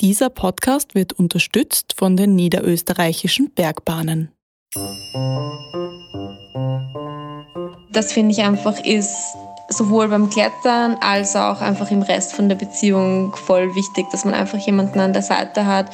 Dieser 0.00 0.28
Podcast 0.28 0.96
wird 0.96 1.12
unterstützt 1.12 1.94
von 1.96 2.16
den 2.16 2.34
niederösterreichischen 2.34 3.52
Bergbahnen. 3.54 4.32
Das 7.92 8.12
finde 8.12 8.32
ich 8.32 8.42
einfach 8.42 8.84
ist 8.84 9.36
sowohl 9.68 10.08
beim 10.08 10.28
Klettern 10.30 10.96
als 11.00 11.36
auch 11.36 11.60
einfach 11.60 11.92
im 11.92 12.02
Rest 12.02 12.32
von 12.32 12.48
der 12.48 12.56
Beziehung 12.56 13.36
voll 13.36 13.72
wichtig, 13.76 14.06
dass 14.10 14.24
man 14.24 14.34
einfach 14.34 14.58
jemanden 14.58 14.98
an 14.98 15.12
der 15.12 15.22
Seite 15.22 15.64
hat, 15.64 15.86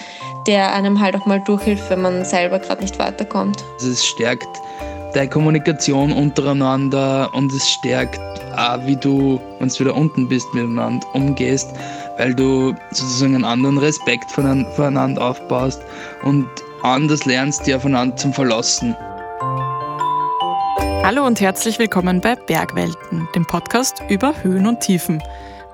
der 0.47 0.73
einem 0.73 0.99
halt 0.99 1.15
auch 1.15 1.27
mal 1.27 1.41
durchhilft, 1.41 1.91
wenn 1.91 2.01
man 2.01 2.25
selber 2.25 2.59
gerade 2.59 2.81
nicht 2.81 2.99
weiterkommt. 2.99 3.63
Es 3.81 4.07
stärkt 4.07 4.49
deine 5.13 5.29
Kommunikation 5.29 6.11
untereinander 6.13 7.29
und 7.35 7.53
es 7.53 7.69
stärkt 7.69 8.19
auch, 8.57 8.85
wie 8.87 8.97
du, 8.97 9.41
wenn 9.59 9.69
du 9.69 9.79
wieder 9.79 9.95
unten 9.95 10.27
bist, 10.27 10.53
miteinander 10.55 11.07
umgehst, 11.15 11.69
weil 12.21 12.35
du 12.35 12.75
sozusagen 12.91 13.35
einen 13.35 13.47
anderen 13.47 13.79
Respekt 13.79 14.31
voneinander 14.31 15.25
aufbaust 15.25 15.81
und 16.23 16.47
anders 16.83 17.25
lernst, 17.25 17.67
die 17.67 17.75
aufeinander 17.75 18.15
zum 18.17 18.35
Verlassen. 18.35 18.95
Hallo 21.03 21.25
und 21.25 21.41
herzlich 21.41 21.79
willkommen 21.79 22.21
bei 22.21 22.35
Bergwelten, 22.35 23.27
dem 23.35 23.47
Podcast 23.47 24.03
über 24.11 24.35
Höhen 24.43 24.67
und 24.67 24.81
Tiefen. 24.81 25.23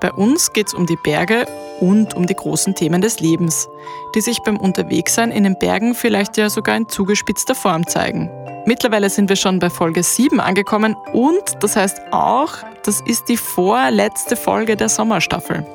Bei 0.00 0.12
uns 0.12 0.52
geht 0.52 0.68
es 0.68 0.74
um 0.74 0.86
die 0.86 0.98
Berge 1.02 1.46
und 1.80 2.14
um 2.14 2.28
die 2.28 2.36
großen 2.36 2.76
Themen 2.76 3.00
des 3.00 3.18
Lebens, 3.18 3.68
die 4.14 4.20
sich 4.20 4.38
beim 4.44 4.56
Unterwegssein 4.56 5.32
in 5.32 5.42
den 5.42 5.58
Bergen 5.58 5.96
vielleicht 5.96 6.36
ja 6.36 6.48
sogar 6.48 6.76
in 6.76 6.88
zugespitzter 6.88 7.56
Form 7.56 7.88
zeigen. 7.88 8.30
Mittlerweile 8.66 9.10
sind 9.10 9.28
wir 9.28 9.36
schon 9.36 9.58
bei 9.58 9.68
Folge 9.68 10.04
7 10.04 10.38
angekommen 10.38 10.94
und 11.12 11.42
das 11.58 11.74
heißt 11.74 12.00
auch, 12.12 12.52
das 12.84 13.00
ist 13.00 13.28
die 13.28 13.36
vorletzte 13.36 14.36
Folge 14.36 14.76
der 14.76 14.88
Sommerstaffel. 14.88 15.66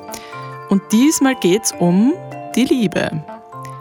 Und 0.72 0.90
diesmal 0.90 1.34
geht 1.34 1.64
es 1.64 1.72
um 1.72 2.14
die 2.56 2.64
Liebe. 2.64 3.22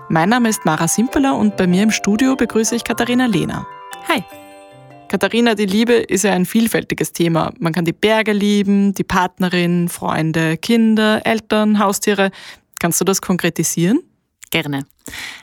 Mein 0.09 0.27
Name 0.27 0.49
ist 0.49 0.65
Mara 0.65 0.89
Simpeler 0.89 1.37
und 1.37 1.55
bei 1.55 1.65
mir 1.65 1.83
im 1.83 1.91
Studio 1.91 2.35
begrüße 2.35 2.75
ich 2.75 2.83
Katharina 2.83 3.27
Lehner. 3.27 3.65
Hi! 4.09 4.21
Katharina, 5.07 5.55
die 5.55 5.67
Liebe 5.67 5.93
ist 5.93 6.25
ja 6.25 6.33
ein 6.33 6.45
vielfältiges 6.45 7.13
Thema. 7.13 7.53
Man 7.59 7.71
kann 7.71 7.85
die 7.85 7.93
Berge 7.93 8.33
lieben, 8.33 8.93
die 8.93 9.05
Partnerin, 9.05 9.87
Freunde, 9.87 10.57
Kinder, 10.57 11.25
Eltern, 11.25 11.79
Haustiere. 11.79 12.29
Kannst 12.81 12.99
du 12.99 13.05
das 13.05 13.21
konkretisieren? 13.21 14.01
Gerne. 14.49 14.85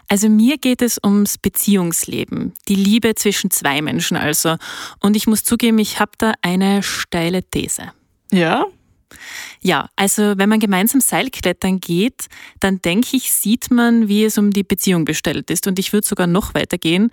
Also 0.07 0.29
mir 0.29 0.59
geht 0.59 0.83
es 0.83 1.01
ums 1.03 1.39
Beziehungsleben, 1.39 2.53
die 2.69 2.75
Liebe 2.75 3.15
zwischen 3.15 3.51
zwei 3.51 3.81
Menschen 3.81 4.19
also. 4.19 4.57
Und 5.01 5.17
ich 5.17 5.27
muss 5.27 5.45
zugeben, 5.45 5.79
ich 5.79 5.99
habe 5.99 6.13
da 6.19 6.35
eine 6.43 6.83
steile 6.83 7.43
These. 7.43 7.93
Ja? 8.31 8.67
Ja, 9.61 9.89
also 9.97 10.39
wenn 10.39 10.49
man 10.49 10.61
gemeinsam 10.61 11.01
Seilklettern 11.01 11.81
geht, 11.81 12.29
dann 12.61 12.81
denke 12.81 13.17
ich, 13.17 13.33
sieht 13.33 13.71
man, 13.71 14.09
wie 14.09 14.25
es 14.25 14.39
um 14.39 14.51
die 14.51 14.63
Beziehung 14.63 15.05
bestellt 15.05 15.51
ist. 15.51 15.67
Und 15.67 15.79
ich 15.79 15.93
würde 15.93 16.07
sogar 16.07 16.27
noch 16.27 16.55
weiter 16.55 16.79
gehen. 16.79 17.11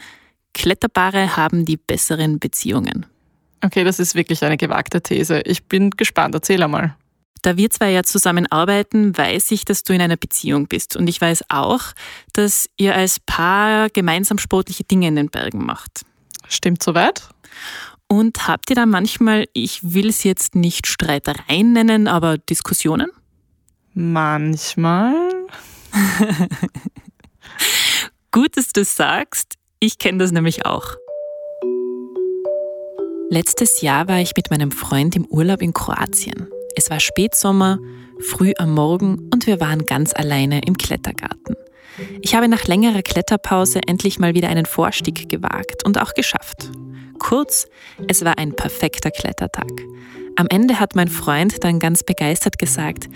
Kletterpaare 0.53 1.35
haben 1.35 1.65
die 1.65 1.77
besseren 1.77 2.39
Beziehungen. 2.39 3.05
Okay, 3.63 3.83
das 3.83 3.99
ist 3.99 4.15
wirklich 4.15 4.43
eine 4.43 4.57
gewagte 4.57 5.01
These. 5.01 5.41
Ich 5.41 5.65
bin 5.65 5.89
gespannt. 5.91 6.35
Erzähl 6.35 6.61
einmal. 6.61 6.95
Da 7.41 7.57
wir 7.57 7.69
zwei 7.69 7.91
ja 7.91 8.03
zusammenarbeiten, 8.03 9.15
weiß 9.15 9.51
ich, 9.51 9.65
dass 9.65 9.83
du 9.83 9.93
in 9.93 10.01
einer 10.01 10.17
Beziehung 10.17 10.67
bist. 10.67 10.95
Und 10.95 11.07
ich 11.07 11.21
weiß 11.21 11.45
auch, 11.49 11.81
dass 12.33 12.69
ihr 12.77 12.95
als 12.95 13.19
Paar 13.19 13.89
gemeinsam 13.89 14.37
sportliche 14.39 14.83
Dinge 14.83 15.07
in 15.07 15.15
den 15.15 15.29
Bergen 15.29 15.65
macht. 15.65 16.01
Stimmt 16.47 16.81
soweit? 16.81 17.29
Und 18.07 18.47
habt 18.47 18.69
ihr 18.69 18.75
da 18.75 18.85
manchmal, 18.85 19.45
ich 19.53 19.93
will 19.93 20.09
es 20.09 20.23
jetzt 20.23 20.55
nicht 20.55 20.87
Streitereien 20.87 21.73
nennen, 21.73 22.07
aber 22.07 22.37
Diskussionen? 22.37 23.09
Manchmal. 23.93 25.15
Gut, 28.31 28.57
dass 28.57 28.67
du 28.67 28.81
das 28.81 28.95
sagst. 28.95 29.55
Ich 29.79 29.97
kenne 29.97 30.19
das 30.19 30.31
nämlich 30.31 30.65
auch. 30.65 30.95
Letztes 33.29 33.81
Jahr 33.81 34.07
war 34.07 34.19
ich 34.19 34.33
mit 34.35 34.51
meinem 34.51 34.71
Freund 34.71 35.15
im 35.15 35.25
Urlaub 35.25 35.61
in 35.61 35.73
Kroatien. 35.73 36.47
Es 36.75 36.89
war 36.89 36.99
Spätsommer, 36.99 37.79
früh 38.19 38.53
am 38.57 38.73
Morgen 38.73 39.29
und 39.33 39.47
wir 39.47 39.59
waren 39.59 39.85
ganz 39.85 40.13
alleine 40.13 40.61
im 40.61 40.77
Klettergarten. 40.77 41.55
Ich 42.21 42.35
habe 42.35 42.47
nach 42.47 42.65
längerer 42.65 43.01
Kletterpause 43.01 43.79
endlich 43.87 44.19
mal 44.19 44.33
wieder 44.35 44.49
einen 44.49 44.65
Vorstieg 44.65 45.29
gewagt 45.29 45.85
und 45.85 45.99
auch 45.99 46.13
geschafft. 46.13 46.69
Kurz, 47.19 47.67
es 48.07 48.23
war 48.23 48.37
ein 48.37 48.55
perfekter 48.55 49.11
Klettertag. 49.11 49.71
Am 50.35 50.47
Ende 50.49 50.79
hat 50.79 50.95
mein 50.95 51.07
Freund 51.07 51.63
dann 51.63 51.79
ganz 51.79 52.03
begeistert 52.03 52.59
gesagt, 52.59 53.09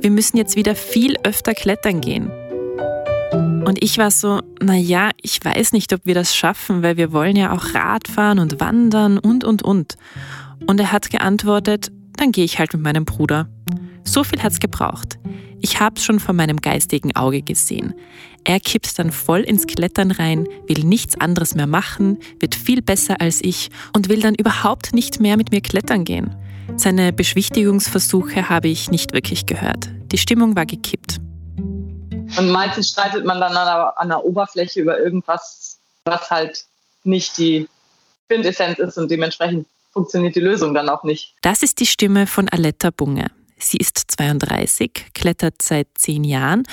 wir 0.00 0.10
müssen 0.10 0.36
jetzt 0.36 0.56
wieder 0.56 0.76
viel 0.76 1.16
öfter 1.24 1.52
klettern 1.52 2.00
gehen. 2.00 2.30
Und 3.64 3.82
ich 3.82 3.98
war 3.98 4.10
so, 4.10 4.40
naja, 4.62 5.10
ich 5.20 5.44
weiß 5.44 5.72
nicht, 5.72 5.92
ob 5.92 6.00
wir 6.04 6.14
das 6.14 6.34
schaffen, 6.34 6.82
weil 6.82 6.96
wir 6.96 7.12
wollen 7.12 7.36
ja 7.36 7.52
auch 7.52 7.74
Radfahren 7.74 8.38
und 8.38 8.60
wandern 8.60 9.18
und, 9.18 9.44
und, 9.44 9.62
und. 9.62 9.96
Und 10.66 10.80
er 10.80 10.92
hat 10.92 11.10
geantwortet, 11.10 11.92
dann 12.16 12.32
gehe 12.32 12.44
ich 12.44 12.58
halt 12.58 12.72
mit 12.72 12.82
meinem 12.82 13.04
Bruder. 13.04 13.48
So 14.04 14.24
viel 14.24 14.42
hat's 14.42 14.60
gebraucht. 14.60 15.18
Ich 15.62 15.80
hab's 15.80 16.04
schon 16.04 16.20
von 16.20 16.36
meinem 16.36 16.58
geistigen 16.58 17.14
Auge 17.16 17.42
gesehen. 17.42 17.94
Er 18.44 18.60
kippt 18.60 18.98
dann 18.98 19.12
voll 19.12 19.40
ins 19.40 19.66
Klettern 19.66 20.10
rein, 20.10 20.48
will 20.66 20.84
nichts 20.84 21.20
anderes 21.20 21.54
mehr 21.54 21.66
machen, 21.66 22.18
wird 22.38 22.54
viel 22.54 22.80
besser 22.80 23.20
als 23.20 23.40
ich 23.42 23.68
und 23.94 24.08
will 24.08 24.20
dann 24.20 24.34
überhaupt 24.34 24.94
nicht 24.94 25.20
mehr 25.20 25.36
mit 25.36 25.50
mir 25.50 25.60
klettern 25.60 26.04
gehen. 26.04 26.34
Seine 26.76 27.12
Beschwichtigungsversuche 27.12 28.48
habe 28.48 28.68
ich 28.68 28.90
nicht 28.90 29.12
wirklich 29.12 29.44
gehört. 29.44 29.90
Die 30.12 30.18
Stimmung 30.18 30.56
war 30.56 30.64
gekippt. 30.64 31.18
Und 32.38 32.50
meistens 32.50 32.90
streitet 32.90 33.26
man 33.26 33.40
dann 33.40 33.56
an 33.56 33.66
der, 33.66 34.00
an 34.00 34.08
der 34.08 34.24
Oberfläche 34.24 34.80
über 34.80 34.98
irgendwas, 34.98 35.78
was 36.04 36.30
halt 36.30 36.64
nicht 37.04 37.36
die 37.36 37.68
Quintessenz 38.28 38.78
ist 38.78 38.96
und 38.96 39.10
dementsprechend 39.10 39.66
funktioniert 39.92 40.36
die 40.36 40.40
Lösung 40.40 40.72
dann 40.72 40.88
auch 40.88 41.02
nicht. 41.02 41.34
Das 41.42 41.62
ist 41.62 41.80
die 41.80 41.86
Stimme 41.86 42.26
von 42.26 42.48
Aletta 42.48 42.90
Bunge. 42.90 43.26
Sie 43.62 43.76
ist 43.76 43.98
32, 44.08 45.12
klettert 45.14 45.60
seit 45.62 45.88
zehn 45.94 46.24
Jahren 46.24 46.64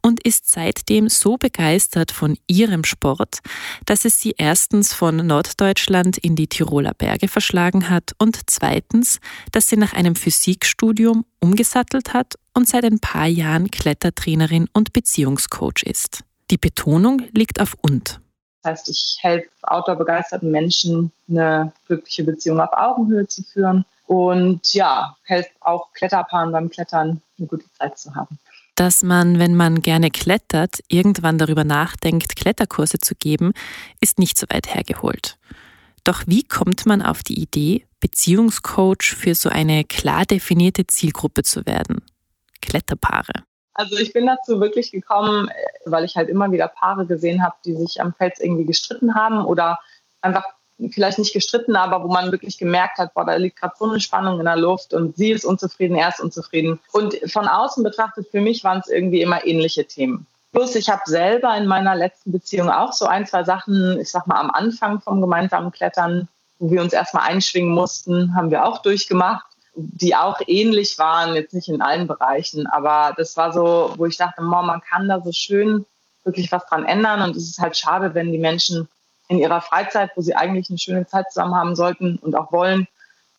und 0.00 0.22
ist 0.24 0.48
seitdem 0.48 1.08
so 1.08 1.36
begeistert 1.36 2.12
von 2.12 2.38
ihrem 2.46 2.84
Sport, 2.84 3.40
dass 3.86 4.04
es 4.04 4.20
sie 4.20 4.34
erstens 4.38 4.92
von 4.94 5.16
Norddeutschland 5.16 6.16
in 6.18 6.36
die 6.36 6.46
Tiroler 6.46 6.94
Berge 6.94 7.26
verschlagen 7.26 7.90
hat 7.90 8.12
und 8.18 8.38
zweitens, 8.46 9.18
dass 9.50 9.66
sie 9.66 9.76
nach 9.76 9.94
einem 9.94 10.14
Physikstudium 10.14 11.24
umgesattelt 11.40 12.14
hat 12.14 12.34
und 12.54 12.68
seit 12.68 12.84
ein 12.84 13.00
paar 13.00 13.26
Jahren 13.26 13.70
Klettertrainerin 13.70 14.68
und 14.72 14.92
Beziehungscoach 14.92 15.82
ist. 15.82 16.20
Die 16.52 16.58
Betonung 16.58 17.22
liegt 17.32 17.60
auf 17.60 17.74
und. 17.82 18.20
Das 18.62 18.70
heißt, 18.70 18.88
ich 18.90 19.18
helfe 19.20 19.48
outdoor-begeisterten 19.62 20.50
Menschen, 20.50 21.10
eine 21.28 21.72
glückliche 21.88 22.22
Beziehung 22.22 22.60
auf 22.60 22.72
Augenhöhe 22.72 23.26
zu 23.26 23.42
führen 23.42 23.84
und 24.06 24.72
ja, 24.72 25.16
helfe 25.24 25.50
auch 25.60 25.92
Kletterpaaren 25.92 26.52
beim 26.52 26.70
Klettern 26.70 27.22
eine 27.38 27.46
gute 27.46 27.70
Zeit 27.72 27.98
zu 27.98 28.14
haben 28.14 28.38
dass 28.76 29.02
man, 29.02 29.38
wenn 29.38 29.56
man 29.56 29.80
gerne 29.80 30.10
klettert, 30.10 30.80
irgendwann 30.88 31.38
darüber 31.38 31.64
nachdenkt, 31.64 32.36
Kletterkurse 32.36 32.98
zu 32.98 33.14
geben, 33.14 33.52
ist 34.00 34.18
nicht 34.18 34.38
so 34.38 34.46
weit 34.50 34.72
hergeholt. 34.72 35.38
Doch 36.04 36.22
wie 36.26 36.44
kommt 36.44 36.86
man 36.86 37.02
auf 37.02 37.22
die 37.22 37.40
Idee, 37.40 37.86
Beziehungscoach 38.00 39.16
für 39.16 39.34
so 39.34 39.48
eine 39.48 39.82
klar 39.84 40.24
definierte 40.24 40.86
Zielgruppe 40.86 41.42
zu 41.42 41.66
werden? 41.66 42.02
Kletterpaare. 42.60 43.44
Also 43.74 43.96
ich 43.96 44.12
bin 44.12 44.26
dazu 44.26 44.60
wirklich 44.60 44.92
gekommen, 44.92 45.50
weil 45.84 46.04
ich 46.04 46.16
halt 46.16 46.28
immer 46.28 46.52
wieder 46.52 46.68
Paare 46.68 47.06
gesehen 47.06 47.42
habe, 47.42 47.56
die 47.64 47.74
sich 47.74 48.00
am 48.00 48.14
Fels 48.14 48.40
irgendwie 48.40 48.64
gestritten 48.64 49.14
haben 49.14 49.44
oder 49.44 49.78
einfach 50.20 50.44
vielleicht 50.90 51.18
nicht 51.18 51.32
gestritten, 51.32 51.76
aber 51.76 52.02
wo 52.02 52.08
man 52.08 52.32
wirklich 52.32 52.58
gemerkt 52.58 52.98
hat, 52.98 53.14
boah, 53.14 53.24
da 53.24 53.36
liegt 53.36 53.60
gerade 53.60 53.74
so 53.78 53.86
eine 53.86 54.00
Spannung 54.00 54.38
in 54.38 54.44
der 54.44 54.56
Luft 54.56 54.92
und 54.92 55.16
sie 55.16 55.32
ist 55.32 55.44
unzufrieden, 55.44 55.96
er 55.96 56.08
ist 56.08 56.20
unzufrieden. 56.20 56.78
Und 56.92 57.16
von 57.30 57.48
außen 57.48 57.82
betrachtet, 57.82 58.28
für 58.30 58.40
mich 58.40 58.62
waren 58.64 58.80
es 58.80 58.88
irgendwie 58.88 59.22
immer 59.22 59.46
ähnliche 59.46 59.86
Themen. 59.86 60.26
Plus, 60.52 60.74
ich 60.74 60.88
habe 60.88 61.02
selber 61.06 61.56
in 61.56 61.66
meiner 61.66 61.94
letzten 61.94 62.32
Beziehung 62.32 62.70
auch 62.70 62.92
so 62.92 63.06
ein, 63.06 63.26
zwei 63.26 63.44
Sachen, 63.44 64.00
ich 64.00 64.10
sag 64.10 64.26
mal, 64.26 64.38
am 64.38 64.50
Anfang 64.50 65.00
vom 65.00 65.20
gemeinsamen 65.20 65.70
Klettern, 65.70 66.28
wo 66.58 66.70
wir 66.70 66.82
uns 66.82 66.92
erstmal 66.92 67.28
einschwingen 67.28 67.72
mussten, 67.72 68.34
haben 68.34 68.50
wir 68.50 68.64
auch 68.64 68.80
durchgemacht, 68.80 69.46
die 69.74 70.16
auch 70.16 70.40
ähnlich 70.46 70.98
waren, 70.98 71.34
jetzt 71.34 71.52
nicht 71.52 71.68
in 71.68 71.82
allen 71.82 72.06
Bereichen, 72.06 72.66
aber 72.66 73.14
das 73.16 73.36
war 73.36 73.52
so, 73.52 73.92
wo 73.96 74.06
ich 74.06 74.16
dachte, 74.16 74.40
man 74.40 74.80
kann 74.80 75.08
da 75.08 75.20
so 75.20 75.32
schön 75.32 75.84
wirklich 76.24 76.50
was 76.50 76.66
dran 76.66 76.86
ändern 76.86 77.22
und 77.22 77.36
es 77.36 77.50
ist 77.50 77.60
halt 77.60 77.76
schade, 77.76 78.14
wenn 78.14 78.32
die 78.32 78.38
Menschen 78.38 78.88
in 79.28 79.38
ihrer 79.38 79.60
Freizeit, 79.60 80.10
wo 80.16 80.20
sie 80.20 80.34
eigentlich 80.34 80.70
eine 80.70 80.78
schöne 80.78 81.06
Zeit 81.06 81.32
zusammen 81.32 81.54
haben 81.54 81.76
sollten 81.76 82.16
und 82.16 82.34
auch 82.34 82.52
wollen, 82.52 82.86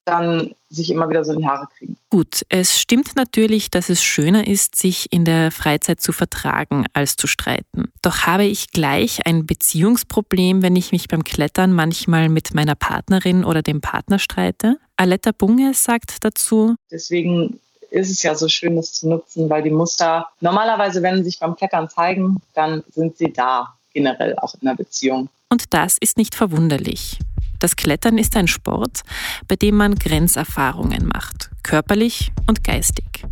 dann 0.07 0.55
sich 0.69 0.89
immer 0.89 1.09
wieder 1.09 1.23
so 1.25 1.33
in 1.33 1.39
die 1.39 1.47
Haare 1.47 1.67
kriegen. 1.77 1.97
Gut, 2.09 2.45
es 2.49 2.79
stimmt 2.79 3.15
natürlich, 3.15 3.69
dass 3.69 3.89
es 3.89 4.01
schöner 4.01 4.47
ist, 4.47 4.75
sich 4.75 5.11
in 5.11 5.25
der 5.25 5.51
Freizeit 5.51 6.01
zu 6.01 6.13
vertragen, 6.13 6.85
als 6.93 7.17
zu 7.17 7.27
streiten. 7.27 7.91
Doch 8.01 8.25
habe 8.25 8.45
ich 8.45 8.71
gleich 8.71 9.25
ein 9.25 9.45
Beziehungsproblem, 9.45 10.61
wenn 10.61 10.75
ich 10.75 10.91
mich 10.91 11.07
beim 11.09 11.23
Klettern 11.23 11.73
manchmal 11.73 12.29
mit 12.29 12.53
meiner 12.53 12.75
Partnerin 12.75 13.43
oder 13.43 13.61
dem 13.61 13.81
Partner 13.81 14.19
streite? 14.19 14.77
Aletta 14.95 15.31
Bunge 15.31 15.73
sagt 15.73 16.23
dazu. 16.23 16.75
Deswegen 16.89 17.59
ist 17.89 18.09
es 18.09 18.23
ja 18.23 18.35
so 18.35 18.47
schön, 18.47 18.75
das 18.75 18.93
zu 18.93 19.07
nutzen, 19.09 19.49
weil 19.49 19.63
die 19.63 19.69
Muster 19.69 20.27
normalerweise, 20.41 21.01
wenn 21.01 21.17
sie 21.17 21.23
sich 21.23 21.39
beim 21.39 21.55
Klettern 21.55 21.89
zeigen, 21.89 22.41
dann 22.53 22.83
sind 22.91 23.17
sie 23.17 23.31
da, 23.31 23.76
generell 23.97 24.35
auch 24.37 24.53
in 24.61 24.67
der 24.67 24.75
Beziehung. 24.75 25.29
Und 25.49 25.73
das 25.73 25.97
ist 25.99 26.17
nicht 26.17 26.35
verwunderlich. 26.35 27.17
Das 27.57 27.75
Klettern 27.75 28.19
ist 28.19 28.35
ein 28.35 28.47
Sport, 28.47 29.01
bei 29.47 29.55
dem 29.55 29.75
man 29.75 29.95
Grenzerfahrungen 29.95 31.07
macht, 31.07 31.49
körperlich 31.63 32.31
und 32.45 32.63
geistig. 32.63 33.25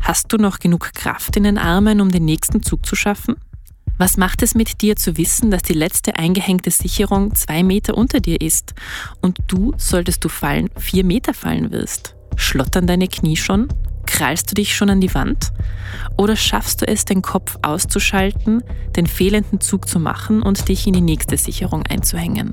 Hast 0.00 0.30
du 0.30 0.36
noch 0.36 0.58
genug 0.58 0.92
Kraft 0.92 1.34
in 1.38 1.44
den 1.44 1.56
Armen, 1.56 2.02
um 2.02 2.10
den 2.10 2.26
nächsten 2.26 2.62
Zug 2.62 2.84
zu 2.84 2.94
schaffen? 2.94 3.36
Was 3.96 4.18
macht 4.18 4.42
es 4.42 4.54
mit 4.54 4.82
dir 4.82 4.96
zu 4.96 5.16
wissen, 5.16 5.50
dass 5.50 5.62
die 5.62 5.72
letzte 5.72 6.18
eingehängte 6.18 6.70
Sicherung 6.70 7.34
zwei 7.34 7.62
Meter 7.62 7.96
unter 7.96 8.20
dir 8.20 8.38
ist 8.38 8.74
und 9.22 9.38
du, 9.46 9.72
solltest 9.78 10.22
du 10.24 10.28
fallen, 10.28 10.68
vier 10.76 11.04
Meter 11.04 11.32
fallen 11.32 11.70
wirst? 11.70 12.14
Schlottern 12.36 12.86
deine 12.86 13.08
Knie 13.08 13.36
schon? 13.36 13.68
Krallst 14.12 14.50
du 14.50 14.54
dich 14.54 14.76
schon 14.76 14.90
an 14.90 15.00
die 15.00 15.14
Wand? 15.14 15.52
Oder 16.18 16.36
schaffst 16.36 16.82
du 16.82 16.86
es, 16.86 17.06
den 17.06 17.22
Kopf 17.22 17.56
auszuschalten, 17.62 18.62
den 18.94 19.06
fehlenden 19.06 19.62
Zug 19.62 19.88
zu 19.88 19.98
machen 19.98 20.42
und 20.42 20.68
dich 20.68 20.86
in 20.86 20.92
die 20.92 21.00
nächste 21.00 21.38
Sicherung 21.38 21.84
einzuhängen? 21.86 22.52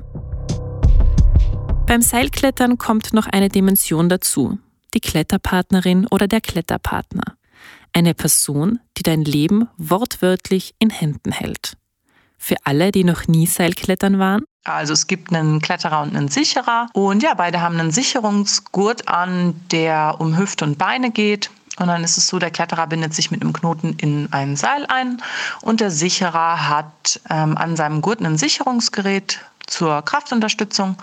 Beim 1.86 2.00
Seilklettern 2.00 2.78
kommt 2.78 3.12
noch 3.12 3.26
eine 3.26 3.50
Dimension 3.50 4.08
dazu, 4.08 4.58
die 4.94 5.00
Kletterpartnerin 5.00 6.06
oder 6.06 6.28
der 6.28 6.40
Kletterpartner. 6.40 7.36
Eine 7.92 8.14
Person, 8.14 8.80
die 8.96 9.02
dein 9.02 9.22
Leben 9.22 9.68
wortwörtlich 9.76 10.74
in 10.78 10.88
Händen 10.88 11.30
hält. 11.30 11.76
Für 12.38 12.56
alle, 12.64 12.90
die 12.90 13.04
noch 13.04 13.28
nie 13.28 13.46
Seilklettern 13.46 14.18
waren? 14.18 14.44
Also 14.64 14.92
es 14.92 15.06
gibt 15.06 15.32
einen 15.32 15.60
Kletterer 15.60 16.02
und 16.02 16.14
einen 16.14 16.28
Sicherer. 16.28 16.88
Und 16.92 17.22
ja, 17.22 17.34
beide 17.34 17.60
haben 17.60 17.78
einen 17.78 17.90
Sicherungsgurt 17.90 19.08
an, 19.08 19.58
der 19.70 20.16
um 20.18 20.36
Hüfte 20.36 20.64
und 20.64 20.78
Beine 20.78 21.10
geht. 21.10 21.50
Und 21.78 21.86
dann 21.86 22.04
ist 22.04 22.18
es 22.18 22.26
so, 22.26 22.38
der 22.38 22.50
Kletterer 22.50 22.86
bindet 22.86 23.14
sich 23.14 23.30
mit 23.30 23.40
einem 23.40 23.54
Knoten 23.54 23.94
in 23.94 24.30
ein 24.32 24.54
Seil 24.54 24.84
ein 24.86 25.22
und 25.62 25.80
der 25.80 25.90
Sicherer 25.90 26.68
hat 26.68 27.20
ähm, 27.30 27.56
an 27.56 27.74
seinem 27.74 28.02
Gurt 28.02 28.20
ein 28.20 28.36
Sicherungsgerät 28.36 29.40
zur 29.66 30.02
Kraftunterstützung 30.02 30.96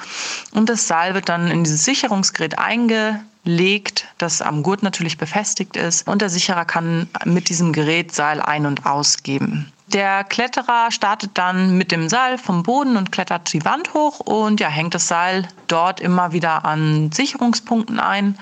und 0.52 0.70
das 0.70 0.88
Seil 0.88 1.16
wird 1.16 1.30
dann 1.30 1.50
in 1.50 1.64
dieses 1.64 1.84
Sicherungsgerät 1.84 2.60
einge 2.60 3.24
legt, 3.48 4.06
das 4.18 4.42
am 4.42 4.64
Gurt 4.64 4.84
natürlich 4.84 5.18
befestigt 5.18 5.76
ist 5.76 6.08
und 6.08 6.22
der 6.22 6.30
Sicherer 6.30 6.66
kann 6.66 7.10
mit 7.26 7.50
diesem 7.50 7.74
Gerät 7.74 8.14
Seil 8.14 8.42
ein- 8.42 8.66
und 8.66 8.86
ausgeben. 8.86 9.72
Der 9.88 10.26
Kletterer 10.26 10.92
startet 10.92 11.32
dann 11.36 11.78
mit 11.78 11.94
dem 11.94 12.10
Seil 12.10 12.38
vom 12.38 12.64
Boden 12.64 12.98
und 12.98 13.14
klettert 13.14 13.54
die 13.54 13.64
Wand 13.64 13.94
hoch 13.94 14.20
und 14.20 14.60
ja, 14.60 14.68
hängt 14.68 14.94
das 14.94 15.08
Seil 15.08 15.48
dort 15.68 16.02
immer 16.02 16.34
wieder 16.34 16.66
an 16.66 17.10
Sicherungspunkten 17.14 17.98
ein. 17.98 18.38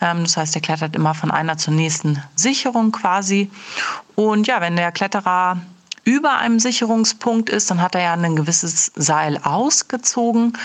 Ähm, 0.00 0.24
das 0.24 0.36
heißt, 0.36 0.56
er 0.56 0.62
klettert 0.62 0.96
immer 0.96 1.14
von 1.14 1.30
einer 1.30 1.56
zur 1.58 1.74
nächsten 1.74 2.20
Sicherung 2.34 2.90
quasi. 2.90 3.50
Und 4.16 4.48
ja, 4.48 4.60
wenn 4.60 4.74
der 4.74 4.90
Kletterer 4.90 5.58
über 6.04 6.38
einem 6.38 6.58
Sicherungspunkt 6.58 7.50
ist, 7.50 7.70
dann 7.70 7.80
hat 7.80 7.94
er 7.94 8.02
ja 8.02 8.12
ein 8.14 8.34
gewisses 8.34 8.90
Seil 8.96 9.38
ausgezogen. 9.38 10.58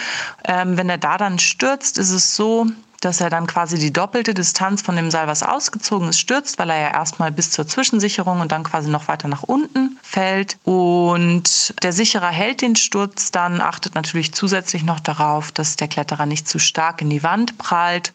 Ähm, 0.44 0.76
wenn 0.76 0.90
er 0.90 0.98
da 0.98 1.18
dann 1.18 1.38
stürzt, 1.38 2.00
ist 2.00 2.12
es 2.12 2.36
so, 2.36 2.66
dass 3.02 3.22
er 3.22 3.30
dann 3.30 3.48
quasi 3.48 3.78
die 3.78 3.94
doppelte 3.94 4.34
Distanz 4.34 4.82
von 4.82 4.96
dem 4.96 5.12
Seil, 5.12 5.28
was 5.28 5.44
ausgezogen 5.44 6.10
ist, 6.10 6.20
stürzt, 6.20 6.58
weil 6.60 6.70
er 6.70 6.80
ja 6.80 6.94
erstmal 6.94 7.32
bis 7.32 7.52
zur 7.52 7.68
Zwischensicherung 7.68 8.42
und 8.42 8.52
dann 8.52 8.64
quasi 8.64 8.90
noch 8.90 9.08
weiter 9.08 9.28
nach 9.28 9.44
unten 9.44 10.00
fällt. 10.02 10.58
Und 10.64 11.74
der 11.84 11.94
Sicherer 11.94 12.30
hält 12.30 12.62
den 12.62 12.76
Sturz 12.76 13.32
dann, 13.32 13.62
achtet 13.62 13.96
natürlich 13.96 14.34
zusätzlich 14.34 14.84
noch 14.84 15.00
darauf, 15.00 15.52
dass 15.52 15.76
der 15.76 15.88
Kletterer 15.88 16.26
nicht 16.26 16.48
zu 16.48 16.60
stark 16.60 17.02
in 17.02 17.10
die 17.10 17.24
Wand 17.24 17.58
prallt. 17.58 18.14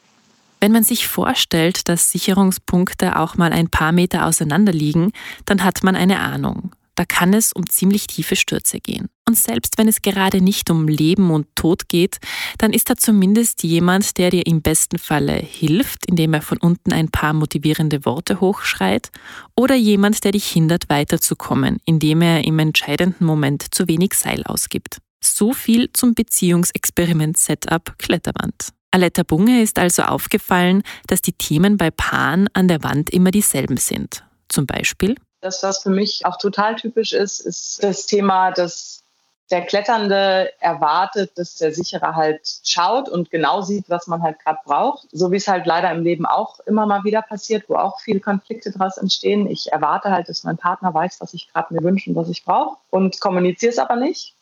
Wenn 0.60 0.72
man 0.72 0.84
sich 0.84 1.08
vorstellt, 1.08 1.88
dass 1.88 2.10
Sicherungspunkte 2.10 3.16
auch 3.18 3.36
mal 3.36 3.52
ein 3.52 3.70
paar 3.70 3.92
Meter 3.92 4.26
auseinander 4.26 4.72
liegen, 4.72 5.12
dann 5.46 5.64
hat 5.64 5.82
man 5.82 5.96
eine 5.96 6.20
Ahnung 6.20 6.72
da 7.00 7.06
kann 7.06 7.32
es 7.32 7.54
um 7.54 7.66
ziemlich 7.66 8.08
tiefe 8.08 8.36
Stürze 8.36 8.78
gehen. 8.78 9.08
Und 9.26 9.34
selbst 9.34 9.78
wenn 9.78 9.88
es 9.88 10.02
gerade 10.02 10.42
nicht 10.42 10.68
um 10.68 10.86
Leben 10.86 11.30
und 11.30 11.46
Tod 11.54 11.88
geht, 11.88 12.18
dann 12.58 12.74
ist 12.74 12.90
da 12.90 12.94
zumindest 12.94 13.62
jemand, 13.62 14.18
der 14.18 14.28
dir 14.28 14.46
im 14.46 14.60
besten 14.60 14.98
Falle 14.98 15.32
hilft, 15.32 16.04
indem 16.04 16.34
er 16.34 16.42
von 16.42 16.58
unten 16.58 16.92
ein 16.92 17.08
paar 17.08 17.32
motivierende 17.32 18.04
Worte 18.04 18.42
hochschreit, 18.42 19.10
oder 19.56 19.76
jemand, 19.76 20.22
der 20.24 20.32
dich 20.32 20.44
hindert, 20.44 20.90
weiterzukommen, 20.90 21.78
indem 21.86 22.20
er 22.20 22.44
im 22.44 22.58
entscheidenden 22.58 23.24
Moment 23.24 23.74
zu 23.74 23.88
wenig 23.88 24.12
Seil 24.12 24.42
ausgibt. 24.44 24.98
So 25.24 25.54
viel 25.54 25.90
zum 25.94 26.12
Beziehungsexperiment 26.12 27.38
Setup 27.38 27.94
Kletterwand. 27.96 28.74
Aletta 28.90 29.22
Bunge 29.22 29.62
ist 29.62 29.78
also 29.78 30.02
aufgefallen, 30.02 30.82
dass 31.06 31.22
die 31.22 31.32
Themen 31.32 31.78
bei 31.78 31.90
Paaren 31.90 32.50
an 32.52 32.68
der 32.68 32.82
Wand 32.82 33.08
immer 33.08 33.30
dieselben 33.30 33.78
sind. 33.78 34.22
Zum 34.50 34.66
Beispiel 34.66 35.14
das, 35.40 35.62
was 35.62 35.82
für 35.82 35.90
mich 35.90 36.26
auch 36.26 36.36
total 36.36 36.76
typisch 36.76 37.12
ist, 37.12 37.40
ist 37.40 37.82
das 37.82 38.06
Thema, 38.06 38.50
dass 38.50 39.02
der 39.50 39.62
Kletternde 39.62 40.52
erwartet, 40.60 41.32
dass 41.36 41.56
der 41.56 41.72
Sicherer 41.72 42.14
halt 42.14 42.40
schaut 42.64 43.08
und 43.08 43.30
genau 43.30 43.62
sieht, 43.62 43.90
was 43.90 44.06
man 44.06 44.22
halt 44.22 44.38
gerade 44.38 44.60
braucht. 44.64 45.08
So 45.10 45.32
wie 45.32 45.36
es 45.36 45.48
halt 45.48 45.66
leider 45.66 45.90
im 45.90 46.04
Leben 46.04 46.24
auch 46.24 46.60
immer 46.66 46.86
mal 46.86 47.02
wieder 47.02 47.22
passiert, 47.22 47.64
wo 47.68 47.74
auch 47.74 48.00
viele 48.00 48.20
Konflikte 48.20 48.70
daraus 48.70 48.96
entstehen. 48.96 49.50
Ich 49.50 49.72
erwarte 49.72 50.10
halt, 50.10 50.28
dass 50.28 50.44
mein 50.44 50.56
Partner 50.56 50.94
weiß, 50.94 51.20
was 51.20 51.34
ich 51.34 51.52
gerade 51.52 51.74
mir 51.74 51.82
wünsche 51.82 52.10
und 52.10 52.16
was 52.16 52.28
ich 52.28 52.44
brauche 52.44 52.76
und 52.90 53.20
kommuniziere 53.20 53.72
es 53.72 53.78
aber 53.78 53.96
nicht. 53.96 54.34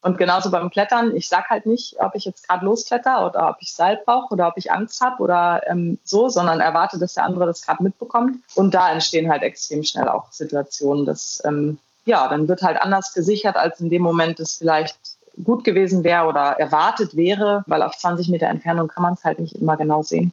Und 0.00 0.16
genauso 0.16 0.50
beim 0.50 0.70
Klettern, 0.70 1.14
ich 1.16 1.28
sag 1.28 1.50
halt 1.50 1.66
nicht, 1.66 1.96
ob 1.98 2.14
ich 2.14 2.24
jetzt 2.24 2.46
gerade 2.46 2.64
loskletter 2.64 3.26
oder 3.26 3.50
ob 3.50 3.56
ich 3.60 3.74
Seil 3.74 4.00
brauche 4.04 4.32
oder 4.32 4.48
ob 4.48 4.54
ich 4.56 4.70
Angst 4.70 5.00
habe 5.00 5.22
oder 5.22 5.62
ähm, 5.66 5.98
so, 6.04 6.28
sondern 6.28 6.60
erwarte, 6.60 6.98
dass 6.98 7.14
der 7.14 7.24
andere 7.24 7.46
das 7.46 7.62
gerade 7.62 7.82
mitbekommt. 7.82 8.38
Und 8.54 8.74
da 8.74 8.92
entstehen 8.92 9.28
halt 9.28 9.42
extrem 9.42 9.82
schnell 9.82 10.08
auch 10.08 10.30
Situationen, 10.30 11.04
dass 11.04 11.42
ähm, 11.44 11.78
ja, 12.04 12.28
dann 12.28 12.48
wird 12.48 12.62
halt 12.62 12.80
anders 12.80 13.12
gesichert, 13.12 13.56
als 13.56 13.80
in 13.80 13.90
dem 13.90 14.02
Moment 14.02 14.40
es 14.40 14.56
vielleicht 14.56 14.96
gut 15.44 15.64
gewesen 15.64 16.04
wäre 16.04 16.26
oder 16.26 16.58
erwartet 16.58 17.16
wäre, 17.16 17.64
weil 17.66 17.82
auf 17.82 17.96
20 17.96 18.28
Meter 18.28 18.46
Entfernung 18.46 18.88
kann 18.88 19.02
man 19.02 19.14
es 19.14 19.24
halt 19.24 19.38
nicht 19.38 19.54
immer 19.56 19.76
genau 19.76 20.02
sehen. 20.02 20.32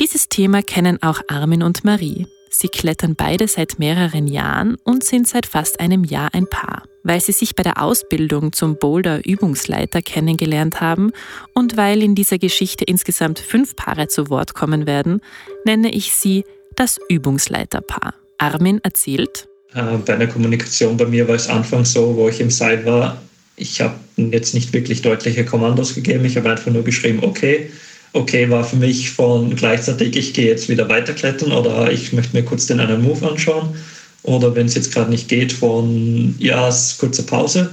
Dieses 0.00 0.28
Thema 0.28 0.62
kennen 0.62 1.02
auch 1.02 1.20
Armin 1.28 1.62
und 1.62 1.84
Marie. 1.84 2.26
Sie 2.56 2.68
klettern 2.68 3.16
beide 3.16 3.48
seit 3.48 3.80
mehreren 3.80 4.28
Jahren 4.28 4.76
und 4.84 5.02
sind 5.02 5.26
seit 5.26 5.44
fast 5.44 5.80
einem 5.80 6.04
Jahr 6.04 6.28
ein 6.32 6.46
Paar, 6.46 6.84
weil 7.02 7.20
sie 7.20 7.32
sich 7.32 7.56
bei 7.56 7.64
der 7.64 7.82
Ausbildung 7.82 8.52
zum 8.52 8.76
Boulder-Übungsleiter 8.78 10.02
kennengelernt 10.02 10.80
haben 10.80 11.10
und 11.52 11.76
weil 11.76 12.00
in 12.00 12.14
dieser 12.14 12.38
Geschichte 12.38 12.84
insgesamt 12.84 13.40
fünf 13.40 13.74
Paare 13.74 14.06
zu 14.06 14.30
Wort 14.30 14.54
kommen 14.54 14.86
werden, 14.86 15.20
nenne 15.64 15.92
ich 15.92 16.12
sie 16.12 16.44
das 16.76 16.98
Übungsleiterpaar. 17.08 18.14
Armin 18.38 18.78
erzählt. 18.84 19.48
Äh, 19.74 19.98
bei 20.06 20.14
der 20.14 20.28
Kommunikation 20.28 20.96
bei 20.96 21.06
mir 21.06 21.26
war 21.26 21.34
es 21.34 21.48
anfangs 21.48 21.92
so, 21.92 22.14
wo 22.14 22.28
ich 22.28 22.40
im 22.40 22.50
Seil 22.50 22.84
war, 22.86 23.20
ich 23.56 23.80
habe 23.80 23.94
jetzt 24.16 24.54
nicht 24.54 24.72
wirklich 24.72 25.02
deutliche 25.02 25.44
Kommandos 25.44 25.94
gegeben, 25.94 26.24
ich 26.24 26.36
habe 26.36 26.50
einfach 26.50 26.70
nur 26.70 26.84
geschrieben, 26.84 27.20
okay, 27.22 27.70
okay 28.14 28.48
war 28.48 28.64
für 28.64 28.76
mich 28.76 29.10
von 29.10 29.54
gleichzeitig, 29.54 30.16
ich 30.16 30.32
gehe 30.32 30.46
jetzt 30.46 30.68
wieder 30.68 30.88
weiterklettern 30.88 31.52
oder 31.52 31.92
ich 31.92 32.12
möchte 32.12 32.34
mir 32.34 32.44
kurz 32.44 32.66
den 32.66 32.80
einen 32.80 33.02
Move 33.02 33.28
anschauen. 33.28 33.76
Oder 34.22 34.54
wenn 34.54 34.66
es 34.66 34.74
jetzt 34.74 34.92
gerade 34.92 35.10
nicht 35.10 35.28
geht, 35.28 35.52
von 35.52 36.34
ja, 36.38 36.74
kurze 36.98 37.24
Pause. 37.24 37.70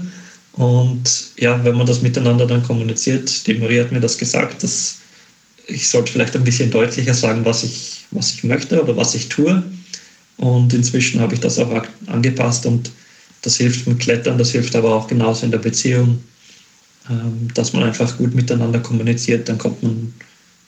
Und 0.53 1.31
ja, 1.37 1.63
wenn 1.63 1.77
man 1.77 1.87
das 1.87 2.01
miteinander 2.01 2.45
dann 2.45 2.63
kommuniziert, 2.63 3.47
die 3.47 3.53
Marie 3.53 3.79
hat 3.79 3.91
mir 3.91 4.01
das 4.01 4.17
gesagt, 4.17 4.61
dass 4.63 4.97
ich 5.67 5.87
sollte 5.87 6.11
vielleicht 6.11 6.35
ein 6.35 6.43
bisschen 6.43 6.71
deutlicher 6.71 7.13
sagen, 7.13 7.45
was 7.45 7.63
ich, 7.63 8.03
was 8.11 8.33
ich 8.33 8.43
möchte 8.43 8.81
oder 8.83 8.97
was 8.97 9.15
ich 9.15 9.29
tue. 9.29 9.63
Und 10.37 10.73
inzwischen 10.73 11.21
habe 11.21 11.35
ich 11.35 11.39
das 11.39 11.59
auch 11.59 11.83
angepasst 12.07 12.65
und 12.65 12.91
das 13.43 13.57
hilft 13.57 13.87
mit 13.87 13.99
Klettern, 13.99 14.37
das 14.37 14.51
hilft 14.51 14.75
aber 14.75 14.93
auch 14.93 15.07
genauso 15.07 15.45
in 15.45 15.51
der 15.51 15.59
Beziehung, 15.59 16.21
ähm, 17.09 17.47
dass 17.53 17.73
man 17.73 17.83
einfach 17.83 18.17
gut 18.17 18.33
miteinander 18.35 18.79
kommuniziert, 18.79 19.47
dann 19.47 19.57
kommt 19.57 19.81
man 19.83 20.13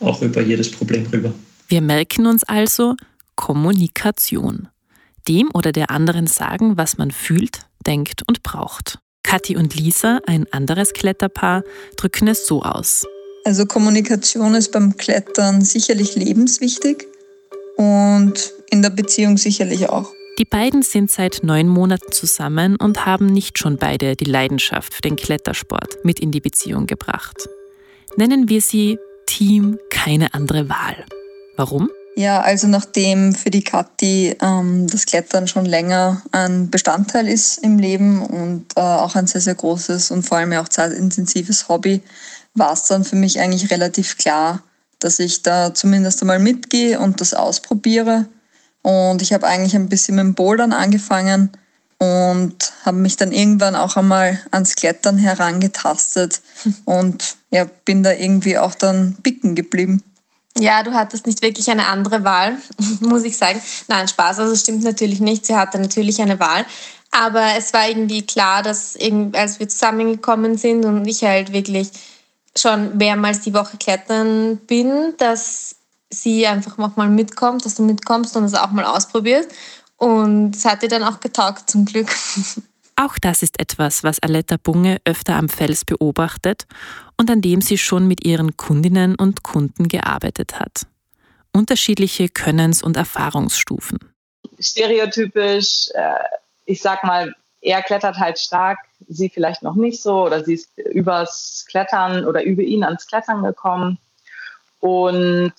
auch 0.03 0.21
über 0.21 0.41
jedes 0.41 0.71
Problem 0.71 1.05
rüber. 1.11 1.33
Wir 1.67 1.81
merken 1.81 2.27
uns 2.27 2.43
also 2.43 2.95
Kommunikation. 3.35 4.67
Dem 5.27 5.49
oder 5.53 5.71
der 5.71 5.89
anderen 5.89 6.27
sagen, 6.27 6.77
was 6.77 6.97
man 6.97 7.11
fühlt, 7.11 7.61
denkt 7.85 8.23
und 8.27 8.43
braucht. 8.43 8.99
Kathi 9.23 9.55
und 9.55 9.75
Lisa, 9.75 10.19
ein 10.27 10.45
anderes 10.51 10.93
Kletterpaar, 10.93 11.63
drücken 11.95 12.27
es 12.27 12.45
so 12.45 12.61
aus. 12.61 13.05
Also 13.45 13.65
Kommunikation 13.65 14.53
ist 14.55 14.71
beim 14.71 14.95
Klettern 14.97 15.61
sicherlich 15.61 16.15
lebenswichtig 16.15 17.07
und 17.77 18.53
in 18.69 18.81
der 18.81 18.89
Beziehung 18.89 19.37
sicherlich 19.37 19.89
auch. 19.89 20.11
Die 20.39 20.45
beiden 20.45 20.81
sind 20.81 21.11
seit 21.11 21.41
neun 21.43 21.67
Monaten 21.67 22.11
zusammen 22.11 22.75
und 22.75 23.05
haben 23.05 23.27
nicht 23.27 23.59
schon 23.59 23.77
beide 23.77 24.15
die 24.15 24.25
Leidenschaft 24.25 24.93
für 24.93 25.01
den 25.01 25.15
Klettersport 25.15 26.03
mit 26.03 26.19
in 26.19 26.31
die 26.31 26.41
Beziehung 26.41 26.87
gebracht. 26.87 27.47
Nennen 28.17 28.49
wir 28.49 28.61
sie 28.61 28.97
Team 29.27 29.77
keine 30.03 30.33
andere 30.33 30.67
Wahl. 30.67 31.05
Warum? 31.55 31.89
Ja, 32.15 32.41
also 32.41 32.67
nachdem 32.67 33.33
für 33.33 33.49
die 33.49 33.63
Kathi 33.63 34.35
ähm, 34.41 34.87
das 34.87 35.05
Klettern 35.05 35.47
schon 35.47 35.65
länger 35.65 36.21
ein 36.31 36.69
Bestandteil 36.69 37.27
ist 37.27 37.57
im 37.59 37.79
Leben 37.79 38.21
und 38.21 38.65
äh, 38.75 38.81
auch 38.81 39.15
ein 39.15 39.27
sehr, 39.27 39.41
sehr 39.41 39.55
großes 39.55 40.11
und 40.11 40.23
vor 40.23 40.37
allem 40.37 40.53
auch 40.53 40.67
zeitintensives 40.67 41.69
Hobby, 41.69 42.01
war 42.53 42.73
es 42.73 42.83
dann 42.83 43.03
für 43.03 43.15
mich 43.15 43.39
eigentlich 43.39 43.71
relativ 43.71 44.17
klar, 44.17 44.61
dass 44.99 45.19
ich 45.19 45.41
da 45.41 45.73
zumindest 45.73 46.21
einmal 46.21 46.39
mitgehe 46.39 46.99
und 46.99 47.19
das 47.19 47.33
ausprobiere. 47.33 48.27
Und 48.83 49.21
ich 49.21 49.33
habe 49.33 49.47
eigentlich 49.47 49.75
ein 49.75 49.89
bisschen 49.89 50.15
mit 50.15 50.23
dem 50.23 50.35
Bouldern 50.35 50.73
angefangen 50.73 51.49
und 52.03 52.73
habe 52.83 52.97
mich 52.97 53.15
dann 53.15 53.31
irgendwann 53.31 53.75
auch 53.75 53.95
einmal 53.95 54.37
ans 54.51 54.75
Klettern 54.75 55.17
herangetastet 55.17 56.41
und 56.85 57.37
ja, 57.49 57.65
bin 57.85 58.03
da 58.03 58.11
irgendwie 58.11 58.57
auch 58.57 58.75
dann 58.75 59.15
picken 59.23 59.55
geblieben. 59.55 60.03
Ja, 60.57 60.83
du 60.83 60.93
hattest 60.93 61.25
nicht 61.25 61.41
wirklich 61.41 61.69
eine 61.69 61.87
andere 61.87 62.23
Wahl, 62.23 62.57
muss 62.99 63.23
ich 63.23 63.37
sagen. 63.37 63.61
Nein, 63.87 64.07
Spaß, 64.07 64.39
also 64.39 64.55
stimmt 64.55 64.83
natürlich 64.83 65.21
nicht. 65.21 65.45
Sie 65.45 65.55
hatte 65.55 65.79
natürlich 65.79 66.21
eine 66.21 66.39
Wahl. 66.39 66.65
Aber 67.11 67.45
es 67.57 67.73
war 67.73 67.87
irgendwie 67.87 68.23
klar, 68.23 68.63
dass 68.63 68.97
als 69.33 69.59
wir 69.59 69.69
zusammengekommen 69.69 70.57
sind 70.57 70.83
und 70.83 71.05
ich 71.05 71.23
halt 71.23 71.53
wirklich 71.53 71.89
schon 72.57 72.97
mehrmals 72.97 73.41
die 73.41 73.53
Woche 73.53 73.77
klettern 73.77 74.57
bin, 74.57 75.13
dass 75.17 75.75
sie 76.09 76.45
einfach 76.47 76.77
mal 76.77 77.09
mitkommt, 77.09 77.65
dass 77.65 77.75
du 77.75 77.83
mitkommst 77.83 78.35
und 78.35 78.43
es 78.43 78.55
auch 78.55 78.71
mal 78.71 78.85
ausprobierst. 78.85 79.49
Und 80.03 80.57
es 80.57 80.65
hat 80.65 80.83
dir 80.83 80.89
dann 80.89 81.03
auch 81.03 81.21
getaugt, 81.21 81.69
zum 81.69 81.85
Glück. 81.85 82.09
Auch 82.97 83.17
das 83.19 83.41
ist 83.41 83.59
etwas, 83.59 84.03
was 84.03 84.21
Aletta 84.21 84.57
Bunge 84.57 84.97
öfter 85.03 85.35
am 85.35 85.49
Fels 85.49 85.83
beobachtet 85.83 86.67
und 87.17 87.31
an 87.31 87.41
dem 87.41 87.59
sie 87.61 87.79
schon 87.79 88.07
mit 88.07 88.23
ihren 88.23 88.55
Kundinnen 88.55 89.15
und 89.15 89.41
Kunden 89.41 89.87
gearbeitet 89.87 90.59
hat. 90.59 90.85
Unterschiedliche 91.53 92.27
Könnens- 92.27 92.83
und 92.83 92.97
Erfahrungsstufen. 92.97 93.97
Stereotypisch, 94.59 95.89
äh, 95.95 96.13
ich 96.65 96.81
sag 96.81 97.03
mal, 97.03 97.33
er 97.61 97.81
klettert 97.81 98.17
halt 98.17 98.37
stark, 98.37 98.77
sie 99.07 99.29
vielleicht 99.29 99.63
noch 99.63 99.75
nicht 99.75 100.03
so 100.03 100.25
oder 100.25 100.43
sie 100.43 100.55
ist 100.55 100.77
übers 100.77 101.65
Klettern 101.67 102.25
oder 102.25 102.43
über 102.43 102.61
ihn 102.61 102.83
ans 102.83 103.07
Klettern 103.07 103.41
gekommen. 103.41 103.97
Und 104.81 105.53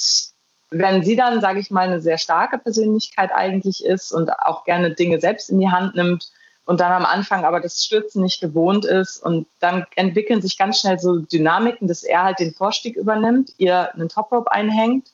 wenn 0.77 1.05
sie 1.05 1.15
dann, 1.15 1.41
sage 1.41 1.61
ich 1.61 1.71
mal, 1.71 1.87
eine 1.89 2.01
sehr 2.01 2.19
starke 2.19 2.59
Persönlichkeit 2.59 3.31
eigentlich 3.33 3.85
ist 3.85 4.13
und 4.13 4.31
auch 4.31 4.65
gerne 4.65 4.91
Dinge 4.91 5.21
selbst 5.21 5.51
in 5.51 5.61
die 5.61 5.71
Hand 5.71 5.95
nimmt 5.95 6.31
und 6.65 6.81
dann 6.81 6.93
am 6.93 7.05
Anfang 7.05 7.45
aber 7.45 7.61
das 7.61 7.85
Stürzen 7.85 8.23
nicht 8.23 8.41
gewohnt 8.41 8.85
ist 8.85 9.19
und 9.19 9.47
dann 9.61 9.87
entwickeln 9.95 10.43
sich 10.43 10.59
ganz 10.59 10.81
schnell 10.81 10.99
so 10.99 11.19
Dynamiken, 11.19 11.87
dass 11.87 12.03
er 12.03 12.25
halt 12.25 12.41
den 12.41 12.53
Vorstieg 12.55 12.97
übernimmt, 12.97 13.53
ihr 13.59 13.95
einen 13.95 14.09
Toprope 14.09 14.51
einhängt. 14.51 15.13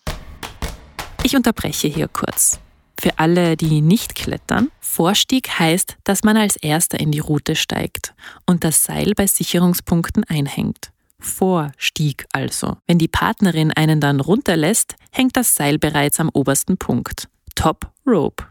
Ich 1.23 1.37
unterbreche 1.37 1.88
hier 1.88 2.09
kurz. 2.09 2.59
Für 2.99 3.19
alle, 3.19 3.57
die 3.57 3.81
nicht 3.81 4.14
klettern, 4.14 4.71
Vorstieg 4.81 5.59
heißt, 5.59 5.97
dass 6.05 6.23
man 6.23 6.37
als 6.37 6.57
Erster 6.57 6.99
in 6.99 7.11
die 7.11 7.19
Route 7.19 7.57
steigt 7.57 8.14
und 8.47 8.64
das 8.64 8.85
Seil 8.85 9.12
bei 9.14 9.26
Sicherungspunkten 9.26 10.25
einhängt. 10.25 10.90
Vorstieg 11.21 12.27
also. 12.33 12.77
Wenn 12.87 12.99
die 12.99 13.09
Partnerin 13.09 13.73
einen 13.73 14.00
dann 14.00 14.21
runterlässt, 14.21 14.97
hängt 15.12 15.37
das 15.37 15.55
Seil 15.55 15.79
bereits 15.79 16.21
am 16.21 16.31
obersten 16.33 16.77
Punkt. 16.77 17.29
Top 17.55 17.91
Rope. 18.07 18.45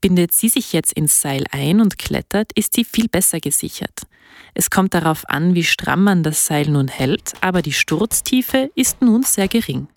Bindet 0.00 0.32
sie 0.32 0.48
sich 0.48 0.72
jetzt 0.72 0.92
ins 0.92 1.20
Seil 1.20 1.44
ein 1.52 1.80
und 1.80 1.98
klettert, 1.98 2.50
ist 2.54 2.74
sie 2.74 2.84
viel 2.84 3.08
besser 3.08 3.38
gesichert. 3.38 4.02
Es 4.54 4.68
kommt 4.68 4.94
darauf 4.94 5.28
an, 5.28 5.54
wie 5.54 5.64
stramm 5.64 6.04
man 6.04 6.22
das 6.22 6.44
Seil 6.44 6.68
nun 6.68 6.88
hält, 6.88 7.32
aber 7.40 7.62
die 7.62 7.72
Sturztiefe 7.72 8.70
ist 8.74 9.00
nun 9.00 9.22
sehr 9.22 9.48
gering. 9.48 9.88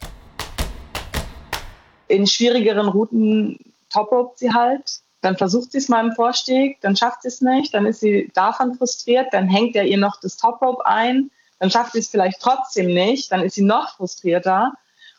In 2.07 2.27
schwierigeren 2.27 2.87
Routen 2.87 3.57
topropt 3.89 4.39
sie 4.39 4.53
halt. 4.53 4.99
Dann 5.21 5.37
versucht 5.37 5.71
sie 5.71 5.79
es 5.79 5.89
mal 5.89 6.05
im 6.05 6.13
Vorstieg, 6.13 6.79
dann 6.81 6.95
schafft 6.95 7.23
sie 7.23 7.29
es 7.29 7.41
nicht, 7.41 7.73
dann 7.73 7.87
ist 7.87 7.99
sie 7.99 8.29
davon 8.35 8.75
frustriert, 8.75 9.27
dann 9.31 9.47
hängt 9.47 9.75
er 9.75 9.85
ihr 9.85 9.97
noch 9.97 10.19
das 10.21 10.37
Toprope 10.37 10.85
ein, 10.85 11.31
dann 11.59 11.71
schafft 11.71 11.93
sie 11.93 11.99
es 11.99 12.09
vielleicht 12.09 12.41
trotzdem 12.41 12.87
nicht, 12.87 13.31
dann 13.31 13.41
ist 13.41 13.55
sie 13.55 13.63
noch 13.63 13.95
frustrierter. 13.95 14.73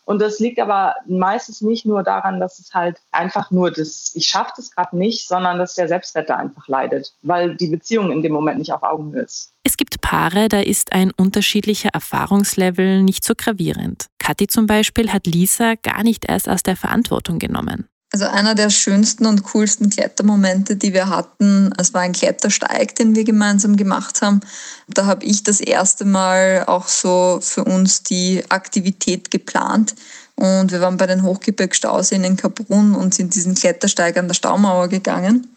Und 0.04 0.20
das 0.22 0.38
liegt 0.38 0.60
aber 0.60 0.94
meistens 1.08 1.62
nicht 1.62 1.84
nur 1.84 2.04
daran, 2.04 2.38
dass 2.38 2.60
es 2.60 2.72
halt 2.72 2.98
einfach 3.10 3.50
nur 3.50 3.72
das, 3.72 4.12
ich 4.14 4.26
schaffe 4.26 4.52
das 4.56 4.70
gerade 4.70 4.96
nicht, 4.96 5.26
sondern 5.26 5.58
dass 5.58 5.74
der 5.74 5.88
Selbstwert 5.88 6.30
da 6.30 6.36
einfach 6.36 6.68
leidet, 6.68 7.12
weil 7.22 7.56
die 7.56 7.66
Beziehung 7.66 8.12
in 8.12 8.22
dem 8.22 8.32
Moment 8.32 8.58
nicht 8.58 8.72
auf 8.72 8.84
Augenhöhe 8.84 9.22
ist. 9.22 9.52
Es 9.64 9.76
gibt 9.76 10.00
Paare, 10.00 10.48
da 10.48 10.60
ist 10.60 10.92
ein 10.92 11.10
unterschiedlicher 11.10 11.88
Erfahrungslevel 11.88 13.02
nicht 13.02 13.24
so 13.24 13.34
gravierend. 13.36 14.06
Kathi 14.20 14.46
zum 14.46 14.68
Beispiel 14.68 15.12
hat 15.12 15.26
Lisa 15.26 15.74
gar 15.74 16.04
nicht 16.04 16.24
erst 16.24 16.48
aus 16.48 16.62
der 16.62 16.76
Verantwortung 16.76 17.40
genommen. 17.40 17.88
Also 18.16 18.28
einer 18.28 18.54
der 18.54 18.70
schönsten 18.70 19.26
und 19.26 19.42
coolsten 19.42 19.90
Klettermomente, 19.90 20.74
die 20.74 20.94
wir 20.94 21.10
hatten, 21.10 21.70
es 21.76 21.92
war 21.92 22.00
ein 22.00 22.14
Klettersteig, 22.14 22.94
den 22.94 23.14
wir 23.14 23.24
gemeinsam 23.24 23.76
gemacht 23.76 24.22
haben. 24.22 24.40
Da 24.88 25.04
habe 25.04 25.26
ich 25.26 25.42
das 25.42 25.60
erste 25.60 26.06
Mal 26.06 26.64
auch 26.66 26.88
so 26.88 27.40
für 27.42 27.64
uns 27.64 28.04
die 28.04 28.42
Aktivität 28.48 29.30
geplant. 29.30 29.94
Und 30.34 30.72
wir 30.72 30.80
waren 30.80 30.96
bei 30.96 31.06
den 31.06 31.24
Hochgebirgsstauseen 31.24 32.24
in 32.24 32.38
Kaprun 32.38 32.94
und 32.94 33.14
sind 33.14 33.34
diesen 33.34 33.54
Klettersteig 33.54 34.16
an 34.16 34.28
der 34.28 34.34
Staumauer 34.34 34.88
gegangen. 34.88 35.48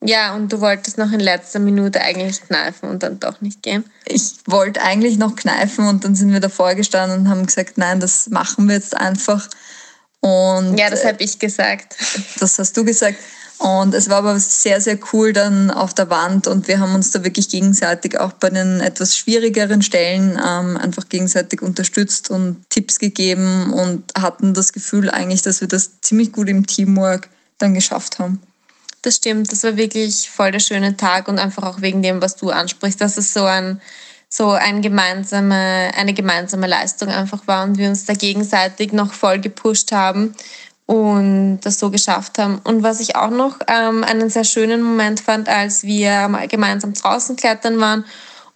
Ja, 0.00 0.34
und 0.34 0.50
du 0.50 0.62
wolltest 0.62 0.96
noch 0.96 1.12
in 1.12 1.20
letzter 1.20 1.58
Minute 1.58 2.00
eigentlich 2.00 2.40
kneifen 2.40 2.88
und 2.88 3.02
dann 3.02 3.20
doch 3.20 3.42
nicht 3.42 3.62
gehen. 3.62 3.84
Ich 4.06 4.36
wollte 4.46 4.80
eigentlich 4.80 5.18
noch 5.18 5.36
kneifen 5.36 5.86
und 5.88 6.04
dann 6.04 6.14
sind 6.14 6.32
wir 6.32 6.40
davor 6.40 6.74
gestanden 6.74 7.18
und 7.18 7.28
haben 7.28 7.44
gesagt, 7.44 7.76
nein, 7.76 8.00
das 8.00 8.30
machen 8.30 8.66
wir 8.66 8.76
jetzt 8.76 8.96
einfach. 8.96 9.46
Und 10.20 10.76
ja, 10.78 10.90
das 10.90 11.04
habe 11.04 11.22
ich 11.22 11.38
gesagt. 11.38 11.96
Das 12.40 12.58
hast 12.58 12.76
du 12.76 12.84
gesagt. 12.84 13.18
Und 13.58 13.92
es 13.92 14.08
war 14.08 14.18
aber 14.18 14.38
sehr, 14.38 14.80
sehr 14.80 14.98
cool 15.12 15.32
dann 15.32 15.72
auf 15.72 15.92
der 15.92 16.08
Wand 16.10 16.46
und 16.46 16.68
wir 16.68 16.78
haben 16.78 16.94
uns 16.94 17.10
da 17.10 17.24
wirklich 17.24 17.48
gegenseitig 17.48 18.18
auch 18.18 18.32
bei 18.32 18.50
den 18.50 18.80
etwas 18.80 19.16
schwierigeren 19.16 19.82
Stellen 19.82 20.38
ähm, 20.38 20.76
einfach 20.76 21.08
gegenseitig 21.08 21.60
unterstützt 21.60 22.30
und 22.30 22.64
Tipps 22.70 23.00
gegeben 23.00 23.72
und 23.72 24.12
hatten 24.16 24.54
das 24.54 24.72
Gefühl 24.72 25.10
eigentlich, 25.10 25.42
dass 25.42 25.60
wir 25.60 25.66
das 25.66 26.00
ziemlich 26.02 26.30
gut 26.30 26.48
im 26.48 26.68
Teamwork 26.68 27.28
dann 27.58 27.74
geschafft 27.74 28.20
haben. 28.20 28.40
Das 29.02 29.16
stimmt, 29.16 29.50
das 29.50 29.64
war 29.64 29.76
wirklich 29.76 30.30
voll 30.30 30.52
der 30.52 30.60
schöne 30.60 30.96
Tag 30.96 31.26
und 31.26 31.40
einfach 31.40 31.64
auch 31.64 31.80
wegen 31.80 32.00
dem, 32.00 32.22
was 32.22 32.36
du 32.36 32.50
ansprichst, 32.50 33.00
dass 33.00 33.16
es 33.16 33.32
so 33.32 33.44
ein 33.44 33.80
so 34.28 34.50
ein 34.50 34.82
gemeinsame, 34.82 35.90
eine 35.96 36.12
gemeinsame 36.12 36.66
Leistung 36.66 37.08
einfach 37.08 37.46
war 37.46 37.64
und 37.64 37.78
wir 37.78 37.88
uns 37.88 38.04
da 38.04 38.12
gegenseitig 38.12 38.92
noch 38.92 39.12
voll 39.12 39.38
gepusht 39.38 39.92
haben 39.92 40.34
und 40.86 41.60
das 41.62 41.78
so 41.78 41.90
geschafft 41.90 42.38
haben. 42.38 42.60
Und 42.64 42.82
was 42.82 43.00
ich 43.00 43.16
auch 43.16 43.30
noch 43.30 43.58
ähm, 43.66 44.04
einen 44.04 44.30
sehr 44.30 44.44
schönen 44.44 44.82
Moment 44.82 45.20
fand, 45.20 45.48
als 45.48 45.82
wir 45.82 46.28
gemeinsam 46.48 46.94
draußen 46.94 47.36
klettern 47.36 47.78
waren 47.80 48.04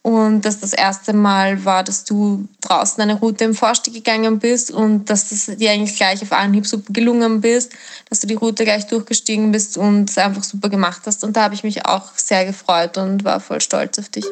und 0.03 0.43
das 0.43 0.59
das 0.59 0.73
erste 0.73 1.13
Mal 1.13 1.65
war, 1.65 1.85
dass 1.85 2.05
du 2.05 2.49
draußen 2.61 3.01
eine 3.01 3.15
Route 3.15 3.45
im 3.45 3.55
Vorstieg 3.55 3.95
gegangen 3.95 4.41
bist 4.41 4.71
und 4.71 5.09
dass 5.09 5.29
das 5.29 5.57
dir 5.57 5.71
eigentlich 5.71 5.97
gleich 5.97 6.23
auf 6.23 6.33
Anhieb 6.33 6.67
super 6.67 6.93
gelungen 6.93 7.41
bist, 7.41 7.73
dass 8.11 8.21
du 8.21 8.27
die 8.27 8.35
Route 8.35 8.65
gleich 8.65 8.89
durchgestiegen 8.89 9.53
bist 9.53 9.77
und 9.79 10.11
es 10.11 10.19
einfach 10.19 10.43
super 10.43 10.69
gemacht 10.69 11.03
hast. 11.07 11.23
Und 11.23 11.37
da 11.37 11.45
habe 11.45 11.55
ich 11.55 11.63
mich 11.63 11.87
auch 11.87 12.17
sehr 12.17 12.45
gefreut 12.45 12.99
und 12.99 13.25
war 13.25 13.41
voll 13.41 13.61
stolz 13.61 13.99
auf 13.99 14.09
dich. 14.09 14.25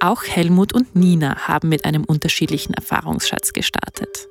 Auch 0.00 0.24
Helmut 0.24 0.74
und 0.74 0.94
Nina 0.94 1.48
haben 1.48 1.68
mit 1.68 1.84
einem 1.84 2.04
unterschiedlichen 2.04 2.74
Erfahrungsschatz 2.74 3.52
gestartet. 3.52 4.28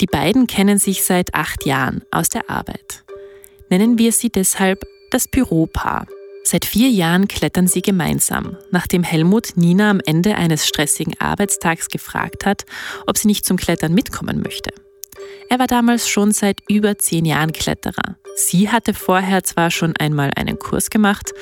Die 0.00 0.06
beiden 0.06 0.46
kennen 0.46 0.78
sich 0.78 1.04
seit 1.04 1.34
acht 1.34 1.64
Jahren 1.64 2.02
aus 2.10 2.28
der 2.28 2.50
Arbeit. 2.50 3.04
Nennen 3.70 3.98
wir 3.98 4.12
sie 4.12 4.30
deshalb 4.30 4.84
das 5.10 5.28
Büropaar. 5.28 6.06
Seit 6.44 6.64
vier 6.64 6.88
Jahren 6.88 7.28
klettern 7.28 7.66
sie 7.66 7.82
gemeinsam, 7.82 8.56
nachdem 8.70 9.02
Helmut 9.02 9.56
Nina 9.56 9.90
am 9.90 10.00
Ende 10.04 10.34
eines 10.34 10.66
stressigen 10.66 11.14
Arbeitstags 11.20 11.88
gefragt 11.88 12.46
hat, 12.46 12.64
ob 13.06 13.18
sie 13.18 13.28
nicht 13.28 13.44
zum 13.44 13.56
Klettern 13.58 13.92
mitkommen 13.92 14.40
möchte. 14.40 14.70
Er 15.48 15.58
war 15.58 15.66
damals 15.66 16.08
schon 16.08 16.32
seit 16.32 16.60
über 16.68 16.98
zehn 16.98 17.24
Jahren 17.24 17.52
Kletterer. 17.52 18.16
Sie 18.36 18.70
hatte 18.70 18.94
vorher 18.94 19.42
zwar 19.42 19.70
schon 19.70 19.96
einmal 19.96 20.30
einen 20.36 20.58
Kurs 20.58 20.90
gemacht, 20.90 21.32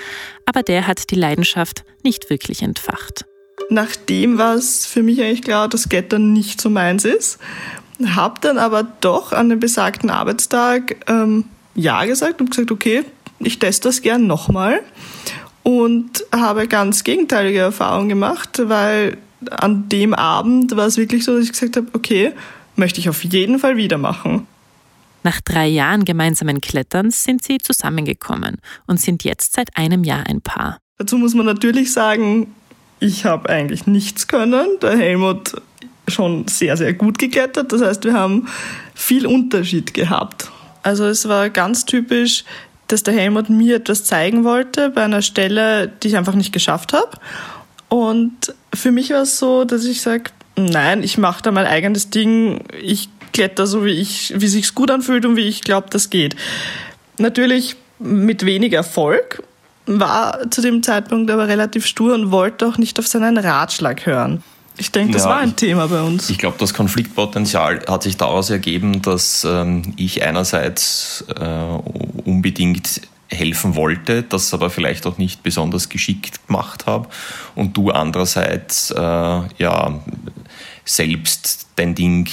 aber 0.47 0.63
der 0.63 0.87
hat 0.87 1.11
die 1.11 1.17
Leidenschaft 1.17 1.85
nicht 2.03 2.31
wirklich 2.31 2.63
entfacht. 2.63 3.27
Nachdem 3.69 4.39
war 4.39 4.55
es 4.55 4.87
für 4.87 5.03
mich 5.03 5.21
eigentlich 5.21 5.43
klar, 5.43 5.69
dass 5.69 5.89
Klettern 5.89 6.33
nicht 6.33 6.61
so 6.61 6.71
meins 6.71 7.05
ist. 7.05 7.39
Hab 8.05 8.41
dann 8.41 8.59
aber 8.59 8.85
doch 9.01 9.33
an 9.33 9.49
dem 9.49 9.61
besagten 9.61 10.11
Arbeitstag 10.11 10.97
ähm, 11.09 11.47
Ja 11.75 12.05
gesagt 12.05 12.41
und 12.41 12.51
gesagt, 12.51 12.71
okay, 12.71 13.05
ich 13.39 13.59
teste 13.59 13.89
das 13.89 14.03
gern 14.03 14.27
nochmal. 14.27 14.81
Und 15.63 16.25
habe 16.33 16.69
ganz 16.69 17.03
gegenteilige 17.03 17.59
Erfahrungen 17.59 18.09
gemacht, 18.09 18.61
weil 18.65 19.19
an 19.51 19.89
dem 19.89 20.15
Abend 20.15 20.77
war 20.77 20.87
es 20.87 20.97
wirklich 20.97 21.25
so, 21.25 21.35
dass 21.35 21.45
ich 21.45 21.53
gesagt 21.53 21.77
habe, 21.77 21.89
okay, 21.93 22.33
möchte 22.77 23.01
ich 23.01 23.09
auf 23.09 23.25
jeden 23.25 23.59
Fall 23.59 23.77
wieder 23.77 23.99
machen. 23.99 24.47
Nach 25.23 25.41
drei 25.41 25.67
Jahren 25.67 26.05
gemeinsamen 26.05 26.61
Kletterns 26.61 27.25
sind 27.25 27.43
sie 27.43 27.59
zusammengekommen 27.59 28.59
und 28.87 29.01
sind 29.01 29.25
jetzt 29.25 29.55
seit 29.55 29.77
einem 29.77 30.05
Jahr 30.05 30.27
ein 30.27 30.41
Paar. 30.41 30.79
Dazu 30.99 31.19
muss 31.19 31.35
man 31.35 31.47
natürlich 31.47 31.93
sagen, 31.93 32.55
ich 33.01 33.25
habe 33.25 33.49
eigentlich 33.49 33.87
nichts 33.87 34.29
können. 34.29 34.79
Der 34.81 34.97
Helmut 34.97 35.61
schon 36.09 36.47
sehr, 36.47 36.77
sehr 36.77 36.95
gut 36.95 37.19
geklettert. 37.19 37.73
Das 37.73 37.83
heißt, 37.83 38.05
wir 38.05 38.15
haben 38.15 38.49
viel 38.95 39.27
Unterschied 39.27 39.95
gehabt. 39.95 40.51
Also 40.83 41.05
es 41.05 41.29
war 41.29 41.51
ganz 41.51 41.85
typisch, 41.85 42.45
dass 42.87 43.03
der 43.03 43.15
Helmut 43.15 43.51
mir 43.51 43.77
etwas 43.77 44.05
zeigen 44.05 44.45
wollte 44.45 44.91
bei 44.91 45.03
einer 45.03 45.23
Stelle, 45.23 45.89
die 45.89 46.09
ich 46.09 46.17
einfach 46.17 46.35
nicht 46.35 46.53
geschafft 46.53 46.93
habe. 46.93 47.11
Und 47.89 48.55
für 48.73 48.93
mich 48.93 49.11
war 49.11 49.23
es 49.23 49.39
so, 49.39 49.65
dass 49.65 49.85
ich 49.85 50.01
sage, 50.01 50.31
nein, 50.57 51.03
ich 51.03 51.19
mache 51.19 51.43
da 51.43 51.53
mein 51.53 51.67
eigenes 51.67 52.11
Ding. 52.11 52.61
Ich 52.81 53.09
kletter 53.33 53.67
so 53.67 53.85
wie 53.85 53.91
ich, 53.91 54.33
wie 54.37 54.49
sich's 54.49 54.75
gut 54.75 54.91
anfühlt 54.91 55.25
und 55.27 55.37
wie 55.37 55.47
ich 55.47 55.61
glaube, 55.61 55.89
das 55.91 56.11
geht. 56.11 56.37
Natürlich 57.19 57.77
mit 57.99 58.45
wenig 58.45 58.73
Erfolg, 58.73 59.43
war 59.87 60.51
zu 60.51 60.61
dem 60.63 60.83
Zeitpunkt 60.83 61.31
aber 61.31 61.49
relativ 61.49 61.87
stur 61.87 62.15
und 62.15 62.31
wollte 62.31 62.67
auch 62.67 62.77
nicht 62.77 62.99
auf 62.99 63.07
seinen 63.07 63.39
Ratschlag 63.39 64.05
hören. 64.05 64.43
Ich 64.79 64.93
denke, 64.93 65.15
das 65.15 65.25
ja, 65.25 65.31
war 65.31 65.39
ein 65.39 65.57
Thema 65.57 65.87
bei 65.89 66.03
uns. 66.03 66.29
Ich 66.29 66.39
glaube, 66.39 66.57
das 66.59 66.75
Konfliktpotenzial 66.75 67.81
hat 67.89 68.03
sich 68.03 68.17
daraus 68.17 68.51
ergeben, 68.51 69.01
dass 69.01 69.47
ähm, 69.49 69.95
ich 69.97 70.23
einerseits 70.23 71.25
äh, 71.41 71.45
unbedingt 72.25 73.01
helfen 73.29 73.75
wollte, 73.75 74.23
das 74.23 74.53
aber 74.53 74.71
vielleicht 74.71 75.07
auch 75.07 75.19
nicht 75.19 75.43
besonders 75.43 75.89
geschickt 75.89 76.47
gemacht 76.47 76.87
habe 76.87 77.09
und 77.55 77.77
du 77.77 77.91
andererseits 77.91 78.91
äh, 78.91 79.01
ja 79.01 80.01
selbst 80.87 81.67
dein 81.77 81.95
Ding 81.95 82.27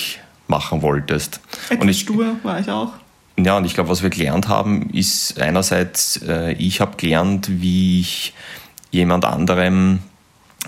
machen 0.48 0.82
wolltest. 0.82 1.42
Etwas 1.70 1.82
und 1.82 1.90
ich, 1.90 2.00
stur 2.00 2.38
war 2.44 2.60
ich 2.60 2.70
auch. 2.70 2.94
Ja, 3.38 3.58
und 3.58 3.66
ich 3.66 3.74
glaube, 3.74 3.90
was 3.90 4.04
wir 4.04 4.10
gelernt 4.10 4.48
haben, 4.48 4.90
ist 4.92 5.42
einerseits, 5.42 6.22
äh, 6.26 6.54
ich 6.54 6.80
habe 6.80 6.96
gelernt, 6.98 7.50
wie 7.50 8.00
ich 8.00 8.34
jemand 8.92 9.26
anderem 9.26 10.00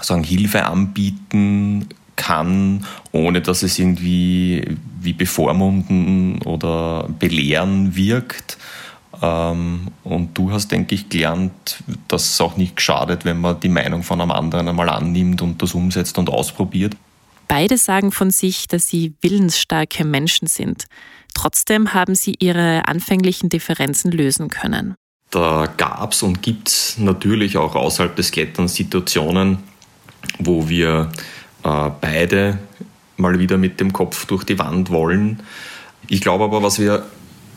sagen, 0.02 0.24
Hilfe 0.24 0.66
anbieten 0.66 1.88
kann, 2.16 2.86
ohne 3.12 3.42
dass 3.42 3.62
es 3.62 3.78
irgendwie 3.78 4.78
wie 5.00 5.14
bevormunden 5.14 6.42
oder 6.42 7.08
belehren 7.20 7.96
wirkt. 7.96 8.58
Ähm, 9.22 9.88
und 10.04 10.38
du 10.38 10.52
hast, 10.52 10.72
denke 10.72 10.96
ich, 10.96 11.10
gelernt, 11.10 11.84
dass 12.08 12.26
es 12.32 12.42
auch 12.42 12.58
nicht 12.58 12.82
schadet, 12.82 13.26
wenn 13.26 13.40
man 13.40 13.60
die 13.60 13.70
Meinung 13.70 14.02
von 14.02 14.22
einem 14.22 14.32
anderen 14.32 14.68
einmal 14.68 14.90
annimmt 14.90 15.42
und 15.42 15.62
das 15.62 15.74
umsetzt 15.74 16.18
und 16.18 16.30
ausprobiert. 16.30 16.96
Beide 17.48 17.78
sagen 17.78 18.12
von 18.12 18.32
sich, 18.32 18.68
dass 18.68 18.88
sie 18.88 19.14
willensstarke 19.22 20.06
Menschen 20.06 20.48
sind. 20.48 20.86
Trotzdem 21.34 21.94
haben 21.94 22.16
sie 22.16 22.36
ihre 22.40 22.88
anfänglichen 22.88 23.50
Differenzen 23.50 24.12
lösen 24.12 24.50
können. 24.50 24.96
Da 25.32 25.68
gab 25.78 26.14
es 26.14 26.24
und 26.24 26.42
gibt 26.42 26.70
es 26.70 26.98
natürlich 26.98 27.58
auch 27.58 27.76
außerhalb 27.76 28.16
des 28.16 28.32
Kletterns 28.32 28.76
Situationen, 28.76 29.58
wo 30.40 30.70
wir 30.70 31.12
äh, 31.64 31.90
beide 32.00 32.60
mal 33.18 33.38
wieder 33.40 33.58
mit 33.58 33.80
dem 33.80 33.92
Kopf 33.92 34.26
durch 34.26 34.44
die 34.44 34.58
Wand 34.60 34.90
wollen. 34.90 35.42
Ich 36.08 36.22
glaube 36.22 36.46
aber, 36.46 36.64
was 36.64 36.80
wir 36.80 37.06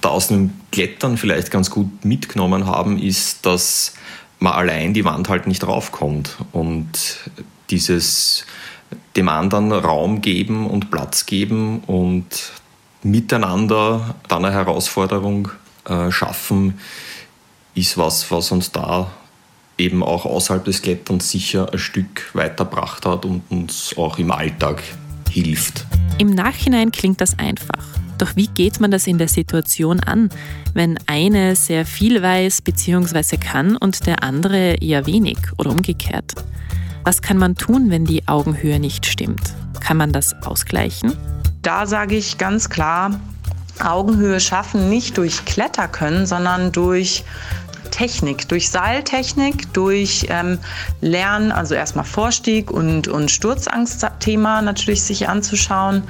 da 0.01 0.11
aus 0.11 0.29
dem 0.29 0.53
Klettern 0.73 1.17
vielleicht 1.17 1.51
ganz 1.51 1.71
gut 1.71 2.05
mitgenommen 2.05 2.67
haben, 2.67 2.99
ist, 2.99 3.45
dass 3.47 3.95
man 4.39 4.53
allein 4.53 4.95
die 4.95 5.05
Wand 5.05 5.29
halt 5.29 5.47
nicht 5.47 5.67
raufkommt. 5.67 6.37
Und 6.53 7.19
dieses 7.71 8.45
dem 9.19 9.29
anderen 9.29 9.73
Raum 9.73 10.21
geben 10.21 10.71
und 10.71 10.93
Platz 10.93 11.27
geben 11.27 11.81
und 11.89 12.53
miteinander 13.03 14.15
dann 14.29 14.45
eine 14.45 14.55
Herausforderung 14.55 15.49
äh, 15.87 16.13
schaffen, 16.13 16.79
ist 17.75 17.99
was, 17.99 18.31
was 18.31 18.53
uns 18.53 18.71
da 18.71 19.11
eben 19.77 20.05
auch 20.05 20.25
außerhalb 20.25 20.65
des 20.65 20.83
Kletterns 20.83 21.33
sicher 21.33 21.73
ein 21.73 21.81
Stück 21.81 22.31
weitergebracht 22.33 23.07
hat 23.07 23.25
und 23.25 23.43
uns 23.49 23.93
auch 23.97 24.19
im 24.19 24.31
Alltag 24.31 24.83
hilft. 25.29 25.85
Im 26.19 26.31
Nachhinein 26.31 26.93
klingt 26.93 27.21
das 27.21 27.37
einfach. 27.41 27.87
Doch 28.19 28.37
wie 28.37 28.47
geht 28.47 28.79
man 28.79 28.93
das 28.93 29.09
in 29.09 29.19
der 29.19 29.29
Situation 29.29 29.99
an, 29.99 30.31
wenn 30.75 30.97
eine 31.07 31.57
sehr 31.57 31.85
viel 31.85 32.23
weiß 32.23 32.63
bzw. 32.63 33.37
kann 33.37 33.77
und 33.77 34.07
der 34.07 34.23
andere 34.23 34.75
eher 34.75 35.07
wenig 35.07 35.39
oder 35.57 35.71
umgekehrt? 35.71 36.35
Was 37.09 37.23
kann 37.23 37.39
man 37.39 37.55
tun, 37.55 37.87
wenn 37.89 38.05
die 38.05 38.29
Augenhöhe 38.29 38.79
nicht 38.79 39.07
stimmt? 39.07 39.55
Kann 39.81 39.97
man 39.97 40.13
das 40.13 40.35
ausgleichen? 40.43 41.17
Da 41.63 41.87
sage 41.87 42.17
ich 42.17 42.37
ganz 42.37 42.69
klar, 42.69 43.19
Augenhöhe 43.83 44.41
schaffen 44.41 44.91
nicht 44.91 45.17
durch 45.17 45.47
Kletterkönnen, 45.47 46.27
sondern 46.27 46.71
durch 46.71 47.25
Technik, 47.91 48.47
durch 48.51 48.69
Seiltechnik, 48.69 49.73
durch 49.73 50.27
ähm, 50.29 50.59
Lernen, 51.01 51.51
also 51.51 51.75
erstmal 51.75 52.05
Vorstieg 52.05 52.71
und, 52.71 53.09
und 53.09 53.31
Sturzangstthema 53.31 54.61
natürlich 54.61 55.03
sich 55.03 55.31
anzuschauen, 55.31 56.03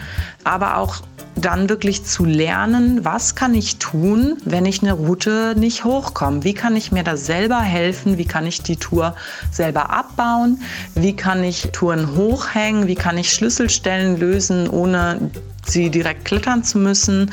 aber 0.43 0.79
auch 0.79 0.97
dann 1.41 1.69
wirklich 1.69 2.05
zu 2.05 2.25
lernen, 2.25 3.05
was 3.05 3.35
kann 3.35 3.55
ich 3.55 3.79
tun, 3.79 4.37
wenn 4.45 4.67
ich 4.67 4.83
eine 4.83 4.93
Route 4.93 5.55
nicht 5.57 5.85
hochkomme? 5.85 6.45
Wie 6.45 6.55
kann 6.55 6.77
ich 6.77 6.93
mir 6.93 7.05
da 7.05 7.17
selber 7.17 7.61
helfen? 7.61 8.19
Wie 8.19 8.25
kann 8.25 8.47
ich 8.47 8.63
die 8.63 8.77
Tour 8.77 9.15
selber 9.51 9.91
abbauen? 9.91 10.63
Wie 10.95 11.15
kann 11.15 11.45
ich 11.45 11.71
Touren 11.73 12.17
hochhängen? 12.17 12.87
Wie 12.87 12.95
kann 12.95 13.19
ich 13.19 13.33
Schlüsselstellen 13.33 14.19
lösen, 14.19 14.69
ohne 14.69 15.31
sie 15.71 15.91
direkt 15.91 16.25
klettern 16.25 16.65
zu 16.65 16.79
müssen. 16.79 17.33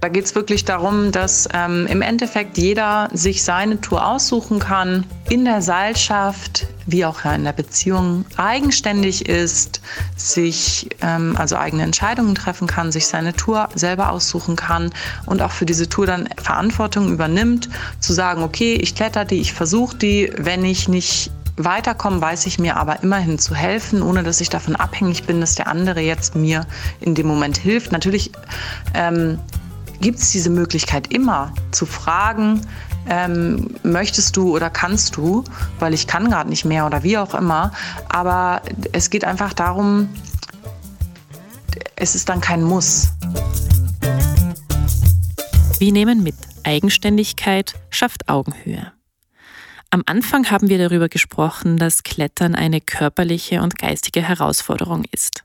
Da 0.00 0.08
geht 0.08 0.24
es 0.24 0.34
wirklich 0.34 0.64
darum, 0.64 1.12
dass 1.12 1.48
ähm, 1.52 1.86
im 1.86 2.02
Endeffekt 2.02 2.58
jeder 2.58 3.08
sich 3.12 3.42
seine 3.42 3.80
Tour 3.80 4.06
aussuchen 4.06 4.58
kann, 4.58 5.04
in 5.28 5.44
der 5.44 5.62
Seilschaft 5.62 6.66
wie 6.86 7.04
auch 7.04 7.24
in 7.24 7.44
der 7.44 7.52
Beziehung 7.52 8.24
eigenständig 8.36 9.28
ist, 9.28 9.80
sich 10.16 10.88
ähm, 11.02 11.34
also 11.36 11.56
eigene 11.56 11.82
Entscheidungen 11.82 12.34
treffen 12.34 12.68
kann, 12.68 12.92
sich 12.92 13.08
seine 13.08 13.34
Tour 13.34 13.68
selber 13.74 14.10
aussuchen 14.12 14.56
kann 14.56 14.90
und 15.26 15.42
auch 15.42 15.50
für 15.50 15.66
diese 15.66 15.88
Tour 15.88 16.06
dann 16.06 16.28
Verantwortung 16.40 17.12
übernimmt, 17.12 17.68
zu 17.98 18.12
sagen, 18.12 18.42
okay, 18.42 18.74
ich 18.74 18.94
kletter 18.94 19.24
die, 19.24 19.40
ich 19.40 19.52
versuche 19.52 19.96
die, 19.96 20.32
wenn 20.36 20.64
ich 20.64 20.88
nicht 20.88 21.32
weiterkommen, 21.56 22.20
weiß 22.20 22.46
ich 22.46 22.58
mir 22.58 22.76
aber 22.76 23.02
immerhin 23.02 23.38
zu 23.38 23.54
helfen, 23.54 24.02
ohne 24.02 24.22
dass 24.22 24.40
ich 24.40 24.48
davon 24.48 24.76
abhängig 24.76 25.24
bin, 25.24 25.40
dass 25.40 25.54
der 25.54 25.68
andere 25.68 26.00
jetzt 26.00 26.34
mir 26.34 26.66
in 27.00 27.14
dem 27.14 27.26
Moment 27.26 27.56
hilft. 27.56 27.92
Natürlich 27.92 28.30
ähm, 28.94 29.38
gibt 30.00 30.18
es 30.18 30.32
diese 30.32 30.50
Möglichkeit 30.50 31.12
immer 31.12 31.52
zu 31.70 31.86
fragen, 31.86 32.60
ähm, 33.08 33.74
möchtest 33.82 34.36
du 34.36 34.54
oder 34.54 34.70
kannst 34.70 35.16
du, 35.16 35.44
weil 35.78 35.94
ich 35.94 36.06
kann 36.06 36.28
gerade 36.28 36.50
nicht 36.50 36.64
mehr 36.64 36.86
oder 36.86 37.02
wie 37.02 37.18
auch 37.18 37.34
immer. 37.34 37.72
Aber 38.08 38.62
es 38.92 39.10
geht 39.10 39.24
einfach 39.24 39.52
darum, 39.52 40.08
es 41.94 42.14
ist 42.14 42.28
dann 42.28 42.40
kein 42.40 42.62
Muss. 42.62 43.08
Wir 45.78 45.92
nehmen 45.92 46.22
mit, 46.22 46.34
Eigenständigkeit 46.64 47.74
schafft 47.90 48.28
Augenhöhe. 48.28 48.92
Am 49.96 50.02
Anfang 50.04 50.50
haben 50.50 50.68
wir 50.68 50.76
darüber 50.76 51.08
gesprochen, 51.08 51.78
dass 51.78 52.02
Klettern 52.02 52.54
eine 52.54 52.82
körperliche 52.82 53.62
und 53.62 53.78
geistige 53.78 54.20
Herausforderung 54.20 55.06
ist. 55.10 55.42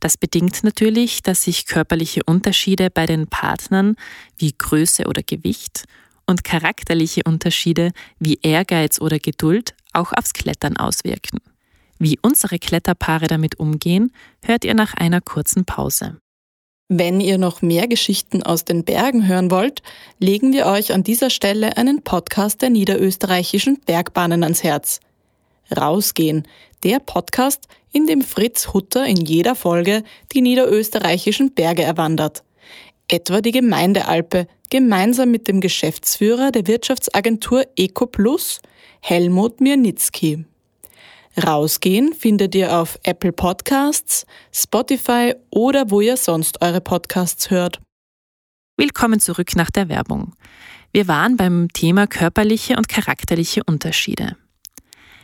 Das 0.00 0.16
bedingt 0.16 0.64
natürlich, 0.64 1.22
dass 1.22 1.42
sich 1.42 1.66
körperliche 1.66 2.22
Unterschiede 2.24 2.88
bei 2.88 3.04
den 3.04 3.26
Partnern 3.26 3.96
wie 4.38 4.54
Größe 4.56 5.04
oder 5.04 5.22
Gewicht 5.22 5.84
und 6.24 6.44
charakterliche 6.44 7.24
Unterschiede 7.26 7.92
wie 8.18 8.38
Ehrgeiz 8.40 9.02
oder 9.02 9.18
Geduld 9.18 9.74
auch 9.92 10.14
aufs 10.14 10.32
Klettern 10.32 10.78
auswirken. 10.78 11.40
Wie 11.98 12.18
unsere 12.22 12.58
Kletterpaare 12.58 13.26
damit 13.26 13.60
umgehen, 13.60 14.14
hört 14.40 14.64
ihr 14.64 14.72
nach 14.72 14.94
einer 14.94 15.20
kurzen 15.20 15.66
Pause. 15.66 16.16
Wenn 16.90 17.20
ihr 17.20 17.38
noch 17.38 17.62
mehr 17.62 17.88
Geschichten 17.88 18.42
aus 18.42 18.66
den 18.66 18.84
Bergen 18.84 19.26
hören 19.26 19.50
wollt, 19.50 19.80
legen 20.18 20.52
wir 20.52 20.66
euch 20.66 20.92
an 20.92 21.02
dieser 21.02 21.30
Stelle 21.30 21.78
einen 21.78 22.02
Podcast 22.02 22.60
der 22.60 22.68
niederösterreichischen 22.68 23.80
Bergbahnen 23.86 24.42
ans 24.42 24.62
Herz. 24.62 25.00
Rausgehen, 25.74 26.46
der 26.82 26.98
Podcast, 26.98 27.68
in 27.90 28.06
dem 28.06 28.20
Fritz 28.20 28.74
Hutter 28.74 29.06
in 29.06 29.16
jeder 29.16 29.54
Folge 29.54 30.02
die 30.32 30.42
niederösterreichischen 30.42 31.54
Berge 31.54 31.82
erwandert. 31.82 32.44
Etwa 33.08 33.40
die 33.40 33.52
Gemeindealpe, 33.52 34.46
gemeinsam 34.68 35.30
mit 35.30 35.48
dem 35.48 35.62
Geschäftsführer 35.62 36.52
der 36.52 36.66
Wirtschaftsagentur 36.66 37.64
EcoPlus, 37.76 38.60
Helmut 39.00 39.62
Mirnitzki. 39.62 40.44
Rausgehen 41.36 42.12
findet 42.12 42.54
ihr 42.54 42.78
auf 42.78 42.98
Apple 43.02 43.32
Podcasts, 43.32 44.24
Spotify 44.52 45.34
oder 45.50 45.90
wo 45.90 46.00
ihr 46.00 46.16
sonst 46.16 46.62
eure 46.62 46.80
Podcasts 46.80 47.50
hört. 47.50 47.80
Willkommen 48.76 49.18
zurück 49.18 49.56
nach 49.56 49.70
der 49.70 49.88
Werbung. 49.88 50.34
Wir 50.92 51.08
waren 51.08 51.36
beim 51.36 51.68
Thema 51.72 52.06
körperliche 52.06 52.76
und 52.76 52.88
charakterliche 52.88 53.62
Unterschiede. 53.64 54.36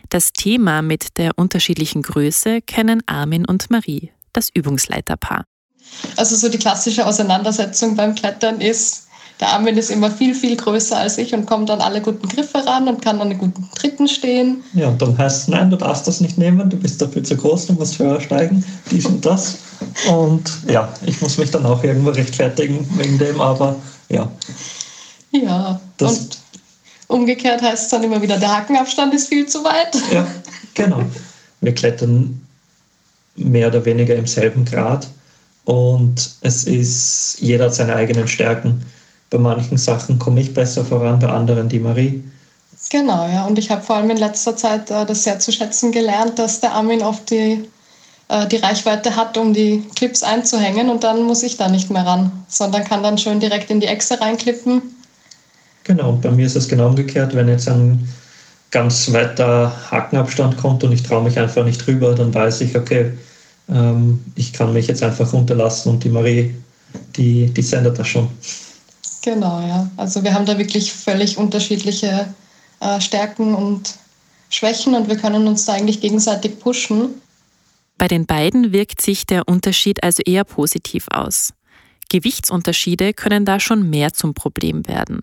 Das 0.08 0.32
Thema 0.32 0.82
mit 0.82 1.16
der 1.16 1.38
unterschiedlichen 1.38 2.02
Größe 2.02 2.60
kennen 2.62 3.02
Armin 3.06 3.44
und 3.44 3.70
Marie, 3.70 4.10
das 4.32 4.48
Übungsleiterpaar. 4.52 5.44
Also 6.16 6.34
so 6.34 6.48
die 6.48 6.58
klassische 6.58 7.06
Auseinandersetzung 7.06 7.94
beim 7.94 8.16
Klettern 8.16 8.60
ist, 8.60 9.06
der 9.40 9.48
Armin 9.48 9.76
ist 9.78 9.90
immer 9.90 10.10
viel, 10.10 10.34
viel 10.34 10.54
größer 10.56 10.98
als 10.98 11.16
ich 11.16 11.32
und 11.32 11.46
kommt 11.46 11.70
an 11.70 11.80
alle 11.80 12.02
guten 12.02 12.28
Griffe 12.28 12.64
ran 12.64 12.86
und 12.88 13.00
kann 13.02 13.20
an 13.20 13.30
den 13.30 13.38
guten 13.38 13.68
Tritten 13.74 14.06
stehen. 14.06 14.62
Ja, 14.74 14.88
und 14.88 15.00
dann 15.00 15.16
heißt 15.16 15.42
es, 15.42 15.48
nein, 15.48 15.70
du 15.70 15.76
darfst 15.76 16.06
das 16.06 16.20
nicht 16.20 16.36
nehmen, 16.36 16.68
du 16.68 16.76
bist 16.76 17.00
dafür 17.00 17.24
zu 17.24 17.36
groß, 17.36 17.66
du 17.66 17.72
musst 17.72 17.98
höher 17.98 18.20
steigen, 18.20 18.62
dies 18.90 19.06
und 19.06 19.24
das. 19.24 19.56
Und 20.10 20.50
ja, 20.68 20.92
ich 21.06 21.20
muss 21.22 21.38
mich 21.38 21.50
dann 21.50 21.64
auch 21.64 21.82
irgendwo 21.82 22.10
rechtfertigen 22.10 22.86
wegen 22.98 23.18
dem, 23.18 23.40
aber 23.40 23.76
ja. 24.10 24.30
Ja, 25.32 25.80
das 25.96 26.18
und 26.18 26.38
umgekehrt 27.08 27.62
heißt 27.62 27.84
es 27.84 27.88
dann 27.88 28.04
immer 28.04 28.20
wieder, 28.20 28.36
der 28.36 28.54
Hackenabstand 28.54 29.14
ist 29.14 29.28
viel 29.28 29.46
zu 29.46 29.64
weit. 29.64 29.96
Ja, 30.12 30.26
genau. 30.74 31.02
Wir 31.62 31.74
klettern 31.74 32.40
mehr 33.36 33.68
oder 33.68 33.84
weniger 33.86 34.14
im 34.16 34.26
selben 34.26 34.66
Grad 34.66 35.08
und 35.64 36.30
es 36.42 36.64
ist, 36.64 37.38
jeder 37.40 37.66
hat 37.66 37.74
seine 37.74 37.94
eigenen 37.94 38.28
Stärken. 38.28 38.84
Bei 39.30 39.38
manchen 39.38 39.78
Sachen 39.78 40.18
komme 40.18 40.40
ich 40.40 40.52
besser 40.52 40.84
voran, 40.84 41.20
bei 41.20 41.28
anderen 41.28 41.68
die 41.68 41.78
Marie. 41.78 42.22
Genau, 42.90 43.28
ja. 43.28 43.46
Und 43.46 43.58
ich 43.58 43.70
habe 43.70 43.82
vor 43.82 43.96
allem 43.96 44.10
in 44.10 44.16
letzter 44.16 44.56
Zeit 44.56 44.90
äh, 44.90 45.06
das 45.06 45.24
sehr 45.24 45.38
zu 45.38 45.52
schätzen 45.52 45.92
gelernt, 45.92 46.38
dass 46.38 46.60
der 46.60 46.72
Armin 46.72 47.02
oft 47.02 47.30
die, 47.30 47.64
äh, 48.28 48.46
die 48.48 48.56
Reichweite 48.56 49.14
hat, 49.14 49.36
um 49.38 49.54
die 49.54 49.84
Clips 49.94 50.22
einzuhängen 50.22 50.88
und 50.88 51.04
dann 51.04 51.22
muss 51.22 51.42
ich 51.42 51.56
da 51.56 51.68
nicht 51.68 51.90
mehr 51.90 52.04
ran, 52.04 52.32
sondern 52.48 52.84
kann 52.84 53.02
dann 53.02 53.18
schön 53.18 53.38
direkt 53.38 53.70
in 53.70 53.80
die 53.80 53.86
Echse 53.86 54.20
reinklippen. 54.20 54.82
Genau, 55.84 56.12
bei 56.12 56.30
mir 56.30 56.46
ist 56.46 56.56
es 56.56 56.68
genau 56.68 56.88
umgekehrt. 56.88 57.34
Wenn 57.34 57.48
jetzt 57.48 57.68
ein 57.68 58.08
ganz 58.70 59.12
weiter 59.12 59.72
Hakenabstand 59.90 60.56
kommt 60.56 60.82
und 60.84 60.92
ich 60.92 61.02
traue 61.02 61.22
mich 61.22 61.38
einfach 61.38 61.64
nicht 61.64 61.86
drüber, 61.86 62.14
dann 62.14 62.32
weiß 62.32 62.62
ich, 62.62 62.76
okay, 62.76 63.12
ähm, 63.68 64.20
ich 64.34 64.52
kann 64.52 64.72
mich 64.72 64.86
jetzt 64.86 65.02
einfach 65.02 65.32
runterlassen 65.32 65.92
und 65.92 66.04
die 66.04 66.08
Marie, 66.08 66.54
die, 67.16 67.46
die 67.46 67.62
sendet 67.62 67.98
das 67.98 68.08
schon. 68.08 68.28
Genau, 69.22 69.60
ja. 69.60 69.90
Also 69.96 70.24
wir 70.24 70.34
haben 70.34 70.46
da 70.46 70.58
wirklich 70.58 70.92
völlig 70.92 71.36
unterschiedliche 71.36 72.32
äh, 72.80 73.00
Stärken 73.00 73.54
und 73.54 73.94
Schwächen 74.48 74.94
und 74.94 75.08
wir 75.08 75.16
können 75.16 75.46
uns 75.46 75.64
da 75.66 75.74
eigentlich 75.74 76.00
gegenseitig 76.00 76.58
pushen. 76.58 77.20
Bei 77.98 78.08
den 78.08 78.26
beiden 78.26 78.72
wirkt 78.72 79.02
sich 79.02 79.26
der 79.26 79.46
Unterschied 79.46 80.02
also 80.02 80.22
eher 80.24 80.44
positiv 80.44 81.06
aus. 81.10 81.52
Gewichtsunterschiede 82.08 83.12
können 83.12 83.44
da 83.44 83.60
schon 83.60 83.88
mehr 83.88 84.12
zum 84.12 84.34
Problem 84.34 84.86
werden. 84.88 85.22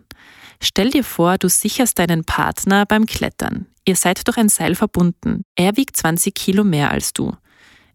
Stell 0.62 0.92
dir 0.92 1.04
vor, 1.04 1.38
du 1.38 1.50
sicherst 1.50 2.00
deinen 2.00 2.24
Partner 2.24 2.86
beim 2.86 3.06
Klettern. 3.06 3.68
Ihr 3.86 3.96
seid 3.96 4.28
durch 4.28 4.38
ein 4.38 4.50
Seil 4.50 4.76
verbunden. 4.76 5.44
Er 5.56 5.78
wiegt 5.78 5.98
20 5.98 6.34
Kilo 6.34 6.64
mehr 6.64 6.92
als 6.92 7.14
du. 7.14 7.36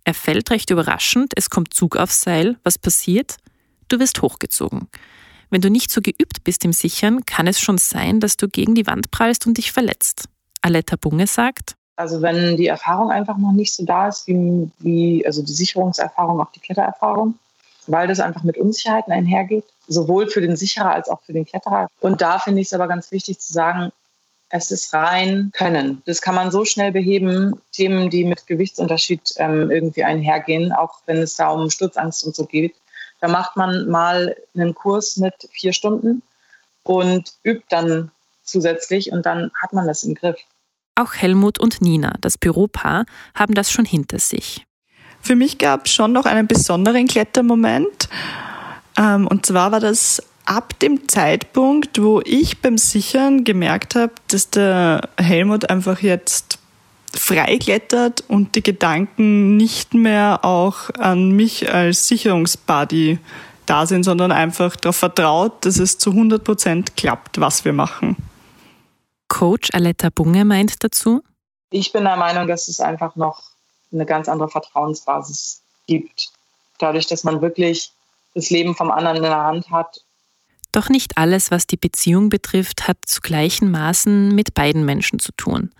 Er 0.04 0.14
fällt 0.14 0.50
recht 0.50 0.70
überraschend, 0.70 1.32
es 1.36 1.48
kommt 1.48 1.74
Zug 1.74 1.96
aufs 1.96 2.20
Seil. 2.20 2.58
Was 2.64 2.78
passiert? 2.78 3.36
Du 3.88 3.98
wirst 3.98 4.20
hochgezogen. 4.20 4.88
Wenn 5.52 5.60
du 5.60 5.68
nicht 5.68 5.90
so 5.90 6.00
geübt 6.00 6.44
bist 6.44 6.64
im 6.64 6.72
Sichern, 6.72 7.26
kann 7.26 7.46
es 7.46 7.60
schon 7.60 7.76
sein, 7.76 8.20
dass 8.20 8.38
du 8.38 8.48
gegen 8.48 8.74
die 8.74 8.86
Wand 8.86 9.10
prallst 9.10 9.46
und 9.46 9.58
dich 9.58 9.70
verletzt. 9.70 10.24
Aletta 10.62 10.96
Bunge 10.96 11.26
sagt, 11.26 11.76
also 11.94 12.22
wenn 12.22 12.56
die 12.56 12.68
Erfahrung 12.68 13.10
einfach 13.10 13.36
noch 13.36 13.52
nicht 13.52 13.74
so 13.74 13.84
da 13.84 14.08
ist, 14.08 14.26
wie, 14.26 14.70
wie 14.78 15.26
also 15.26 15.42
die 15.42 15.52
Sicherungserfahrung, 15.52 16.40
auch 16.40 16.50
die 16.52 16.60
Klettererfahrung, 16.60 17.34
weil 17.86 18.08
das 18.08 18.18
einfach 18.18 18.44
mit 18.44 18.56
Unsicherheiten 18.56 19.12
einhergeht, 19.12 19.64
sowohl 19.88 20.26
für 20.26 20.40
den 20.40 20.56
Sicherer 20.56 20.90
als 20.90 21.10
auch 21.10 21.20
für 21.20 21.34
den 21.34 21.44
Kletterer. 21.44 21.88
Und 22.00 22.22
da 22.22 22.38
finde 22.38 22.62
ich 22.62 22.68
es 22.68 22.72
aber 22.72 22.88
ganz 22.88 23.12
wichtig 23.12 23.38
zu 23.38 23.52
sagen, 23.52 23.92
es 24.48 24.70
ist 24.70 24.94
rein 24.94 25.50
Können. 25.52 26.00
Das 26.06 26.22
kann 26.22 26.34
man 26.34 26.50
so 26.50 26.64
schnell 26.64 26.92
beheben, 26.92 27.60
Themen, 27.72 28.08
die 28.08 28.24
mit 28.24 28.46
Gewichtsunterschied 28.46 29.34
ähm, 29.36 29.70
irgendwie 29.70 30.04
einhergehen, 30.04 30.72
auch 30.72 31.00
wenn 31.04 31.18
es 31.18 31.34
da 31.36 31.50
um 31.50 31.68
Sturzangst 31.68 32.24
und 32.24 32.34
so 32.34 32.46
geht. 32.46 32.74
Da 33.22 33.28
macht 33.28 33.56
man 33.56 33.88
mal 33.88 34.34
einen 34.52 34.74
Kurs 34.74 35.16
mit 35.16 35.48
vier 35.52 35.72
Stunden 35.72 36.22
und 36.82 37.34
übt 37.44 37.66
dann 37.68 38.10
zusätzlich 38.42 39.12
und 39.12 39.24
dann 39.24 39.52
hat 39.62 39.72
man 39.72 39.86
das 39.86 40.02
im 40.02 40.16
Griff. 40.16 40.40
Auch 40.96 41.14
Helmut 41.14 41.60
und 41.60 41.80
Nina, 41.80 42.14
das 42.20 42.36
Büropaar, 42.36 43.06
haben 43.36 43.54
das 43.54 43.70
schon 43.70 43.84
hinter 43.84 44.18
sich. 44.18 44.66
Für 45.20 45.36
mich 45.36 45.58
gab 45.58 45.86
es 45.86 45.92
schon 45.92 46.12
noch 46.12 46.26
einen 46.26 46.48
besonderen 46.48 47.06
Klettermoment. 47.06 48.08
Ähm, 48.98 49.28
und 49.28 49.46
zwar 49.46 49.70
war 49.70 49.78
das 49.78 50.20
ab 50.44 50.76
dem 50.80 51.08
Zeitpunkt, 51.08 52.02
wo 52.02 52.20
ich 52.24 52.60
beim 52.60 52.76
Sichern 52.76 53.44
gemerkt 53.44 53.94
habe, 53.94 54.14
dass 54.26 54.50
der 54.50 55.08
Helmut 55.16 55.70
einfach 55.70 56.00
jetzt 56.00 56.58
freiklettert 57.14 58.24
und 58.28 58.54
die 58.54 58.62
Gedanken 58.62 59.56
nicht 59.56 59.94
mehr 59.94 60.44
auch 60.44 60.90
an 60.98 61.32
mich 61.32 61.72
als 61.72 62.08
Sicherungsbuddy 62.08 63.18
da 63.66 63.86
sind, 63.86 64.04
sondern 64.04 64.32
einfach 64.32 64.76
darauf 64.76 64.96
vertraut, 64.96 65.64
dass 65.64 65.78
es 65.78 65.98
zu 65.98 66.10
100 66.10 66.42
Prozent 66.42 66.96
klappt, 66.96 67.40
was 67.40 67.64
wir 67.64 67.72
machen. 67.72 68.16
Coach 69.28 69.70
Aletta 69.72 70.10
Bunge 70.10 70.44
meint 70.44 70.82
dazu? 70.84 71.22
Ich 71.70 71.92
bin 71.92 72.04
der 72.04 72.16
Meinung, 72.16 72.48
dass 72.48 72.68
es 72.68 72.80
einfach 72.80 73.16
noch 73.16 73.42
eine 73.92 74.04
ganz 74.04 74.28
andere 74.28 74.48
Vertrauensbasis 74.48 75.62
gibt. 75.86 76.30
Dadurch, 76.78 77.06
dass 77.06 77.24
man 77.24 77.40
wirklich 77.40 77.92
das 78.34 78.50
Leben 78.50 78.74
vom 78.74 78.90
anderen 78.90 79.18
in 79.18 79.22
der 79.22 79.36
Hand 79.36 79.70
hat. 79.70 80.02
Doch 80.72 80.88
nicht 80.88 81.18
alles, 81.18 81.50
was 81.50 81.66
die 81.66 81.76
Beziehung 81.76 82.30
betrifft, 82.30 82.88
hat 82.88 82.98
zu 83.06 83.20
gleichen 83.20 83.70
Maßen 83.70 84.34
mit 84.34 84.54
beiden 84.54 84.84
Menschen 84.84 85.18
zu 85.18 85.32
tun. 85.32 85.70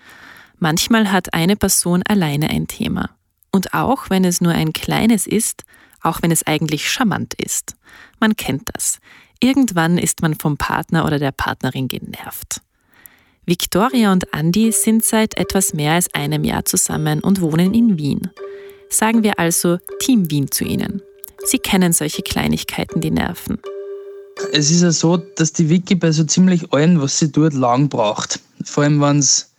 Manchmal 0.62 1.10
hat 1.10 1.34
eine 1.34 1.56
Person 1.56 2.04
alleine 2.06 2.48
ein 2.48 2.68
Thema. 2.68 3.10
Und 3.50 3.74
auch 3.74 4.10
wenn 4.10 4.24
es 4.24 4.40
nur 4.40 4.52
ein 4.52 4.72
kleines 4.72 5.26
ist, 5.26 5.64
auch 6.02 6.22
wenn 6.22 6.30
es 6.30 6.46
eigentlich 6.46 6.88
charmant 6.88 7.34
ist. 7.34 7.74
Man 8.20 8.36
kennt 8.36 8.70
das. 8.72 9.00
Irgendwann 9.40 9.98
ist 9.98 10.22
man 10.22 10.36
vom 10.36 10.56
Partner 10.56 11.04
oder 11.04 11.18
der 11.18 11.32
Partnerin 11.32 11.88
genervt. 11.88 12.60
Victoria 13.44 14.12
und 14.12 14.32
Andy 14.32 14.70
sind 14.70 15.04
seit 15.04 15.36
etwas 15.36 15.74
mehr 15.74 15.94
als 15.94 16.14
einem 16.14 16.44
Jahr 16.44 16.64
zusammen 16.64 17.18
und 17.18 17.40
wohnen 17.40 17.74
in 17.74 17.98
Wien. 17.98 18.30
Sagen 18.88 19.24
wir 19.24 19.40
also 19.40 19.78
Team 19.98 20.30
Wien 20.30 20.48
zu 20.48 20.62
ihnen. 20.62 21.02
Sie 21.44 21.58
kennen 21.58 21.92
solche 21.92 22.22
Kleinigkeiten, 22.22 23.00
die 23.00 23.10
nerven. 23.10 23.58
Es 24.52 24.70
ist 24.70 24.82
ja 24.82 24.92
so, 24.92 25.16
dass 25.16 25.52
die 25.52 25.68
Vicky 25.68 25.96
bei 25.96 26.12
so 26.12 26.22
ziemlich 26.22 26.72
allen, 26.72 27.00
was 27.02 27.18
sie 27.18 27.32
tut, 27.32 27.52
lang 27.52 27.88
braucht. 27.88 28.38
Vor 28.62 28.84
allem, 28.84 29.00
wenn 29.00 29.18
es 29.18 29.51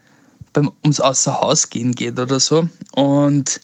ums 0.57 0.99
Außerhausgehen 0.99 1.93
geht 1.93 2.19
oder 2.19 2.39
so. 2.39 2.67
Und 2.93 3.61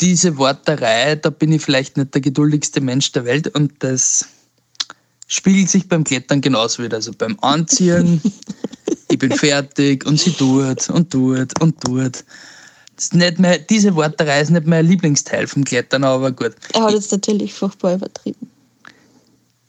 diese 0.00 0.36
Worterei, 0.36 1.16
da 1.16 1.30
bin 1.30 1.52
ich 1.52 1.62
vielleicht 1.62 1.96
nicht 1.96 2.14
der 2.14 2.20
geduldigste 2.20 2.80
Mensch 2.80 3.12
der 3.12 3.24
Welt 3.24 3.48
und 3.54 3.72
das 3.80 4.26
spiegelt 5.26 5.70
sich 5.70 5.88
beim 5.88 6.04
Klettern 6.04 6.40
genauso 6.40 6.82
wieder. 6.82 6.96
Also 6.96 7.12
beim 7.12 7.38
Anziehen, 7.40 8.20
ich 9.08 9.18
bin 9.18 9.32
fertig 9.32 10.04
und 10.06 10.20
sie 10.20 10.32
tut 10.32 10.88
und 10.90 11.10
tut 11.10 11.60
und 11.60 11.80
tut. 11.80 12.24
Das 12.96 13.04
ist 13.04 13.14
nicht 13.14 13.38
mehr, 13.38 13.58
diese 13.58 13.94
Worterei 13.94 14.40
ist 14.40 14.50
nicht 14.50 14.66
mein 14.66 14.86
Lieblingsteil 14.86 15.46
vom 15.46 15.64
Klettern, 15.64 16.04
aber 16.04 16.32
gut. 16.32 16.54
Er 16.72 16.82
hat 16.82 16.94
jetzt 16.94 17.12
natürlich 17.12 17.52
furchtbar 17.52 17.94
übertrieben. 17.94 18.50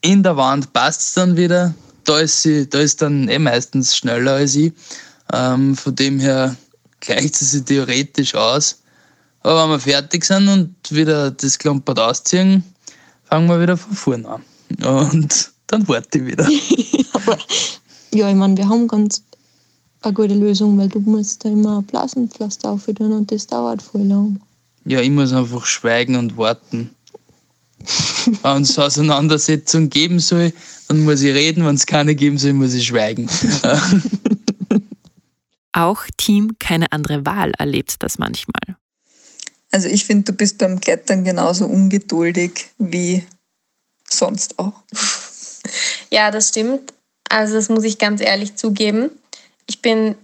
In 0.01 0.23
der 0.23 0.38
Wand 0.38 0.71
passt 0.71 1.01
es 1.01 1.13
dann 1.13 1.36
wieder. 1.36 1.73
Da 2.06 2.19
ist 2.19 2.41
sie, 2.41 2.69
da 2.69 2.80
ist 2.80 3.01
dann 3.01 3.27
eh 3.27 3.39
meistens 3.39 3.97
schneller 3.97 4.34
als 4.34 4.56
ich. 4.56 4.71
Ähm, 5.33 5.75
von 5.75 5.95
dem 5.95 6.19
her 6.19 6.55
gleicht 6.99 7.35
sie 7.35 7.45
sich 7.45 7.63
theoretisch 7.63 8.35
aus. 8.35 8.81
Aber 9.41 9.63
wenn 9.63 9.71
wir 9.71 9.79
fertig 9.79 10.25
sind 10.25 10.47
und 10.47 10.75
wieder 10.89 11.31
das 11.31 11.57
Klumpert 11.57 11.99
ausziehen, 11.99 12.63
fangen 13.23 13.47
wir 13.47 13.61
wieder 13.61 13.77
von 13.77 13.95
vorne 13.95 14.27
an. 14.27 14.43
Und 14.85 15.51
dann 15.67 15.87
warte 15.87 16.19
ich 16.19 16.25
wieder. 16.25 16.47
Ja, 18.13 18.29
ich 18.29 18.35
meine, 18.35 18.55
wir 18.57 18.67
haben 18.67 18.87
ganz 18.87 19.21
eine 20.01 20.13
gute 20.13 20.33
Lösung, 20.33 20.77
weil 20.77 20.87
du 20.87 20.99
musst 20.99 21.43
da 21.43 21.49
immer 21.49 21.81
Blasenpflaster 21.81 22.71
aufhören 22.71 23.11
und 23.11 23.31
das 23.31 23.47
dauert 23.47 23.81
voll 23.81 24.03
lang. 24.03 24.39
Ja, 24.85 25.01
ich 25.01 25.09
muss 25.09 25.33
einfach 25.33 25.65
schweigen 25.65 26.15
und 26.15 26.37
warten. 26.37 26.89
wenn 28.41 28.61
es 28.61 28.79
Auseinandersetzung 28.79 29.89
geben 29.89 30.19
soll, 30.19 30.53
dann 30.87 31.03
muss 31.03 31.21
ich 31.21 31.35
reden. 31.35 31.65
Wenn 31.65 31.75
es 31.75 31.85
keine 31.85 32.15
geben 32.15 32.37
soll, 32.37 32.53
muss 32.53 32.73
ich 32.73 32.87
schweigen. 32.87 33.29
Auch 35.77 36.05
Team 36.17 36.57
Keine 36.57 36.91
andere 36.91 37.23
Wahl 37.27 37.51
erlebt 37.59 37.97
das 37.99 38.17
manchmal. 38.17 38.77
Also 39.71 39.87
ich 39.87 40.05
finde, 40.05 40.31
du 40.31 40.33
bist 40.35 40.57
beim 40.57 40.79
Klettern 40.79 41.23
genauso 41.23 41.67
ungeduldig 41.67 42.69
wie 42.79 43.23
sonst 44.09 44.57
auch. 44.57 44.73
Ja, 46.09 46.31
das 46.31 46.47
stimmt. 46.47 46.93
Also 47.29 47.55
das 47.55 47.67
muss 47.67 47.83
ich 47.83 47.97
ganz 47.97 48.21
ehrlich 48.21 48.55
zugeben. 48.55 49.09
Ich 49.65 49.81
bin, 49.81 50.15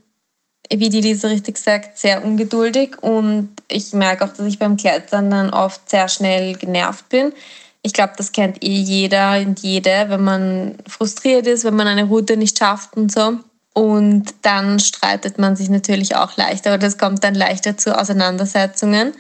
wie 0.71 0.87
die 0.87 1.01
Lisa 1.01 1.27
richtig 1.27 1.57
sagt, 1.57 1.97
sehr 1.97 2.23
ungeduldig 2.23 3.03
und 3.03 3.49
ich 3.67 3.91
merke 3.91 4.23
auch, 4.23 4.31
dass 4.31 4.47
ich 4.47 4.57
beim 4.57 4.77
Klettern 4.77 5.29
dann 5.29 5.49
oft 5.49 5.89
sehr 5.89 6.07
schnell 6.07 6.55
genervt 6.55 7.09
bin. 7.09 7.33
Ich 7.81 7.91
glaube, 7.91 8.13
das 8.15 8.31
kennt 8.31 8.63
eh 8.63 8.79
jeder 8.79 9.37
und 9.41 9.59
jede, 9.59 10.05
wenn 10.07 10.23
man 10.23 10.77
frustriert 10.87 11.45
ist, 11.45 11.65
wenn 11.65 11.75
man 11.75 11.87
eine 11.87 12.05
Route 12.05 12.37
nicht 12.37 12.57
schafft 12.57 12.95
und 12.95 13.11
so. 13.11 13.39
Und 13.73 14.35
dann 14.43 14.79
streitet 14.79 15.39
man 15.39 15.55
sich 15.55 15.69
natürlich 15.69 16.15
auch 16.15 16.37
leichter 16.37 16.75
oder 16.75 16.87
es 16.87 16.99
kommt 16.99 17.23
dann 17.23 17.33
leichter 17.33 17.75
zu 17.75 17.97
Auseinandersetzungen. 17.97 19.13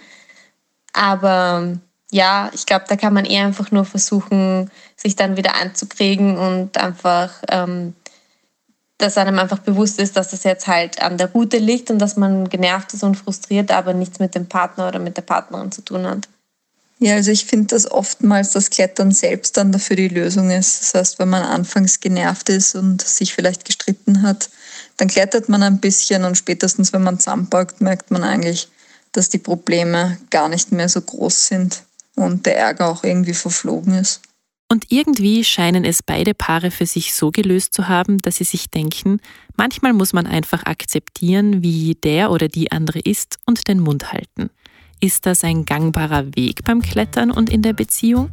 Aber 0.93 1.79
ja, 2.11 2.51
ich 2.53 2.67
glaube, 2.67 2.85
da 2.87 2.95
kann 2.95 3.13
man 3.13 3.25
eher 3.25 3.45
einfach 3.45 3.71
nur 3.71 3.85
versuchen, 3.85 4.69
sich 4.95 5.15
dann 5.15 5.35
wieder 5.35 5.55
einzukriegen 5.55 6.37
und 6.37 6.77
einfach, 6.77 7.31
ähm, 7.49 7.95
dass 8.99 9.17
einem 9.17 9.39
einfach 9.39 9.59
bewusst 9.59 9.99
ist, 9.99 10.15
dass 10.15 10.29
das 10.29 10.43
jetzt 10.43 10.67
halt 10.67 11.01
an 11.01 11.17
der 11.17 11.31
Route 11.31 11.57
liegt 11.57 11.89
und 11.89 11.97
dass 11.97 12.15
man 12.15 12.47
genervt 12.47 12.93
ist 12.93 13.03
und 13.03 13.15
frustriert, 13.15 13.71
aber 13.71 13.93
nichts 13.93 14.19
mit 14.19 14.35
dem 14.35 14.47
Partner 14.47 14.87
oder 14.87 14.99
mit 14.99 15.17
der 15.17 15.23
Partnerin 15.23 15.71
zu 15.71 15.81
tun 15.81 16.05
hat. 16.05 16.29
Ja, 17.03 17.15
also 17.15 17.31
ich 17.31 17.43
finde, 17.43 17.67
dass 17.67 17.91
oftmals 17.91 18.51
das 18.51 18.69
Klettern 18.69 19.11
selbst 19.11 19.57
dann 19.57 19.73
dafür 19.73 19.97
die 19.97 20.07
Lösung 20.07 20.49
ist. 20.51 20.79
Das 20.79 20.93
heißt, 20.93 21.19
wenn 21.19 21.27
man 21.27 21.41
anfangs 21.41 21.99
genervt 21.99 22.47
ist 22.47 22.75
und 22.75 23.01
sich 23.01 23.33
vielleicht 23.33 23.65
gestritten 23.65 24.21
hat, 24.21 24.49
dann 24.95 25.09
klettert 25.09 25.49
man 25.49 25.63
ein 25.63 25.81
bisschen 25.81 26.23
und 26.23 26.37
spätestens, 26.37 26.93
wenn 26.93 27.03
man 27.03 27.19
zusammenpackt, 27.19 27.81
merkt 27.81 28.09
man 28.09 28.23
eigentlich, 28.23 28.69
dass 29.11 29.27
die 29.27 29.37
Probleme 29.37 30.17
gar 30.29 30.47
nicht 30.47 30.71
mehr 30.71 30.87
so 30.87 31.01
groß 31.01 31.47
sind. 31.47 31.83
und 32.15 32.45
der 32.45 32.57
Ärger 32.57 32.87
auch 32.87 33.03
irgendwie 33.03 33.33
verflogen 33.33 33.95
ist. 33.95 34.21
Und 34.71 34.85
irgendwie 34.89 35.43
scheinen 35.43 35.83
es 35.83 36.03
beide 36.03 36.33
Paare 36.33 36.71
für 36.71 36.85
sich 36.85 37.15
so 37.15 37.31
gelöst 37.31 37.73
zu 37.73 37.89
haben, 37.89 38.19
dass 38.19 38.37
sie 38.37 38.43
sich 38.45 38.69
denken, 38.69 39.19
manchmal 39.57 39.91
muss 39.91 40.13
man 40.13 40.25
einfach 40.25 40.63
akzeptieren, 40.67 41.63
wie 41.63 41.95
der 41.95 42.31
oder 42.31 42.47
die 42.47 42.71
andere 42.71 42.99
ist 42.99 43.39
und 43.45 43.67
den 43.67 43.79
Mund 43.79 44.13
halten. 44.13 44.51
Ist 45.03 45.25
das 45.25 45.43
ein 45.43 45.65
gangbarer 45.65 46.27
Weg 46.33 46.63
beim 46.63 46.81
Klettern 46.81 47.29
und 47.29 47.49
in 47.49 47.61
der 47.61 47.73
Beziehung? 47.73 48.29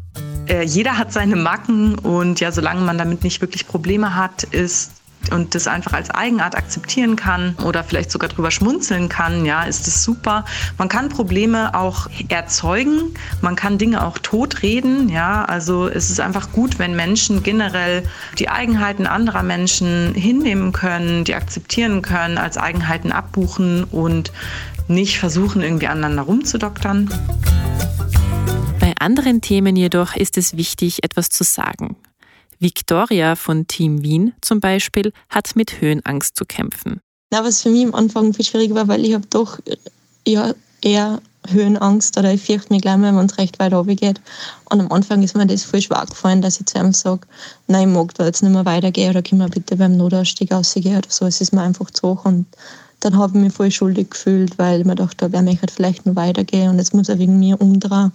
Äh, 0.46 0.62
jeder 0.62 0.98
hat 0.98 1.12
seine 1.12 1.34
Macken 1.34 1.98
und 1.98 2.38
ja, 2.38 2.52
solange 2.52 2.82
man 2.82 2.96
damit 2.96 3.24
nicht 3.24 3.40
wirklich 3.40 3.66
Probleme 3.66 4.14
hat, 4.14 4.44
ist 4.44 4.92
und 5.30 5.54
das 5.54 5.66
einfach 5.66 5.92
als 5.92 6.10
Eigenart 6.10 6.56
akzeptieren 6.56 7.14
kann 7.16 7.54
oder 7.64 7.84
vielleicht 7.84 8.10
sogar 8.10 8.30
drüber 8.30 8.50
schmunzeln 8.50 9.08
kann, 9.08 9.44
ja, 9.44 9.64
ist 9.64 9.86
das 9.86 10.02
super. 10.02 10.44
Man 10.78 10.88
kann 10.88 11.08
Probleme 11.08 11.74
auch 11.74 12.08
erzeugen, 12.28 13.14
man 13.40 13.54
kann 13.54 13.76
Dinge 13.76 14.04
auch 14.04 14.18
totreden, 14.18 15.08
ja, 15.08 15.44
also 15.44 15.88
es 15.88 16.10
ist 16.10 16.20
einfach 16.20 16.52
gut, 16.52 16.78
wenn 16.78 16.96
Menschen 16.96 17.42
generell 17.42 18.02
die 18.38 18.48
Eigenheiten 18.48 19.06
anderer 19.06 19.42
Menschen 19.42 20.14
hinnehmen 20.14 20.72
können, 20.72 21.24
die 21.24 21.34
akzeptieren 21.34 22.00
können, 22.02 22.38
als 22.38 22.56
Eigenheiten 22.56 23.12
abbuchen 23.12 23.84
und 23.84 24.32
nicht 24.90 25.18
versuchen, 25.18 25.62
irgendwie 25.62 25.86
aneinander 25.86 26.22
rumzudoktern. 26.22 27.08
Bei 28.78 28.94
anderen 28.98 29.40
Themen 29.40 29.76
jedoch 29.76 30.16
ist 30.16 30.36
es 30.36 30.56
wichtig, 30.56 31.02
etwas 31.02 31.30
zu 31.30 31.44
sagen. 31.44 31.96
Victoria 32.58 33.36
von 33.36 33.66
Team 33.66 34.02
Wien 34.02 34.34
zum 34.42 34.60
Beispiel 34.60 35.12
hat 35.30 35.56
mit 35.56 35.80
Höhenangst 35.80 36.36
zu 36.36 36.44
kämpfen. 36.44 37.00
Na, 37.30 37.42
was 37.42 37.62
für 37.62 37.70
mich 37.70 37.86
am 37.86 37.94
Anfang 37.94 38.34
viel 38.34 38.44
schwierig 38.44 38.74
war, 38.74 38.88
weil 38.88 39.04
ich 39.04 39.14
habe 39.14 39.26
doch 39.30 39.58
ja, 40.26 40.52
eher 40.82 41.20
Höhenangst 41.48 42.18
oder 42.18 42.34
ich 42.34 42.42
fürchte 42.42 42.72
mich 42.72 42.82
gleich, 42.82 43.00
wenn 43.00 43.16
es 43.16 43.38
recht 43.38 43.58
weit 43.58 43.72
runter 43.72 43.94
geht. 43.94 44.20
Und 44.68 44.80
am 44.80 44.92
Anfang 44.92 45.22
ist 45.22 45.34
mir 45.34 45.46
das 45.46 45.64
voll 45.64 45.80
schwer 45.80 46.04
gefallen, 46.06 46.42
dass 46.42 46.60
ich 46.60 46.66
zu 46.66 46.78
ihm 46.78 46.92
sage, 46.92 47.22
nein, 47.66 47.88
ich 47.88 47.94
mag 47.94 48.14
da 48.14 48.26
jetzt 48.26 48.42
nicht 48.42 48.52
mehr 48.52 48.66
weitergehen 48.66 49.10
oder 49.10 49.22
können 49.22 49.40
wir 49.40 49.48
bitte 49.48 49.76
beim 49.76 49.96
Notausstieg 49.96 50.52
rausgehen 50.52 50.98
oder 50.98 51.08
so. 51.08 51.26
Es 51.26 51.40
ist 51.40 51.52
mir 51.52 51.62
einfach 51.62 51.90
zu 51.90 52.08
hoch 52.08 52.24
und 52.24 52.46
dann 53.00 53.16
habe 53.16 53.36
ich 53.36 53.44
mich 53.44 53.52
voll 53.52 53.70
schuldig 53.70 54.10
gefühlt, 54.10 54.58
weil 54.58 54.80
ich 54.80 54.86
mir 54.86 54.94
dachte, 54.94 55.32
wer 55.32 55.42
möchte 55.42 55.72
vielleicht 55.72 56.04
noch 56.04 56.16
weitergehen 56.16 56.70
und 56.70 56.78
jetzt 56.78 56.92
muss 56.92 57.08
er 57.08 57.18
wegen 57.18 57.38
mir 57.38 57.60
umdrehen, 57.60 58.12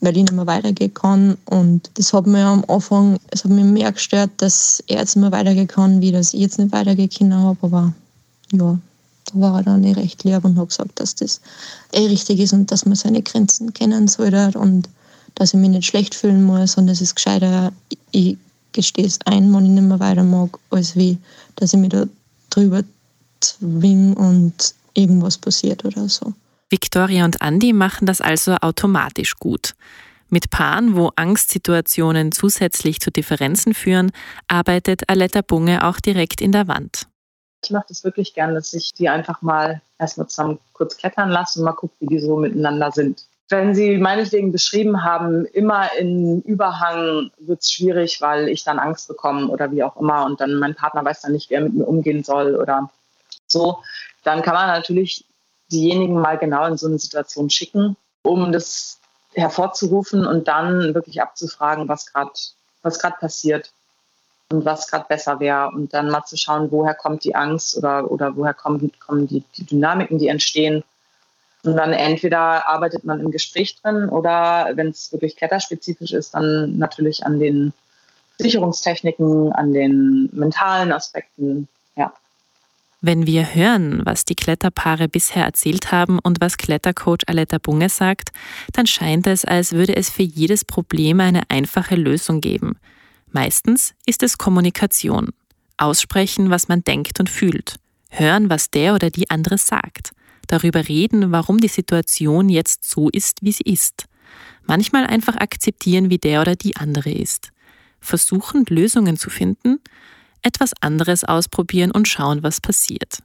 weil 0.00 0.16
ich 0.16 0.22
nicht 0.22 0.32
mehr 0.32 0.46
weitergehen 0.46 0.94
kann. 0.94 1.36
Und 1.46 1.90
das 1.94 2.12
hat 2.12 2.26
mir 2.26 2.46
am 2.46 2.64
Anfang, 2.68 3.18
es 3.30 3.42
hat 3.42 3.50
mich 3.50 3.64
mehr 3.64 3.90
gestört, 3.90 4.30
dass 4.36 4.82
er 4.86 5.00
jetzt 5.00 5.16
nicht 5.16 5.22
mehr 5.22 5.32
weitergehen 5.32 5.66
kann, 5.66 6.00
wie 6.00 6.12
dass 6.12 6.34
ich 6.34 6.40
jetzt 6.40 6.58
nicht 6.58 6.72
weitergehen 6.72 7.34
habe. 7.34 7.58
Aber 7.62 7.92
ja, 8.52 8.78
da 9.26 9.40
war 9.40 9.58
er 9.58 9.64
dann 9.64 9.82
eh 9.82 9.92
recht 9.92 10.22
lieb 10.22 10.44
und 10.44 10.56
hat 10.56 10.68
gesagt, 10.68 11.00
dass 11.00 11.16
das 11.16 11.40
eh 11.92 12.06
richtig 12.06 12.38
ist 12.38 12.52
und 12.52 12.70
dass 12.70 12.86
man 12.86 12.94
seine 12.94 13.22
Grenzen 13.22 13.74
kennen 13.74 14.06
sollte 14.06 14.56
und 14.56 14.88
dass 15.34 15.52
ich 15.52 15.60
mich 15.60 15.70
nicht 15.70 15.86
schlecht 15.86 16.14
fühlen 16.14 16.44
muss 16.44 16.76
und 16.76 16.88
es 16.88 17.00
ist 17.00 17.16
gescheiter, 17.16 17.72
ich 18.12 18.38
gestehe 18.72 19.06
es 19.06 19.18
ein, 19.24 19.52
wenn 19.52 19.64
ich 19.64 19.70
nicht 19.72 19.82
mehr 19.82 20.00
weiter 20.00 20.22
mag, 20.22 20.58
als 20.70 20.94
wie, 20.94 21.18
dass 21.56 21.72
ich 21.72 21.80
mich 21.80 21.90
da 21.90 22.06
drüber 22.50 22.82
zwing 23.40 24.14
und 24.14 24.74
irgendwas 24.94 25.38
passiert 25.38 25.84
oder 25.84 26.08
so. 26.08 26.32
Victoria 26.70 27.24
und 27.24 27.40
Andy 27.40 27.72
machen 27.72 28.06
das 28.06 28.20
also 28.20 28.56
automatisch 28.60 29.36
gut. 29.36 29.74
Mit 30.28 30.50
Paaren, 30.50 30.94
wo 30.94 31.10
Angstsituationen 31.16 32.32
zusätzlich 32.32 33.00
zu 33.00 33.10
Differenzen 33.10 33.72
führen, 33.72 34.12
arbeitet 34.46 35.08
Aletta 35.08 35.40
Bunge 35.40 35.86
auch 35.86 36.00
direkt 36.00 36.42
in 36.42 36.52
der 36.52 36.68
Wand. 36.68 37.06
Ich 37.64 37.70
mache 37.70 37.86
das 37.88 38.04
wirklich 38.04 38.34
gern, 38.34 38.54
dass 38.54 38.74
ich 38.74 38.92
die 38.92 39.08
einfach 39.08 39.40
mal 39.40 39.80
erstmal 39.98 40.28
zusammen 40.28 40.58
kurz 40.74 40.96
klettern 40.96 41.30
lasse 41.30 41.58
und 41.58 41.64
mal 41.64 41.72
gucke, 41.72 41.94
wie 42.00 42.06
die 42.06 42.20
so 42.20 42.36
miteinander 42.36 42.92
sind. 42.92 43.24
Wenn 43.48 43.74
Sie 43.74 43.96
meinetwegen 43.96 44.52
beschrieben 44.52 45.02
haben, 45.02 45.46
immer 45.46 45.90
in 45.98 46.42
Überhang 46.42 47.30
wird 47.38 47.62
es 47.62 47.72
schwierig, 47.72 48.20
weil 48.20 48.48
ich 48.48 48.62
dann 48.62 48.78
Angst 48.78 49.08
bekomme 49.08 49.48
oder 49.48 49.72
wie 49.72 49.82
auch 49.82 49.96
immer 49.96 50.26
und 50.26 50.40
dann 50.42 50.56
mein 50.56 50.74
Partner 50.74 51.02
weiß 51.02 51.22
dann 51.22 51.32
nicht, 51.32 51.48
wer 51.48 51.62
mit 51.62 51.72
mir 51.72 51.86
umgehen 51.86 52.22
soll 52.22 52.54
oder 52.56 52.90
so, 53.48 53.82
dann 54.24 54.42
kann 54.42 54.54
man 54.54 54.68
natürlich 54.68 55.24
diejenigen 55.70 56.20
mal 56.20 56.38
genau 56.38 56.66
in 56.66 56.76
so 56.76 56.86
eine 56.86 56.98
Situation 56.98 57.50
schicken, 57.50 57.96
um 58.22 58.52
das 58.52 59.00
hervorzurufen 59.34 60.26
und 60.26 60.48
dann 60.48 60.94
wirklich 60.94 61.20
abzufragen, 61.20 61.88
was 61.88 62.06
gerade 62.06 62.32
was 62.82 62.98
gerade 62.98 63.16
passiert 63.18 63.72
und 64.50 64.64
was 64.64 64.88
gerade 64.88 65.06
besser 65.08 65.40
wäre 65.40 65.70
und 65.70 65.92
dann 65.92 66.10
mal 66.10 66.24
zu 66.24 66.36
schauen, 66.36 66.70
woher 66.70 66.94
kommt 66.94 67.24
die 67.24 67.34
Angst 67.34 67.76
oder, 67.76 68.10
oder 68.10 68.36
woher 68.36 68.54
kommen, 68.54 68.90
kommen 68.98 69.26
die, 69.26 69.42
die 69.56 69.64
Dynamiken, 69.64 70.18
die 70.18 70.28
entstehen. 70.28 70.84
Und 71.64 71.76
dann 71.76 71.92
entweder 71.92 72.66
arbeitet 72.68 73.04
man 73.04 73.20
im 73.20 73.30
Gespräch 73.30 73.76
drin 73.82 74.08
oder 74.08 74.70
wenn 74.74 74.88
es 74.88 75.12
wirklich 75.12 75.36
kletterspezifisch 75.36 76.12
ist, 76.12 76.34
dann 76.34 76.78
natürlich 76.78 77.26
an 77.26 77.40
den 77.40 77.72
Sicherungstechniken, 78.38 79.52
an 79.52 79.72
den 79.72 80.30
mentalen 80.32 80.92
Aspekten. 80.92 81.68
Ja. 81.96 82.12
Wenn 83.00 83.26
wir 83.26 83.54
hören, 83.54 84.04
was 84.04 84.24
die 84.24 84.34
Kletterpaare 84.34 85.08
bisher 85.08 85.44
erzählt 85.44 85.92
haben 85.92 86.18
und 86.18 86.40
was 86.40 86.56
Klettercoach 86.56 87.28
Aletta 87.28 87.58
Bunge 87.58 87.88
sagt, 87.88 88.30
dann 88.72 88.86
scheint 88.86 89.28
es, 89.28 89.44
als 89.44 89.72
würde 89.72 89.94
es 89.94 90.10
für 90.10 90.24
jedes 90.24 90.64
Problem 90.64 91.20
eine 91.20 91.48
einfache 91.48 91.94
Lösung 91.94 92.40
geben. 92.40 92.76
Meistens 93.30 93.94
ist 94.04 94.24
es 94.24 94.36
Kommunikation. 94.36 95.28
Aussprechen, 95.76 96.50
was 96.50 96.66
man 96.66 96.82
denkt 96.82 97.20
und 97.20 97.30
fühlt. 97.30 97.76
Hören, 98.10 98.50
was 98.50 98.70
der 98.70 98.94
oder 98.94 99.10
die 99.10 99.30
andere 99.30 99.58
sagt. 99.58 100.10
Darüber 100.48 100.88
reden, 100.88 101.30
warum 101.30 101.58
die 101.58 101.68
Situation 101.68 102.48
jetzt 102.48 102.90
so 102.90 103.10
ist, 103.10 103.42
wie 103.42 103.52
sie 103.52 103.64
ist. 103.64 104.06
Manchmal 104.66 105.06
einfach 105.06 105.36
akzeptieren, 105.36 106.10
wie 106.10 106.18
der 106.18 106.40
oder 106.40 106.56
die 106.56 106.76
andere 106.76 107.10
ist. 107.10 107.52
Versuchen, 108.00 108.64
Lösungen 108.68 109.16
zu 109.16 109.30
finden 109.30 109.78
etwas 110.42 110.72
anderes 110.80 111.24
ausprobieren 111.24 111.90
und 111.90 112.08
schauen, 112.08 112.42
was 112.42 112.60
passiert. 112.60 113.18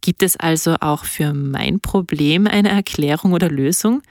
Gibt 0.00 0.22
es 0.22 0.36
also 0.36 0.76
auch 0.80 1.04
für 1.04 1.32
mein 1.32 1.80
Problem 1.80 2.46
eine 2.46 2.70
Erklärung 2.70 3.32
oder 3.32 3.48
Lösung? 3.48 4.02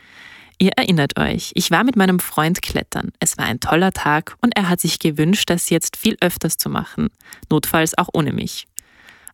Ihr 0.59 0.71
erinnert 0.75 1.19
euch, 1.19 1.51
ich 1.53 1.69
war 1.69 1.83
mit 1.83 1.95
meinem 1.95 2.19
Freund 2.19 2.61
klettern. 2.61 3.11
Es 3.19 3.37
war 3.37 3.45
ein 3.45 3.59
toller 3.59 3.91
Tag 3.91 4.35
und 4.41 4.55
er 4.57 4.69
hat 4.69 4.81
sich 4.81 4.99
gewünscht, 4.99 5.49
das 5.49 5.69
jetzt 5.69 5.97
viel 5.97 6.17
öfters 6.19 6.57
zu 6.57 6.69
machen, 6.69 7.09
notfalls 7.49 7.97
auch 7.97 8.09
ohne 8.13 8.33
mich. 8.33 8.67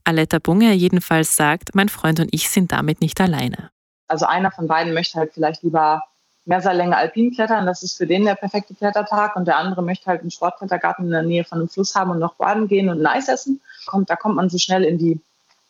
Aletta 0.03 0.39
Bunge 0.39 0.73
jedenfalls 0.73 1.35
sagt, 1.35 1.75
mein 1.75 1.87
Freund 1.87 2.19
und 2.19 2.29
ich 2.33 2.49
sind 2.49 2.73
damit 2.73 2.99
nicht 2.99 3.21
alleine. 3.21 3.69
Also 4.09 4.25
einer 4.25 4.51
von 4.51 4.67
beiden 4.67 4.93
möchte 4.93 5.17
halt 5.17 5.33
vielleicht 5.33 5.63
lieber 5.63 6.03
Mehrseillänge 6.45 6.97
alpin 6.97 7.33
klettern. 7.33 7.65
Das 7.65 7.83
ist 7.83 7.97
für 7.97 8.07
den 8.07 8.25
der 8.25 8.35
perfekte 8.35 8.73
Klettertag. 8.73 9.35
Und 9.35 9.45
der 9.45 9.57
andere 9.57 9.81
möchte 9.81 10.07
halt 10.07 10.21
einen 10.21 10.31
Sportklettergarten 10.31 11.05
in 11.05 11.11
der 11.11 11.23
Nähe 11.23 11.43
von 11.43 11.59
einem 11.59 11.69
Fluss 11.69 11.95
haben 11.95 12.11
und 12.11 12.19
noch 12.19 12.35
baden 12.35 12.67
gehen 12.67 12.89
und 12.89 13.01
ein 13.01 13.07
Eis 13.07 13.27
essen. 13.27 13.61
Kommt, 13.85 14.09
da 14.09 14.15
kommt 14.15 14.35
man 14.35 14.49
so 14.49 14.57
schnell 14.57 14.83
in 14.83 14.97
die 14.97 15.19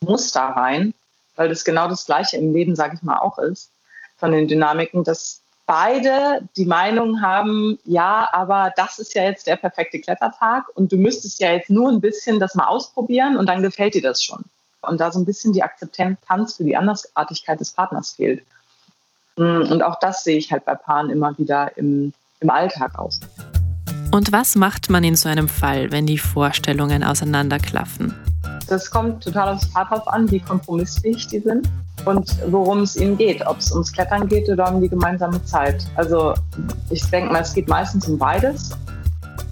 Muster 0.00 0.40
rein, 0.40 0.94
weil 1.36 1.48
das 1.48 1.64
genau 1.64 1.88
das 1.88 2.06
Gleiche 2.06 2.36
im 2.36 2.52
Leben, 2.52 2.76
sage 2.76 2.96
ich 2.96 3.02
mal, 3.02 3.18
auch 3.18 3.38
ist, 3.38 3.70
von 4.16 4.32
den 4.32 4.48
Dynamiken, 4.48 5.04
dass 5.04 5.40
beide 5.66 6.48
die 6.56 6.66
Meinung 6.66 7.22
haben, 7.22 7.78
ja, 7.84 8.28
aber 8.32 8.72
das 8.76 8.98
ist 8.98 9.14
ja 9.14 9.24
jetzt 9.24 9.46
der 9.46 9.56
perfekte 9.56 9.98
Klettertag 10.00 10.64
und 10.74 10.92
du 10.92 10.96
müsstest 10.96 11.40
ja 11.40 11.52
jetzt 11.52 11.70
nur 11.70 11.90
ein 11.90 12.00
bisschen 12.00 12.38
das 12.38 12.54
mal 12.54 12.66
ausprobieren 12.66 13.36
und 13.36 13.46
dann 13.46 13.62
gefällt 13.62 13.94
dir 13.94 14.02
das 14.02 14.22
schon. 14.22 14.44
Und 14.82 15.00
da 15.00 15.10
so 15.10 15.18
ein 15.18 15.24
bisschen 15.24 15.52
die 15.54 15.62
Akzeptanz 15.62 16.56
für 16.56 16.64
die 16.64 16.76
Andersartigkeit 16.76 17.58
des 17.58 17.70
Partners 17.70 18.12
fehlt. 18.12 18.44
Mm, 19.36 19.62
und 19.70 19.82
auch 19.82 19.98
das 20.00 20.24
sehe 20.24 20.38
ich 20.38 20.52
halt 20.52 20.64
bei 20.64 20.74
Paaren 20.74 21.10
immer 21.10 21.36
wieder 21.38 21.76
im, 21.76 22.12
im 22.40 22.50
Alltag 22.50 22.98
aus. 22.98 23.20
Und 24.12 24.30
was 24.30 24.54
macht 24.54 24.90
man 24.90 25.02
in 25.02 25.16
so 25.16 25.28
einem 25.28 25.48
Fall, 25.48 25.90
wenn 25.90 26.06
die 26.06 26.18
Vorstellungen 26.18 27.02
auseinanderklaffen? 27.02 28.14
Das 28.68 28.90
kommt 28.90 29.24
total 29.24 29.54
aufs 29.54 29.68
Paar 29.72 29.86
drauf 29.86 30.06
an, 30.08 30.30
wie 30.30 30.38
kompromissfähig 30.40 31.26
die 31.26 31.40
sind 31.40 31.68
und 32.04 32.36
worum 32.48 32.82
es 32.82 32.96
ihnen 32.96 33.16
geht, 33.16 33.44
ob 33.46 33.58
es 33.58 33.72
ums 33.72 33.92
Klettern 33.92 34.28
geht 34.28 34.48
oder 34.48 34.72
um 34.72 34.80
die 34.80 34.88
gemeinsame 34.88 35.42
Zeit. 35.44 35.84
Also 35.96 36.34
ich 36.90 37.04
denke 37.10 37.32
mal, 37.32 37.42
es 37.42 37.52
geht 37.52 37.68
meistens 37.68 38.08
um 38.08 38.18
beides. 38.18 38.70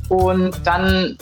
Und 0.08 0.54
dann 0.64 1.16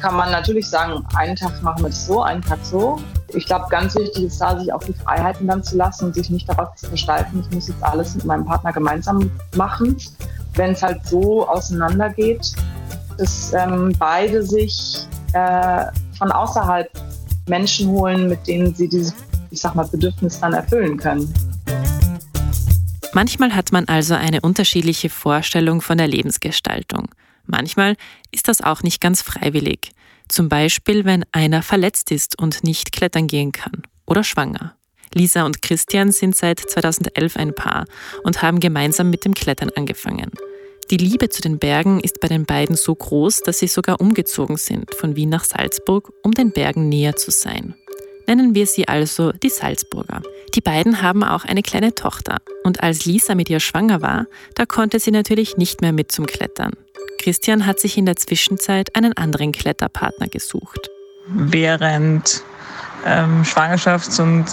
kann 0.00 0.16
man 0.16 0.30
natürlich 0.30 0.68
sagen, 0.68 1.04
einen 1.16 1.36
Tag 1.36 1.62
machen 1.62 1.82
wir 1.82 1.88
es 1.88 2.06
so, 2.06 2.22
einen 2.22 2.42
Tag 2.42 2.58
so 2.62 3.00
ich 3.34 3.46
glaube, 3.46 3.66
ganz 3.68 3.94
wichtig 3.96 4.24
ist 4.24 4.40
da, 4.40 4.58
sich 4.58 4.72
auch 4.72 4.82
die 4.82 4.92
Freiheiten 4.92 5.46
dann 5.46 5.62
zu 5.62 5.76
lassen 5.76 6.06
und 6.06 6.14
sich 6.14 6.30
nicht 6.30 6.48
darauf 6.48 6.74
zu 6.76 6.86
versteifen, 6.86 7.40
ich 7.40 7.54
muss 7.54 7.68
jetzt 7.68 7.82
alles 7.82 8.14
mit 8.14 8.24
meinem 8.24 8.44
Partner 8.44 8.72
gemeinsam 8.72 9.30
machen. 9.56 9.96
Wenn 10.54 10.72
es 10.72 10.82
halt 10.82 11.04
so 11.06 11.48
auseinandergeht, 11.48 12.54
dass 13.18 13.52
ähm, 13.52 13.94
beide 13.98 14.42
sich 14.42 15.06
äh, 15.32 15.86
von 16.16 16.30
außerhalb 16.30 16.88
Menschen 17.48 17.88
holen, 17.88 18.28
mit 18.28 18.46
denen 18.46 18.74
sie 18.74 18.88
dieses, 18.88 19.14
ich 19.50 19.60
sag 19.60 19.74
mal, 19.74 19.86
Bedürfnis 19.86 20.40
dann 20.40 20.52
erfüllen 20.52 20.96
können. 20.96 21.32
Manchmal 23.12 23.54
hat 23.54 23.72
man 23.72 23.86
also 23.86 24.14
eine 24.14 24.40
unterschiedliche 24.40 25.08
Vorstellung 25.08 25.80
von 25.80 25.98
der 25.98 26.08
Lebensgestaltung. 26.08 27.08
Manchmal 27.46 27.96
ist 28.32 28.48
das 28.48 28.60
auch 28.60 28.82
nicht 28.82 29.00
ganz 29.00 29.22
freiwillig. 29.22 29.92
Zum 30.28 30.48
Beispiel, 30.48 31.04
wenn 31.04 31.24
einer 31.32 31.62
verletzt 31.62 32.10
ist 32.10 32.38
und 32.38 32.64
nicht 32.64 32.92
klettern 32.92 33.26
gehen 33.26 33.52
kann 33.52 33.82
oder 34.06 34.24
schwanger. 34.24 34.76
Lisa 35.14 35.44
und 35.44 35.62
Christian 35.62 36.10
sind 36.12 36.34
seit 36.34 36.58
2011 36.58 37.36
ein 37.36 37.54
Paar 37.54 37.84
und 38.24 38.42
haben 38.42 38.58
gemeinsam 38.58 39.10
mit 39.10 39.24
dem 39.24 39.34
Klettern 39.34 39.70
angefangen. 39.76 40.32
Die 40.90 40.96
Liebe 40.96 41.30
zu 41.30 41.40
den 41.40 41.58
Bergen 41.58 42.00
ist 42.00 42.20
bei 42.20 42.28
den 42.28 42.44
beiden 42.44 42.76
so 42.76 42.94
groß, 42.94 43.40
dass 43.40 43.58
sie 43.58 43.68
sogar 43.68 44.00
umgezogen 44.00 44.56
sind 44.56 44.94
von 44.94 45.16
Wien 45.16 45.30
nach 45.30 45.44
Salzburg, 45.44 46.12
um 46.22 46.32
den 46.32 46.52
Bergen 46.52 46.88
näher 46.88 47.16
zu 47.16 47.30
sein. 47.30 47.74
Nennen 48.26 48.54
wir 48.54 48.66
sie 48.66 48.88
also 48.88 49.32
die 49.32 49.50
Salzburger. 49.50 50.22
Die 50.54 50.60
beiden 50.60 51.02
haben 51.02 51.22
auch 51.24 51.44
eine 51.44 51.62
kleine 51.62 51.94
Tochter. 51.94 52.38
Und 52.62 52.82
als 52.82 53.04
Lisa 53.04 53.34
mit 53.34 53.50
ihr 53.50 53.60
schwanger 53.60 54.02
war, 54.02 54.26
da 54.54 54.66
konnte 54.66 54.98
sie 54.98 55.10
natürlich 55.10 55.56
nicht 55.56 55.80
mehr 55.80 55.92
mit 55.92 56.10
zum 56.12 56.26
Klettern. 56.26 56.72
Christian 57.20 57.66
hat 57.66 57.80
sich 57.80 57.96
in 57.96 58.06
der 58.06 58.16
Zwischenzeit 58.16 58.94
einen 58.96 59.16
anderen 59.16 59.52
Kletterpartner 59.52 60.28
gesucht. 60.28 60.90
Während 61.26 62.42
ähm, 63.06 63.42
Schwangerschafts- 63.42 64.20
und 64.20 64.46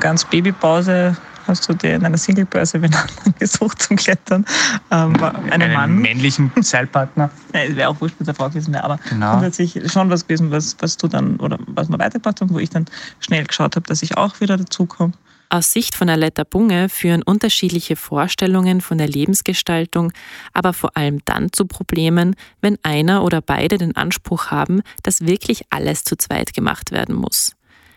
ganz 0.00 0.24
Babypause 0.24 1.16
hast 1.46 1.68
du 1.68 1.74
dir 1.74 1.94
in 1.94 2.04
einer 2.04 2.18
Singlebörse 2.18 2.78
benannt 2.78 3.12
gesucht 3.38 3.82
zum 3.82 3.96
Klettern. 3.96 4.44
Ähm, 4.90 5.14
einen, 5.22 5.52
einen 5.52 5.74
Mann. 5.74 5.98
männlichen 5.98 6.50
Seilpartner. 6.60 7.30
ja, 7.52 7.60
es 7.60 7.76
wäre 7.76 7.88
auch 7.88 8.00
wurscht 8.00 8.16
mit 8.18 8.28
der 8.28 8.34
Frau 8.34 8.48
gewesen, 8.48 8.74
aber 8.76 8.98
genau. 9.08 9.32
grundsätzlich 9.32 9.90
schon 9.90 10.10
was 10.10 10.26
gewesen, 10.26 10.50
was, 10.50 10.76
was 10.80 10.96
du 10.96 11.08
dann, 11.08 11.36
oder 11.36 11.58
was 11.66 11.88
wir 11.88 11.98
weitergebracht 11.98 12.40
haben, 12.40 12.50
wo 12.50 12.58
ich 12.58 12.70
dann 12.70 12.86
schnell 13.20 13.44
geschaut 13.44 13.76
habe, 13.76 13.86
dass 13.86 14.02
ich 14.02 14.16
auch 14.16 14.40
wieder 14.40 14.56
dazukomme. 14.56 15.12
Aus 15.50 15.70
Sicht 15.72 15.94
von 15.94 16.08
Aletta 16.08 16.42
Bunge 16.42 16.88
führen 16.88 17.22
unterschiedliche 17.22 17.96
Vorstellungen 17.96 18.80
von 18.80 18.98
der 18.98 19.06
Lebensgestaltung 19.06 20.12
aber 20.52 20.72
vor 20.72 20.96
allem 20.96 21.20
dann 21.26 21.52
zu 21.52 21.66
Problemen, 21.66 22.34
wenn 22.60 22.78
einer 22.82 23.22
oder 23.22 23.40
beide 23.40 23.78
den 23.78 23.94
Anspruch 23.94 24.50
haben, 24.50 24.82
dass 25.02 25.26
wirklich 25.26 25.62
alles 25.70 26.02
zu 26.02 26.16
zweit 26.16 26.54
gemacht 26.54 26.90
werden 26.90 27.14
muss 27.14 27.54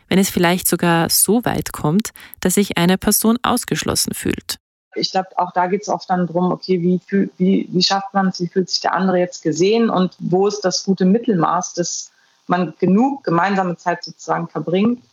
wenn 0.08 0.20
es 0.20 0.30
vielleicht 0.30 0.67
sogar 0.67 1.10
so 1.10 1.43
weit 1.46 1.72
kommt, 1.74 2.12
dass 2.39 2.56
sich 2.56 2.78
eine 2.78 2.98
Person 2.98 3.38
ausgeschlossen 3.43 4.13
fühlt. 4.13 4.58
Ich 4.96 5.12
glaube, 5.12 5.30
auch 5.36 5.52
da 5.52 5.67
geht 5.67 5.84
es 5.84 5.89
oft 5.89 6.10
dann 6.10 6.28
darum, 6.28 6.52
okay, 6.52 6.82
wie, 6.82 7.00
wie, 7.38 7.67
wie 7.72 7.84
schafft 7.84 8.13
man 8.13 8.30
es, 8.30 8.41
wie 8.41 8.48
fühlt 8.48 8.70
sich 8.70 8.80
der 8.80 8.93
andere 8.93 9.20
jetzt 9.20 9.43
gesehen 9.43 9.89
und 9.89 10.15
wo 10.20 10.48
ist 10.48 10.62
das 10.62 10.84
gute 10.84 11.06
Mittelmaß, 11.06 11.76
dass 11.76 12.12
man 12.48 12.74
genug 12.80 13.24
gemeinsame 13.24 13.78
Zeit 13.78 14.04
sozusagen 14.04 14.48
verbringt, 14.48 15.04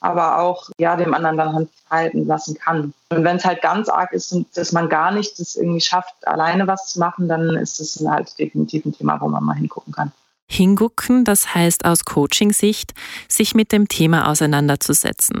aber 0.00 0.38
auch 0.38 0.68
ja 0.78 0.96
dem 0.96 1.14
anderen 1.14 1.38
dann 1.38 1.54
Hand 1.54 1.70
halten 1.90 2.26
lassen 2.26 2.58
kann. 2.58 2.92
Und 3.08 3.24
wenn 3.24 3.36
es 3.36 3.44
halt 3.44 3.62
ganz 3.62 3.88
arg 3.88 4.12
ist 4.12 4.32
und 4.32 4.46
dass 4.56 4.72
man 4.72 4.88
gar 4.88 5.12
nicht 5.12 5.38
das 5.38 5.56
irgendwie 5.56 5.80
schafft, 5.80 6.14
alleine 6.26 6.66
was 6.66 6.88
zu 6.88 6.98
machen, 6.98 7.28
dann 7.28 7.56
ist 7.56 7.80
das 7.80 8.04
halt 8.06 8.38
definitiv 8.38 8.84
ein 8.84 8.94
Thema, 8.94 9.20
wo 9.20 9.28
man 9.28 9.42
mal 9.42 9.54
hingucken 9.54 9.94
kann. 9.94 10.12
Hingucken, 10.46 11.24
das 11.24 11.54
heißt 11.54 11.84
aus 11.84 12.04
Coaching-Sicht, 12.04 12.92
sich 13.28 13.54
mit 13.54 13.72
dem 13.72 13.88
Thema 13.88 14.28
auseinanderzusetzen. 14.28 15.40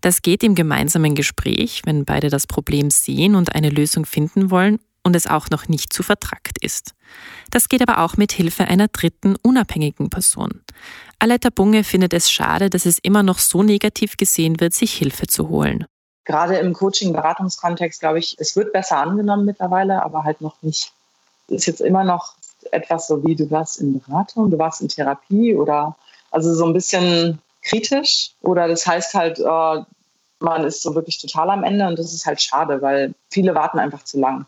Das 0.00 0.22
geht 0.22 0.42
im 0.42 0.54
gemeinsamen 0.54 1.14
Gespräch, 1.14 1.82
wenn 1.84 2.04
beide 2.04 2.28
das 2.28 2.46
Problem 2.46 2.90
sehen 2.90 3.34
und 3.34 3.54
eine 3.54 3.70
Lösung 3.70 4.04
finden 4.04 4.50
wollen 4.50 4.78
und 5.02 5.16
es 5.16 5.26
auch 5.26 5.50
noch 5.50 5.68
nicht 5.68 5.92
zu 5.92 6.02
vertrackt 6.02 6.62
ist. 6.62 6.94
Das 7.50 7.68
geht 7.68 7.82
aber 7.82 7.98
auch 7.98 8.16
mit 8.16 8.32
Hilfe 8.32 8.68
einer 8.68 8.88
dritten, 8.88 9.36
unabhängigen 9.42 10.10
Person. 10.10 10.62
Aletta 11.18 11.50
Bunge 11.50 11.84
findet 11.84 12.12
es 12.14 12.30
schade, 12.30 12.70
dass 12.70 12.86
es 12.86 12.98
immer 12.98 13.22
noch 13.22 13.38
so 13.38 13.62
negativ 13.62 14.16
gesehen 14.16 14.60
wird, 14.60 14.74
sich 14.74 14.92
Hilfe 14.94 15.26
zu 15.26 15.48
holen. 15.48 15.86
Gerade 16.24 16.56
im 16.56 16.72
Coaching-Beratungskontext, 16.72 18.00
glaube 18.00 18.20
ich, 18.20 18.36
es 18.38 18.54
wird 18.54 18.72
besser 18.72 18.98
angenommen 18.98 19.44
mittlerweile, 19.44 20.02
aber 20.02 20.24
halt 20.24 20.40
noch 20.40 20.62
nicht. 20.62 20.92
Ist 21.48 21.66
jetzt 21.66 21.80
immer 21.80 22.04
noch 22.04 22.34
etwas 22.72 23.06
so 23.06 23.24
wie, 23.24 23.34
du 23.34 23.50
warst 23.50 23.80
in 23.80 24.00
Beratung, 24.00 24.50
du 24.50 24.58
warst 24.58 24.80
in 24.80 24.88
Therapie 24.88 25.54
oder 25.54 25.96
also 26.30 26.54
so 26.54 26.64
ein 26.64 26.72
bisschen 26.72 27.40
kritisch 27.62 28.32
oder 28.42 28.68
das 28.68 28.86
heißt 28.86 29.14
halt, 29.14 29.38
äh, 29.38 29.84
man 30.40 30.64
ist 30.64 30.82
so 30.82 30.94
wirklich 30.94 31.18
total 31.18 31.50
am 31.50 31.64
Ende 31.64 31.86
und 31.86 31.98
das 31.98 32.12
ist 32.12 32.26
halt 32.26 32.42
schade, 32.42 32.82
weil 32.82 33.14
viele 33.30 33.54
warten 33.54 33.78
einfach 33.78 34.04
zu 34.04 34.18
lang 34.18 34.46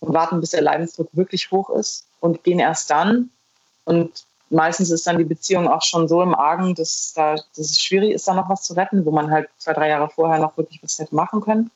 und 0.00 0.14
warten, 0.14 0.40
bis 0.40 0.50
der 0.50 0.62
Leidensdruck 0.62 1.08
wirklich 1.12 1.50
hoch 1.50 1.70
ist 1.70 2.04
und 2.20 2.44
gehen 2.44 2.60
erst 2.60 2.90
dann 2.90 3.30
und 3.84 4.24
meistens 4.50 4.90
ist 4.90 5.06
dann 5.06 5.18
die 5.18 5.24
Beziehung 5.24 5.68
auch 5.68 5.82
schon 5.82 6.08
so 6.08 6.22
im 6.22 6.34
Argen, 6.34 6.74
dass, 6.74 7.12
da, 7.14 7.34
dass 7.34 7.58
es 7.58 7.80
schwierig 7.80 8.12
ist, 8.12 8.28
da 8.28 8.34
noch 8.34 8.48
was 8.48 8.62
zu 8.62 8.74
retten, 8.74 9.04
wo 9.04 9.10
man 9.10 9.30
halt 9.30 9.48
zwei, 9.58 9.72
drei 9.72 9.88
Jahre 9.88 10.08
vorher 10.08 10.38
noch 10.38 10.56
wirklich 10.56 10.82
was 10.82 10.98
hätte 10.98 11.14
machen 11.14 11.40
können. 11.40 11.70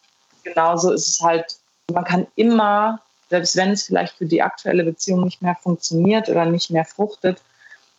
Genauso 0.44 0.92
ist 0.92 1.09
es 1.09 1.20
halt, 1.20 1.57
man 1.92 2.05
kann 2.05 2.27
immer 2.37 3.01
selbst 3.28 3.56
wenn 3.56 3.70
es 3.70 3.84
vielleicht 3.84 4.14
für 4.16 4.26
die 4.26 4.42
aktuelle 4.42 4.84
Beziehung 4.84 5.24
nicht 5.24 5.42
mehr 5.42 5.56
funktioniert 5.60 6.28
oder 6.28 6.46
nicht 6.46 6.70
mehr 6.70 6.84
fruchtet, 6.84 7.42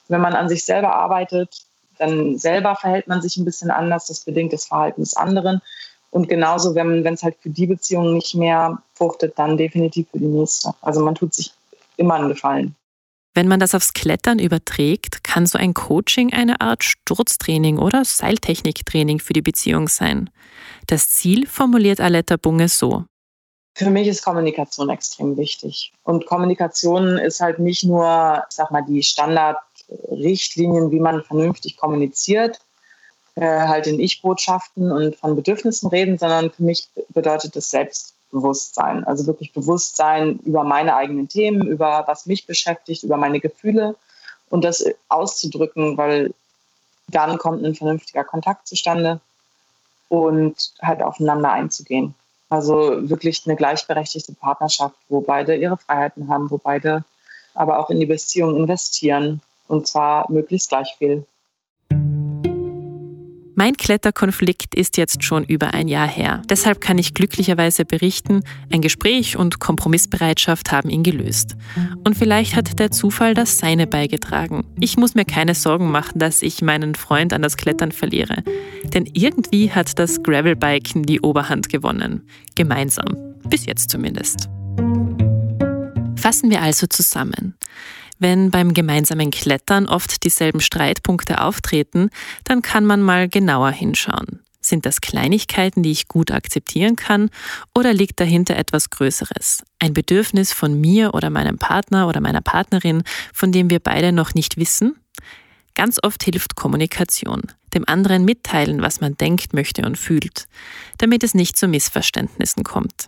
wenn 0.08 0.22
man 0.22 0.34
an 0.34 0.50
sich 0.50 0.66
selber 0.66 0.94
arbeitet, 0.94 1.64
dann 1.98 2.38
selber 2.38 2.76
verhält 2.76 3.08
man 3.08 3.22
sich 3.22 3.38
ein 3.38 3.46
bisschen 3.46 3.72
anders, 3.72 4.08
das 4.08 4.22
bedingt 4.22 4.54
das 4.54 4.66
Verhalten 4.66 5.02
des 5.02 5.16
anderen. 5.16 5.62
Und 6.12 6.28
genauso, 6.28 6.74
wenn 6.74 7.06
es 7.06 7.22
halt 7.22 7.36
für 7.40 7.50
die 7.50 7.68
Beziehung 7.68 8.14
nicht 8.14 8.34
mehr 8.34 8.82
fruchtet, 8.96 9.38
dann 9.38 9.58
definitiv 9.58 10.08
für 10.12 10.18
die 10.18 10.26
nächste. 10.26 10.74
Also 10.82 11.02
man 11.02 11.14
tut 11.14 11.36
sich 11.36 11.52
immer 11.98 12.16
einen 12.16 12.30
Gefallen. 12.30 12.76
Wenn 13.36 13.48
man 13.48 13.60
das 13.60 13.76
aufs 13.76 13.94
Klettern 13.94 14.40
überträgt, 14.40 15.24
kann 15.24 15.46
so 15.46 15.60
ein 15.60 15.76
Coaching 15.76 16.34
eine 16.34 16.62
Art 16.62 16.84
Sturztraining 16.84 17.78
oder 17.78 18.04
Seiltechniktraining 18.04 19.20
für 19.20 19.34
die 19.34 19.44
Beziehung 19.44 19.88
sein. 19.88 20.32
Das 20.88 21.10
Ziel 21.10 21.46
formuliert 21.46 22.02
Aletta 22.02 22.38
Bunge 22.38 22.70
so. 22.70 23.06
Für 23.80 23.90
mich 23.90 24.10
ist 24.10 24.26
Kommunikation 24.26 24.90
extrem 24.90 25.38
wichtig. 25.38 25.94
Und 26.04 26.26
Kommunikation 26.26 27.18
ist 27.18 27.40
halt 27.40 27.60
nicht 27.60 27.86
nur, 27.86 28.44
ich 28.50 28.56
sag 28.58 28.72
mal, 28.72 28.82
die 28.82 29.02
Standardrichtlinien, 29.02 30.92
wie 30.92 31.00
man 31.00 31.24
vernünftig 31.24 31.78
kommuniziert, 31.78 32.60
äh, 33.36 33.46
halt 33.46 33.88
in 33.88 34.02
Ich-Botschaften 34.02 34.92
und 34.92 35.16
von 35.16 35.34
Bedürfnissen 35.34 35.88
reden, 35.88 36.18
sondern 36.18 36.52
für 36.52 36.64
mich 36.64 36.90
bedeutet 37.08 37.56
das 37.56 37.70
Selbstbewusstsein. 37.70 39.06
Also 39.06 39.26
wirklich 39.28 39.54
Bewusstsein 39.54 40.40
über 40.40 40.66
meine 40.66 40.98
eigenen 40.98 41.30
Themen, 41.30 41.66
über 41.66 42.04
was 42.06 42.26
mich 42.26 42.46
beschäftigt, 42.46 43.04
über 43.04 43.16
meine 43.16 43.40
Gefühle 43.40 43.96
und 44.50 44.66
das 44.66 44.84
auszudrücken, 45.08 45.98
weil 45.98 46.34
dann 47.08 47.38
kommt 47.38 47.64
ein 47.64 47.76
vernünftiger 47.76 48.26
Kontakt 48.26 48.68
zustande 48.68 49.22
und 50.10 50.74
halt 50.82 51.02
aufeinander 51.02 51.54
einzugehen. 51.54 52.14
Also 52.50 53.10
wirklich 53.10 53.44
eine 53.46 53.56
gleichberechtigte 53.56 54.34
Partnerschaft, 54.34 54.96
wo 55.08 55.22
beide 55.22 55.56
ihre 55.56 55.78
Freiheiten 55.78 56.28
haben, 56.30 56.50
wo 56.50 56.58
beide 56.58 57.04
aber 57.54 57.80
auch 57.80 57.90
in 57.90 58.00
die 58.00 58.06
Beziehung 58.06 58.56
investieren 58.56 59.42
und 59.68 59.88
zwar 59.88 60.30
möglichst 60.32 60.70
gleich 60.70 60.96
viel. 60.98 61.26
Mein 63.60 63.76
Kletterkonflikt 63.76 64.74
ist 64.74 64.96
jetzt 64.96 65.22
schon 65.22 65.44
über 65.44 65.74
ein 65.74 65.90
Jahr 65.90 66.08
her. 66.08 66.42
Deshalb 66.50 66.80
kann 66.80 66.98
ich 66.98 67.14
glücklicherweise 67.14 67.84
berichten, 67.84 68.40
ein 68.72 68.80
Gespräch 68.80 69.36
und 69.36 69.60
Kompromissbereitschaft 69.60 70.72
haben 70.72 70.90
ihn 70.90 71.04
gelöst. 71.04 71.58
Und 72.06 72.18
vielleicht 72.18 72.56
hat 72.56 72.80
der 72.80 72.92
Zufall 72.92 73.34
das 73.34 73.58
Seine 73.58 73.86
beigetragen. 73.86 74.64
Ich 74.80 74.96
muss 74.96 75.14
mir 75.14 75.26
keine 75.26 75.56
Sorgen 75.56 75.92
machen, 75.92 76.20
dass 76.20 76.42
ich 76.42 76.62
meinen 76.62 76.96
Freund 76.96 77.34
an 77.34 77.42
das 77.42 77.58
Klettern 77.58 77.92
verliere. 77.92 78.46
Denn 78.94 79.06
irgendwie 79.12 79.70
hat 79.70 80.00
das 80.00 80.24
Gravelbiken 80.24 81.04
die 81.04 81.20
Oberhand 81.20 81.68
gewonnen. 81.68 82.26
Gemeinsam. 82.56 83.14
Bis 83.50 83.66
jetzt 83.66 83.90
zumindest. 83.90 84.48
Fassen 86.16 86.50
wir 86.50 86.62
also 86.62 86.88
zusammen. 86.88 87.58
Wenn 88.20 88.52
beim 88.52 88.74
gemeinsamen 88.74 89.32
Klettern 89.32 89.88
oft 89.88 90.24
dieselben 90.26 90.60
Streitpunkte 90.60 91.42
auftreten, 91.42 92.10
dann 92.44 92.62
kann 92.62 92.86
man 92.86 93.02
mal 93.02 93.30
genauer 93.30 93.72
hinschauen. 93.72 94.42
Sind 94.62 94.86
das 94.86 95.00
Kleinigkeiten, 95.00 95.84
die 95.84 95.92
ich 95.92 96.10
gut 96.10 96.32
akzeptieren 96.32 96.98
kann, 96.98 97.30
oder 97.74 97.94
liegt 97.94 98.20
dahinter 98.20 98.58
etwas 98.58 98.90
Größeres? 98.90 99.64
Ein 99.80 99.94
Bedürfnis 99.94 100.52
von 100.52 100.80
mir 100.80 101.14
oder 101.14 101.30
meinem 101.30 101.58
Partner 101.58 102.10
oder 102.10 102.20
meiner 102.20 102.42
Partnerin, 102.42 103.04
von 103.34 103.54
dem 103.54 103.70
wir 103.70 103.80
beide 103.80 104.12
noch 104.12 104.34
nicht 104.34 104.58
wissen? 104.58 104.98
Ganz 105.76 105.98
oft 106.04 106.22
hilft 106.24 106.58
Kommunikation, 106.58 107.44
dem 107.74 107.88
anderen 107.88 108.26
mitteilen, 108.26 108.82
was 108.82 109.00
man 109.00 109.16
denkt, 109.16 109.54
möchte 109.54 109.86
und 109.86 109.98
fühlt, 109.98 110.50
damit 110.98 111.24
es 111.24 111.34
nicht 111.34 111.58
zu 111.58 111.70
Missverständnissen 111.70 112.66
kommt. 112.66 113.08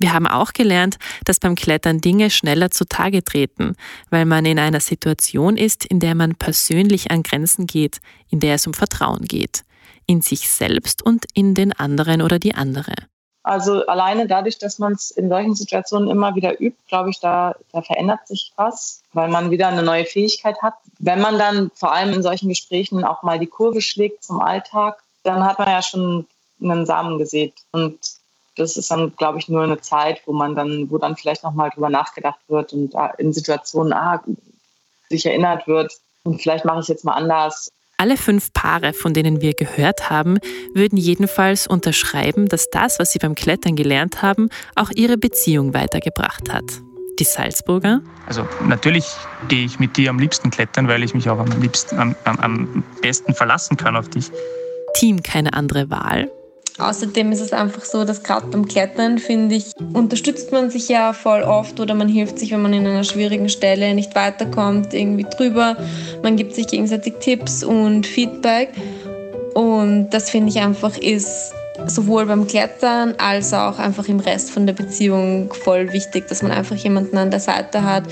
Wir 0.00 0.14
haben 0.14 0.26
auch 0.26 0.54
gelernt, 0.54 0.96
dass 1.26 1.40
beim 1.40 1.54
Klettern 1.54 2.00
Dinge 2.00 2.30
schneller 2.30 2.70
zutage 2.70 3.22
treten, 3.22 3.76
weil 4.08 4.24
man 4.24 4.46
in 4.46 4.58
einer 4.58 4.80
Situation 4.80 5.58
ist, 5.58 5.84
in 5.84 6.00
der 6.00 6.14
man 6.14 6.36
persönlich 6.36 7.10
an 7.10 7.22
Grenzen 7.22 7.66
geht, 7.66 8.00
in 8.30 8.40
der 8.40 8.54
es 8.54 8.66
um 8.66 8.72
Vertrauen 8.72 9.26
geht, 9.26 9.62
in 10.06 10.22
sich 10.22 10.48
selbst 10.48 11.02
und 11.04 11.26
in 11.34 11.54
den 11.54 11.74
anderen 11.74 12.22
oder 12.22 12.38
die 12.38 12.54
andere. 12.54 12.94
Also 13.42 13.86
alleine 13.86 14.26
dadurch, 14.26 14.58
dass 14.58 14.78
man 14.78 14.94
es 14.94 15.10
in 15.10 15.28
solchen 15.28 15.54
Situationen 15.54 16.08
immer 16.08 16.34
wieder 16.34 16.58
übt, 16.60 16.78
glaube 16.88 17.10
ich, 17.10 17.20
da, 17.20 17.54
da 17.72 17.82
verändert 17.82 18.26
sich 18.26 18.52
was, 18.56 19.02
weil 19.12 19.28
man 19.28 19.50
wieder 19.50 19.68
eine 19.68 19.82
neue 19.82 20.06
Fähigkeit 20.06 20.60
hat. 20.62 20.74
Wenn 20.98 21.20
man 21.20 21.38
dann 21.38 21.70
vor 21.74 21.92
allem 21.92 22.14
in 22.14 22.22
solchen 22.22 22.48
Gesprächen 22.48 23.04
auch 23.04 23.22
mal 23.22 23.38
die 23.38 23.46
Kurve 23.46 23.82
schlägt 23.82 24.24
zum 24.24 24.40
Alltag, 24.40 25.02
dann 25.24 25.44
hat 25.44 25.58
man 25.58 25.68
ja 25.68 25.82
schon 25.82 26.26
einen 26.62 26.86
Samen 26.86 27.18
gesät. 27.18 27.54
Und 27.72 27.98
das 28.60 28.76
ist 28.76 28.90
dann, 28.90 29.14
glaube 29.16 29.38
ich, 29.38 29.48
nur 29.48 29.62
eine 29.62 29.80
Zeit, 29.80 30.20
wo 30.26 30.32
man 30.32 30.54
dann, 30.54 30.90
wo 30.90 30.98
dann 30.98 31.16
vielleicht 31.16 31.42
nochmal 31.42 31.70
drüber 31.70 31.88
nachgedacht 31.88 32.40
wird 32.48 32.72
und 32.72 32.94
in 33.18 33.32
Situationen 33.32 33.92
ah, 33.92 34.22
sich 35.08 35.26
erinnert 35.26 35.66
wird. 35.66 35.92
Und 36.22 36.42
vielleicht 36.42 36.64
mache 36.64 36.78
ich 36.78 36.82
es 36.82 36.88
jetzt 36.88 37.04
mal 37.04 37.14
anders. 37.14 37.70
Alle 37.96 38.16
fünf 38.16 38.52
Paare, 38.52 38.92
von 38.92 39.12
denen 39.12 39.40
wir 39.42 39.52
gehört 39.52 40.08
haben, 40.08 40.38
würden 40.74 40.96
jedenfalls 40.96 41.66
unterschreiben, 41.66 42.48
dass 42.48 42.70
das, 42.70 42.98
was 42.98 43.12
sie 43.12 43.18
beim 43.18 43.34
Klettern 43.34 43.76
gelernt 43.76 44.22
haben, 44.22 44.48
auch 44.74 44.90
ihre 44.94 45.18
Beziehung 45.18 45.74
weitergebracht 45.74 46.50
hat. 46.50 46.64
Die 47.18 47.24
Salzburger? 47.24 48.00
Also 48.26 48.46
natürlich 48.66 49.04
gehe 49.48 49.66
ich 49.66 49.78
mit 49.78 49.98
dir 49.98 50.08
am 50.08 50.18
liebsten 50.18 50.50
klettern, 50.50 50.88
weil 50.88 51.02
ich 51.02 51.12
mich 51.12 51.28
auch 51.28 51.38
am 51.38 51.60
liebsten 51.60 51.98
am, 51.98 52.16
am, 52.24 52.38
am 52.38 52.84
besten 53.02 53.34
verlassen 53.34 53.76
kann 53.76 53.96
auf 53.96 54.08
dich. 54.08 54.30
Team 54.94 55.22
keine 55.22 55.52
andere 55.52 55.90
Wahl. 55.90 56.30
Außerdem 56.80 57.30
ist 57.32 57.40
es 57.40 57.52
einfach 57.52 57.84
so, 57.84 58.04
dass 58.04 58.22
gerade 58.22 58.46
beim 58.46 58.66
Klettern, 58.66 59.18
finde 59.18 59.56
ich, 59.56 59.72
unterstützt 59.92 60.50
man 60.50 60.70
sich 60.70 60.88
ja 60.88 61.12
voll 61.12 61.42
oft 61.42 61.78
oder 61.78 61.94
man 61.94 62.08
hilft 62.08 62.38
sich, 62.38 62.52
wenn 62.52 62.62
man 62.62 62.72
in 62.72 62.86
einer 62.86 63.04
schwierigen 63.04 63.48
Stelle 63.48 63.94
nicht 63.94 64.14
weiterkommt, 64.14 64.94
irgendwie 64.94 65.26
drüber. 65.36 65.76
Man 66.22 66.36
gibt 66.36 66.54
sich 66.54 66.66
gegenseitig 66.66 67.14
Tipps 67.20 67.62
und 67.62 68.06
Feedback. 68.06 68.70
Und 69.54 70.10
das 70.10 70.30
finde 70.30 70.50
ich 70.50 70.60
einfach 70.60 70.96
ist 70.96 71.52
sowohl 71.86 72.26
beim 72.26 72.46
Klettern 72.46 73.14
als 73.18 73.52
auch 73.52 73.78
einfach 73.78 74.06
im 74.08 74.20
Rest 74.20 74.50
von 74.50 74.66
der 74.66 74.74
Beziehung 74.74 75.52
voll 75.52 75.92
wichtig, 75.92 76.28
dass 76.28 76.42
man 76.42 76.52
einfach 76.52 76.76
jemanden 76.76 77.16
an 77.16 77.30
der 77.30 77.40
Seite 77.40 77.82
hat, 77.84 78.04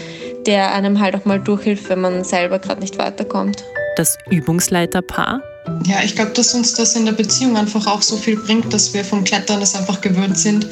der 0.47 0.73
einem 0.73 1.01
halt 1.01 1.15
auch 1.17 1.25
mal 1.25 1.39
durchhilft, 1.39 1.89
wenn 1.89 2.01
man 2.01 2.25
selber 2.25 2.59
gerade 2.59 2.81
nicht 2.81 2.99
weiterkommt. 2.99 3.65
Das 3.97 4.17
Übungsleiterpaar 4.31 5.43
ja, 5.87 6.03
ich 6.05 6.15
glaube, 6.15 6.33
dass 6.33 6.55
uns 6.55 6.75
das 6.75 6.97
in 6.97 7.07
der 7.07 7.13
Beziehung 7.13 7.57
einfach 7.57 7.87
auch 7.87 8.03
so 8.03 8.17
viel 8.17 8.37
bringt, 8.37 8.73
dass 8.73 8.95
wir 8.95 9.05
vom 9.05 9.25
Klettern 9.25 9.63
es 9.63 9.75
einfach 9.75 10.01
gewöhnt 10.01 10.39
sind, 10.39 10.67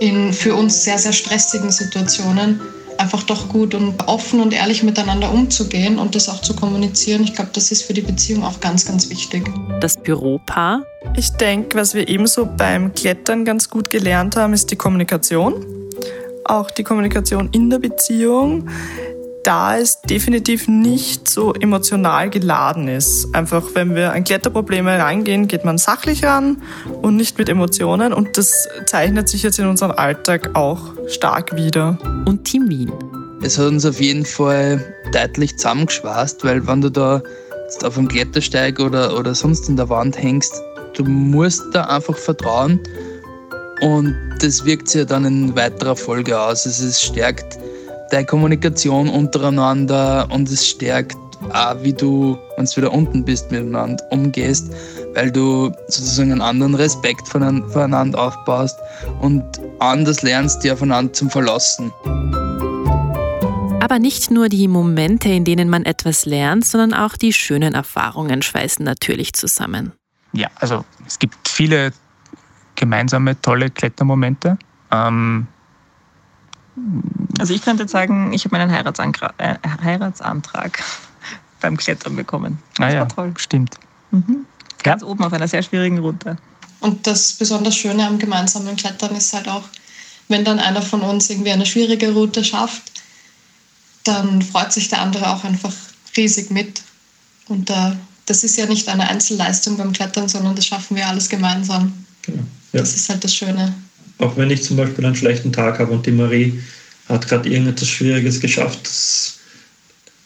in 0.00 0.32
für 0.32 0.54
uns 0.54 0.84
sehr, 0.84 0.98
sehr 0.98 1.12
stressigen 1.12 1.70
Situationen 1.70 2.60
einfach 2.98 3.22
doch 3.24 3.48
gut 3.48 3.74
und 3.74 4.06
offen 4.06 4.40
und 4.40 4.52
ehrlich 4.52 4.82
miteinander 4.82 5.32
umzugehen 5.32 5.98
und 5.98 6.14
das 6.14 6.28
auch 6.28 6.40
zu 6.40 6.54
kommunizieren. 6.54 7.24
Ich 7.24 7.34
glaube, 7.34 7.50
das 7.52 7.70
ist 7.70 7.82
für 7.82 7.92
die 7.92 8.00
Beziehung 8.00 8.44
auch 8.44 8.60
ganz, 8.60 8.86
ganz 8.86 9.10
wichtig. 9.10 9.50
Das 9.80 9.96
Büropaar? 9.96 10.82
Ich 11.16 11.30
denke, 11.30 11.76
was 11.76 11.94
wir 11.94 12.08
ebenso 12.08 12.46
beim 12.46 12.94
Klettern 12.94 13.44
ganz 13.44 13.68
gut 13.68 13.90
gelernt 13.90 14.36
haben, 14.36 14.52
ist 14.52 14.70
die 14.70 14.76
Kommunikation. 14.76 15.66
Auch 16.44 16.70
die 16.70 16.82
Kommunikation 16.82 17.48
in 17.52 17.70
der 17.70 17.78
Beziehung 17.78 18.68
da 19.44 19.78
es 19.78 20.00
definitiv 20.00 20.66
nicht 20.68 21.28
so 21.28 21.52
emotional 21.54 22.30
geladen 22.30 22.88
ist. 22.88 23.34
Einfach, 23.34 23.62
wenn 23.74 23.94
wir 23.94 24.12
an 24.12 24.24
Kletterprobleme 24.24 24.98
reingehen, 24.98 25.46
geht 25.46 25.64
man 25.64 25.78
sachlich 25.78 26.24
ran 26.24 26.62
und 27.02 27.16
nicht 27.16 27.38
mit 27.38 27.48
Emotionen. 27.48 28.12
Und 28.12 28.36
das 28.38 28.68
zeichnet 28.86 29.28
sich 29.28 29.42
jetzt 29.42 29.58
in 29.58 29.66
unserem 29.66 29.92
Alltag 29.92 30.50
auch 30.54 30.92
stark 31.08 31.54
wieder. 31.54 31.98
Und 32.26 32.44
Team 32.44 32.68
Wien? 32.68 32.92
Es 33.42 33.58
hat 33.58 33.66
uns 33.66 33.84
auf 33.84 34.00
jeden 34.00 34.24
Fall 34.24 34.82
deutlich 35.12 35.56
zusammengeschweißt, 35.58 36.42
weil 36.44 36.66
wenn 36.66 36.80
du 36.80 36.90
da 36.90 37.22
jetzt 37.64 37.84
auf 37.84 37.98
einem 37.98 38.08
Klettersteig 38.08 38.80
oder, 38.80 39.18
oder 39.18 39.34
sonst 39.34 39.68
in 39.68 39.76
der 39.76 39.88
Wand 39.90 40.16
hängst, 40.16 40.54
du 40.94 41.04
musst 41.04 41.62
da 41.72 41.84
einfach 41.84 42.16
vertrauen 42.16 42.80
und 43.82 44.14
das 44.40 44.64
wirkt 44.64 44.88
sich 44.88 45.00
ja 45.00 45.04
dann 45.04 45.24
in 45.26 45.56
weiterer 45.56 45.96
Folge 45.96 46.40
aus. 46.40 46.64
Es 46.64 47.02
stärkt 47.02 47.58
deine 48.14 48.26
Kommunikation 48.26 49.08
untereinander 49.08 50.28
und 50.30 50.48
es 50.48 50.68
stärkt 50.68 51.16
auch, 51.52 51.74
wie 51.82 51.92
du, 51.92 52.38
wenn 52.56 52.64
du 52.64 52.76
wieder 52.76 52.92
unten 52.92 53.24
bist, 53.24 53.50
miteinander 53.50 54.04
umgehst, 54.12 54.72
weil 55.14 55.32
du 55.32 55.72
sozusagen 55.88 56.30
einen 56.30 56.40
anderen 56.40 56.76
Respekt 56.76 57.26
voneinander 57.26 58.20
aufbaust 58.20 58.78
und 59.20 59.42
anders 59.80 60.22
lernst, 60.22 60.62
dir 60.62 60.74
aufeinander 60.74 61.12
zum 61.12 61.28
Verlassen. 61.28 61.90
Aber 63.82 63.98
nicht 63.98 64.30
nur 64.30 64.48
die 64.48 64.68
Momente, 64.68 65.28
in 65.30 65.44
denen 65.44 65.68
man 65.68 65.84
etwas 65.84 66.24
lernt, 66.24 66.64
sondern 66.64 66.94
auch 66.94 67.16
die 67.16 67.32
schönen 67.32 67.74
Erfahrungen 67.74 68.42
schweißen 68.42 68.84
natürlich 68.84 69.32
zusammen. 69.32 69.90
Ja, 70.32 70.48
also 70.60 70.84
es 71.04 71.18
gibt 71.18 71.48
viele 71.48 71.92
gemeinsame 72.76 73.40
tolle 73.42 73.70
Klettermomente. 73.70 74.56
Ähm, 74.92 75.48
also 77.38 77.54
ich 77.54 77.62
könnte 77.62 77.86
sagen, 77.88 78.32
ich 78.32 78.44
habe 78.44 78.56
meinen 78.56 78.70
Heiratsantrag, 78.70 79.34
äh, 79.38 79.56
Heiratsantrag 79.82 80.82
beim 81.60 81.76
Klettern 81.76 82.16
bekommen. 82.16 82.58
Das 82.76 82.86
ah, 82.86 82.92
ja, 82.92 83.00
war 83.00 83.08
toll. 83.08 83.34
Stimmt. 83.36 83.76
Mhm. 84.10 84.46
Ganz 84.82 85.02
ja. 85.02 85.08
oben 85.08 85.24
auf 85.24 85.32
einer 85.32 85.48
sehr 85.48 85.62
schwierigen 85.62 85.98
Route. 85.98 86.36
Und 86.80 87.06
das 87.06 87.32
besonders 87.32 87.76
Schöne 87.76 88.06
am 88.06 88.18
gemeinsamen 88.18 88.76
Klettern 88.76 89.14
ist 89.16 89.32
halt 89.32 89.48
auch, 89.48 89.64
wenn 90.28 90.44
dann 90.44 90.58
einer 90.58 90.82
von 90.82 91.00
uns 91.02 91.30
irgendwie 91.30 91.52
eine 91.52 91.66
schwierige 91.66 92.12
Route 92.12 92.44
schafft, 92.44 92.92
dann 94.04 94.42
freut 94.42 94.72
sich 94.72 94.88
der 94.88 95.00
andere 95.00 95.30
auch 95.30 95.44
einfach 95.44 95.72
riesig 96.16 96.50
mit. 96.50 96.82
Und 97.48 97.70
äh, 97.70 97.92
das 98.26 98.44
ist 98.44 98.56
ja 98.56 98.66
nicht 98.66 98.88
eine 98.88 99.08
Einzelleistung 99.08 99.76
beim 99.76 99.92
Klettern, 99.92 100.28
sondern 100.28 100.56
das 100.56 100.66
schaffen 100.66 100.96
wir 100.96 101.06
alles 101.08 101.28
gemeinsam. 101.28 101.92
Genau. 102.22 102.42
Ja. 102.72 102.80
Das 102.80 102.94
ist 102.94 103.08
halt 103.08 103.22
das 103.24 103.34
Schöne 103.34 103.72
auch 104.18 104.36
wenn 104.36 104.50
ich 104.50 104.62
zum 104.62 104.76
Beispiel 104.76 105.04
einen 105.04 105.16
schlechten 105.16 105.52
Tag 105.52 105.78
habe 105.78 105.92
und 105.92 106.06
die 106.06 106.12
Marie 106.12 106.60
hat 107.08 107.28
gerade 107.28 107.48
irgendetwas 107.48 107.88
Schwieriges 107.88 108.40
geschafft, 108.40 108.88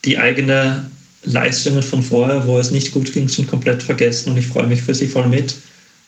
die 0.05 0.19
eigene 0.19 0.91
Leistungen 1.25 1.83
von 1.83 2.03
vorher, 2.03 2.47
wo 2.47 2.59
es 2.59 2.71
nicht 2.71 2.93
gut 2.93 3.13
ging, 3.13 3.29
sind 3.29 3.49
komplett 3.49 3.83
vergessen 3.83 4.31
und 4.31 4.39
ich 4.39 4.47
freue 4.47 4.67
mich 4.67 4.83
für 4.83 4.95
sie 4.95 5.09
voll 5.09 5.29
mit. 5.29 5.55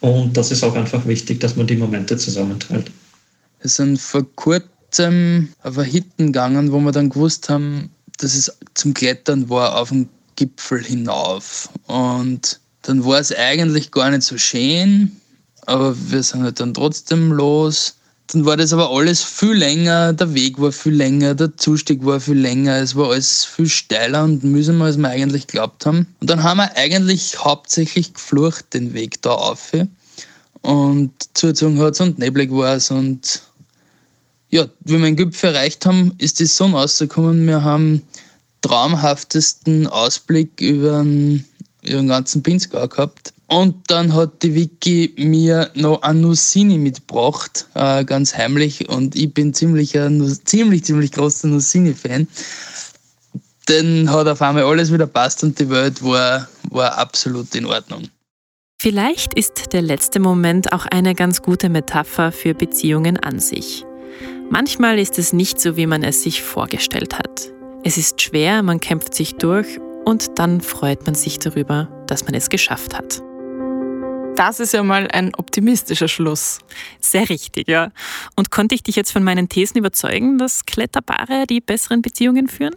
Und 0.00 0.36
das 0.36 0.50
ist 0.50 0.62
auch 0.62 0.74
einfach 0.76 1.06
wichtig, 1.06 1.40
dass 1.40 1.56
man 1.56 1.66
die 1.66 1.76
Momente 1.76 2.16
zusammenteilt. 2.16 2.90
Wir 3.60 3.68
sind 3.68 4.00
vor 4.00 4.24
kurzem 4.36 5.48
auf 5.62 5.76
ein 5.76 5.84
Hitten 5.84 6.26
gegangen, 6.26 6.72
wo 6.72 6.80
wir 6.80 6.92
dann 6.92 7.10
gewusst 7.10 7.48
haben, 7.48 7.90
dass 8.18 8.34
es 8.34 8.50
zum 8.74 8.94
Klettern 8.94 9.50
war 9.50 9.76
auf 9.76 9.90
den 9.90 10.08
Gipfel 10.36 10.82
hinauf. 10.82 11.68
Und 11.86 12.60
dann 12.82 13.04
war 13.04 13.18
es 13.18 13.34
eigentlich 13.34 13.90
gar 13.90 14.10
nicht 14.10 14.22
so 14.22 14.38
schön, 14.38 15.19
aber 15.66 15.94
wir 16.10 16.22
sind 16.22 16.42
halt 16.42 16.60
dann 16.60 16.74
trotzdem 16.74 17.32
los. 17.32 17.96
Dann 18.28 18.44
war 18.44 18.56
das 18.56 18.72
aber 18.72 18.90
alles 18.90 19.24
viel 19.24 19.54
länger, 19.54 20.12
der 20.12 20.34
Weg 20.34 20.60
war 20.60 20.70
viel 20.70 20.94
länger, 20.94 21.34
der 21.34 21.56
Zustieg 21.56 22.04
war 22.04 22.20
viel 22.20 22.38
länger, 22.38 22.76
es 22.76 22.94
war 22.94 23.10
alles 23.10 23.44
viel 23.44 23.68
steiler 23.68 24.22
und 24.22 24.44
mühsamer, 24.44 24.84
als 24.84 24.98
wir 24.98 25.08
eigentlich 25.08 25.48
geglaubt 25.48 25.84
haben. 25.84 26.06
Und 26.20 26.30
dann 26.30 26.44
haben 26.44 26.58
wir 26.58 26.76
eigentlich 26.76 27.44
hauptsächlich 27.44 28.14
geflucht 28.14 28.72
den 28.72 28.94
Weg 28.94 29.20
da 29.22 29.30
auf. 29.32 29.72
Und 30.62 31.12
zugezogen 31.34 31.80
hat 31.80 31.94
es 31.94 32.00
und 32.00 32.18
neblig 32.20 32.52
war 32.52 32.76
es 32.76 32.90
und 32.90 33.42
ja, 34.50 34.66
wie 34.80 34.98
wir 34.98 35.00
den 35.00 35.16
Gipfel 35.16 35.54
erreicht 35.54 35.86
haben, 35.86 36.12
ist 36.18 36.40
die 36.40 36.46
Sonne 36.46 36.76
rausgekommen. 36.76 37.46
Wir 37.46 37.62
haben 37.62 38.02
traumhaftesten 38.62 39.86
Ausblick 39.86 40.60
über 40.60 41.02
den, 41.02 41.44
über 41.82 41.98
den 41.98 42.08
ganzen 42.08 42.42
Pinzgau 42.42 42.86
gehabt. 42.88 43.32
Und 43.50 43.90
dann 43.90 44.14
hat 44.14 44.44
die 44.44 44.54
Vicky 44.54 45.12
mir 45.18 45.70
noch 45.74 46.02
ein 46.02 46.20
Nussini 46.20 46.78
mitgebracht, 46.78 47.66
äh, 47.74 48.04
ganz 48.04 48.36
heimlich. 48.36 48.88
Und 48.88 49.16
ich 49.16 49.34
bin 49.34 49.52
ziemlich, 49.52 49.98
ein, 49.98 50.24
ziemlich, 50.44 50.84
ziemlich 50.84 51.10
großer 51.10 51.48
Nussini-Fan. 51.48 52.28
Dann 53.66 54.08
hat 54.08 54.28
auf 54.28 54.40
einmal 54.40 54.62
alles 54.62 54.92
wieder 54.92 55.08
passt 55.08 55.42
und 55.42 55.58
die 55.58 55.68
Welt 55.68 56.00
war, 56.00 56.48
war 56.70 56.96
absolut 56.96 57.52
in 57.56 57.66
Ordnung. 57.66 58.04
Vielleicht 58.80 59.34
ist 59.34 59.72
der 59.72 59.82
letzte 59.82 60.20
Moment 60.20 60.72
auch 60.72 60.86
eine 60.86 61.16
ganz 61.16 61.42
gute 61.42 61.68
Metapher 61.70 62.30
für 62.30 62.54
Beziehungen 62.54 63.16
an 63.16 63.40
sich. 63.40 63.84
Manchmal 64.48 65.00
ist 65.00 65.18
es 65.18 65.32
nicht 65.32 65.60
so, 65.60 65.76
wie 65.76 65.86
man 65.86 66.04
es 66.04 66.22
sich 66.22 66.40
vorgestellt 66.40 67.18
hat. 67.18 67.52
Es 67.82 67.98
ist 67.98 68.22
schwer, 68.22 68.62
man 68.62 68.78
kämpft 68.78 69.12
sich 69.12 69.34
durch 69.34 69.80
und 70.04 70.38
dann 70.38 70.60
freut 70.60 71.04
man 71.04 71.16
sich 71.16 71.40
darüber, 71.40 71.88
dass 72.06 72.24
man 72.24 72.34
es 72.34 72.48
geschafft 72.48 72.96
hat. 72.96 73.22
Das 74.40 74.58
ist 74.58 74.72
ja 74.72 74.82
mal 74.82 75.06
ein 75.08 75.34
optimistischer 75.34 76.08
Schluss. 76.08 76.60
Sehr 76.98 77.28
richtig, 77.28 77.68
ja. 77.68 77.90
Und 78.36 78.50
konnte 78.50 78.74
ich 78.74 78.82
dich 78.82 78.96
jetzt 78.96 79.12
von 79.12 79.22
meinen 79.22 79.50
Thesen 79.50 79.76
überzeugen, 79.76 80.38
dass 80.38 80.64
Kletterpaare 80.64 81.44
die 81.46 81.60
besseren 81.60 82.00
Beziehungen 82.00 82.48
führen? 82.48 82.74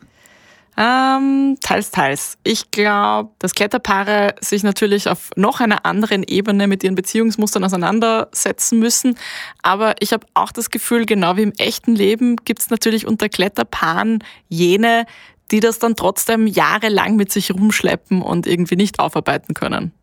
Ähm, 0.75 1.55
teils, 1.61 1.91
teils. 1.91 2.37
Ich 2.43 2.71
glaube, 2.71 3.29
dass 3.39 3.55
Kletterpaare 3.55 4.35
sich 4.41 4.63
natürlich 4.63 5.07
auf 5.07 5.29
noch 5.37 5.61
einer 5.61 5.85
anderen 5.85 6.23
Ebene 6.23 6.67
mit 6.67 6.83
ihren 6.83 6.95
Beziehungsmustern 6.95 7.63
auseinandersetzen 7.63 8.79
müssen. 8.79 9.17
Aber 9.61 9.95
ich 10.01 10.11
habe 10.11 10.27
auch 10.33 10.51
das 10.51 10.69
Gefühl, 10.69 11.05
genau 11.05 11.37
wie 11.37 11.43
im 11.43 11.53
echten 11.53 11.95
Leben 11.95 12.35
gibt 12.43 12.59
es 12.59 12.71
natürlich 12.71 13.07
unter 13.07 13.29
Kletterpaaren 13.29 14.21
jene, 14.49 15.05
die 15.51 15.61
das 15.61 15.79
dann 15.79 15.95
trotzdem 15.95 16.45
jahrelang 16.45 17.15
mit 17.15 17.31
sich 17.31 17.51
rumschleppen 17.51 18.21
und 18.21 18.47
irgendwie 18.47 18.75
nicht 18.75 18.99
aufarbeiten 18.99 19.53
können. 19.53 19.93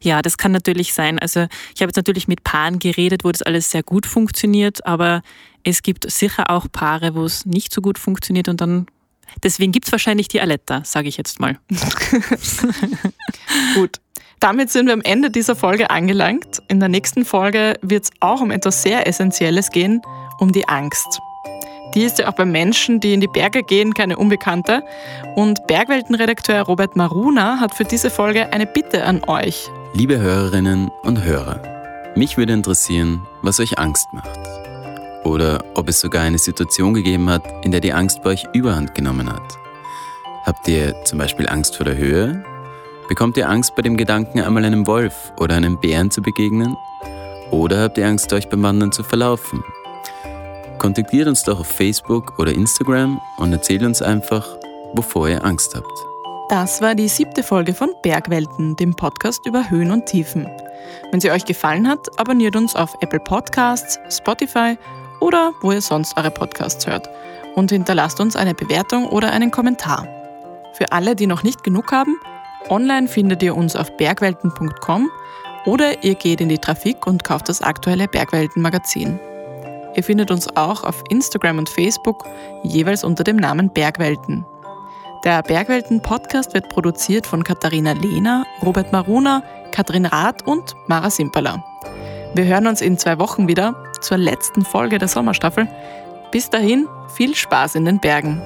Ja, 0.00 0.22
das 0.22 0.38
kann 0.38 0.52
natürlich 0.52 0.94
sein. 0.94 1.18
Also 1.18 1.46
ich 1.74 1.82
habe 1.82 1.88
jetzt 1.88 1.96
natürlich 1.96 2.28
mit 2.28 2.44
Paaren 2.44 2.78
geredet, 2.78 3.24
wo 3.24 3.32
das 3.32 3.42
alles 3.42 3.70
sehr 3.70 3.82
gut 3.82 4.06
funktioniert, 4.06 4.86
aber 4.86 5.22
es 5.62 5.82
gibt 5.82 6.10
sicher 6.10 6.50
auch 6.50 6.66
Paare, 6.70 7.14
wo 7.14 7.24
es 7.24 7.46
nicht 7.46 7.72
so 7.72 7.80
gut 7.80 7.98
funktioniert 7.98 8.48
und 8.48 8.60
dann 8.60 8.86
deswegen 9.42 9.72
gibt 9.72 9.86
es 9.86 9.92
wahrscheinlich 9.92 10.28
die 10.28 10.40
Aletta, 10.40 10.82
sage 10.84 11.08
ich 11.08 11.16
jetzt 11.16 11.40
mal. 11.40 11.58
gut. 13.74 14.00
Damit 14.38 14.70
sind 14.70 14.86
wir 14.86 14.92
am 14.92 15.00
Ende 15.00 15.30
dieser 15.30 15.56
Folge 15.56 15.90
angelangt. 15.90 16.60
In 16.68 16.78
der 16.78 16.90
nächsten 16.90 17.24
Folge 17.24 17.78
wird 17.80 18.04
es 18.04 18.10
auch 18.20 18.40
um 18.40 18.50
etwas 18.50 18.82
sehr 18.82 19.06
Essentielles 19.06 19.70
gehen, 19.70 20.02
um 20.38 20.52
die 20.52 20.68
Angst. 20.68 21.20
Die 21.96 22.02
ist 22.02 22.18
ja 22.18 22.28
auch 22.28 22.34
bei 22.34 22.44
Menschen, 22.44 23.00
die 23.00 23.14
in 23.14 23.22
die 23.22 23.26
Berge 23.26 23.62
gehen, 23.62 23.94
keine 23.94 24.18
Unbekannte. 24.18 24.84
Und 25.34 25.66
Bergweltenredakteur 25.66 26.60
Robert 26.60 26.94
Maruna 26.94 27.58
hat 27.58 27.74
für 27.74 27.84
diese 27.84 28.10
Folge 28.10 28.52
eine 28.52 28.66
Bitte 28.66 29.04
an 29.04 29.22
euch. 29.26 29.70
Liebe 29.94 30.18
Hörerinnen 30.18 30.90
und 31.04 31.24
Hörer, 31.24 31.62
mich 32.14 32.36
würde 32.36 32.52
interessieren, 32.52 33.26
was 33.40 33.60
euch 33.60 33.78
Angst 33.78 34.12
macht. 34.12 34.38
Oder 35.24 35.64
ob 35.74 35.88
es 35.88 35.98
sogar 35.98 36.22
eine 36.22 36.36
Situation 36.36 36.92
gegeben 36.92 37.30
hat, 37.30 37.64
in 37.64 37.70
der 37.70 37.80
die 37.80 37.94
Angst 37.94 38.22
bei 38.22 38.30
euch 38.32 38.46
überhand 38.52 38.94
genommen 38.94 39.32
hat. 39.32 39.56
Habt 40.44 40.68
ihr 40.68 41.02
zum 41.04 41.18
Beispiel 41.18 41.48
Angst 41.48 41.76
vor 41.76 41.86
der 41.86 41.96
Höhe? 41.96 42.44
Bekommt 43.08 43.38
ihr 43.38 43.48
Angst 43.48 43.74
bei 43.74 43.80
dem 43.80 43.96
Gedanken, 43.96 44.40
einmal 44.40 44.66
einem 44.66 44.86
Wolf 44.86 45.32
oder 45.38 45.54
einem 45.54 45.80
Bären 45.80 46.10
zu 46.10 46.20
begegnen? 46.20 46.76
Oder 47.50 47.84
habt 47.84 47.96
ihr 47.96 48.06
Angst, 48.06 48.30
euch 48.34 48.50
beim 48.50 48.62
Wandern 48.62 48.92
zu 48.92 49.02
verlaufen? 49.02 49.64
Kontaktiert 50.78 51.26
uns 51.26 51.42
doch 51.42 51.60
auf 51.60 51.66
Facebook 51.66 52.38
oder 52.38 52.52
Instagram 52.52 53.20
und 53.38 53.52
erzählt 53.52 53.82
uns 53.82 54.02
einfach, 54.02 54.46
wovor 54.94 55.28
ihr 55.28 55.44
Angst 55.44 55.74
habt. 55.74 56.06
Das 56.48 56.80
war 56.80 56.94
die 56.94 57.08
siebte 57.08 57.42
Folge 57.42 57.74
von 57.74 57.90
Bergwelten, 58.02 58.76
dem 58.76 58.94
Podcast 58.94 59.44
über 59.46 59.68
Höhen 59.68 59.90
und 59.90 60.06
Tiefen. 60.06 60.46
Wenn 61.10 61.20
sie 61.20 61.30
euch 61.30 61.44
gefallen 61.44 61.88
hat, 61.88 62.06
abonniert 62.20 62.54
uns 62.54 62.76
auf 62.76 62.94
Apple 63.00 63.20
Podcasts, 63.20 63.98
Spotify 64.08 64.78
oder 65.20 65.52
wo 65.60 65.72
ihr 65.72 65.80
sonst 65.80 66.16
eure 66.16 66.30
Podcasts 66.30 66.86
hört 66.86 67.08
und 67.56 67.70
hinterlasst 67.70 68.20
uns 68.20 68.36
eine 68.36 68.54
Bewertung 68.54 69.06
oder 69.08 69.32
einen 69.32 69.50
Kommentar. 69.50 70.06
Für 70.74 70.92
alle, 70.92 71.16
die 71.16 71.26
noch 71.26 71.42
nicht 71.42 71.64
genug 71.64 71.90
haben, 71.90 72.16
online 72.68 73.08
findet 73.08 73.42
ihr 73.42 73.56
uns 73.56 73.74
auf 73.74 73.96
bergwelten.com 73.96 75.10
oder 75.64 76.04
ihr 76.04 76.14
geht 76.14 76.40
in 76.40 76.48
die 76.48 76.58
Trafik 76.58 77.06
und 77.06 77.24
kauft 77.24 77.48
das 77.48 77.62
aktuelle 77.62 78.06
Bergwelten-Magazin. 78.06 79.18
Ihr 79.96 80.04
findet 80.04 80.30
uns 80.30 80.54
auch 80.56 80.84
auf 80.84 81.02
Instagram 81.08 81.58
und 81.58 81.68
Facebook 81.68 82.24
jeweils 82.62 83.02
unter 83.02 83.24
dem 83.24 83.36
Namen 83.36 83.70
Bergwelten. 83.70 84.44
Der 85.24 85.42
Bergwelten-Podcast 85.42 86.54
wird 86.54 86.68
produziert 86.68 87.26
von 87.26 87.42
Katharina 87.42 87.92
Lehner, 87.92 88.44
Robert 88.62 88.92
Maruna, 88.92 89.42
Katrin 89.72 90.06
Rath 90.06 90.46
und 90.46 90.76
Mara 90.86 91.10
Simpala. 91.10 91.64
Wir 92.34 92.44
hören 92.44 92.66
uns 92.66 92.82
in 92.82 92.98
zwei 92.98 93.18
Wochen 93.18 93.48
wieder 93.48 93.74
zur 94.02 94.18
letzten 94.18 94.62
Folge 94.62 94.98
der 94.98 95.08
Sommerstaffel. 95.08 95.66
Bis 96.30 96.50
dahin 96.50 96.86
viel 97.14 97.34
Spaß 97.34 97.74
in 97.76 97.86
den 97.86 97.98
Bergen. 97.98 98.40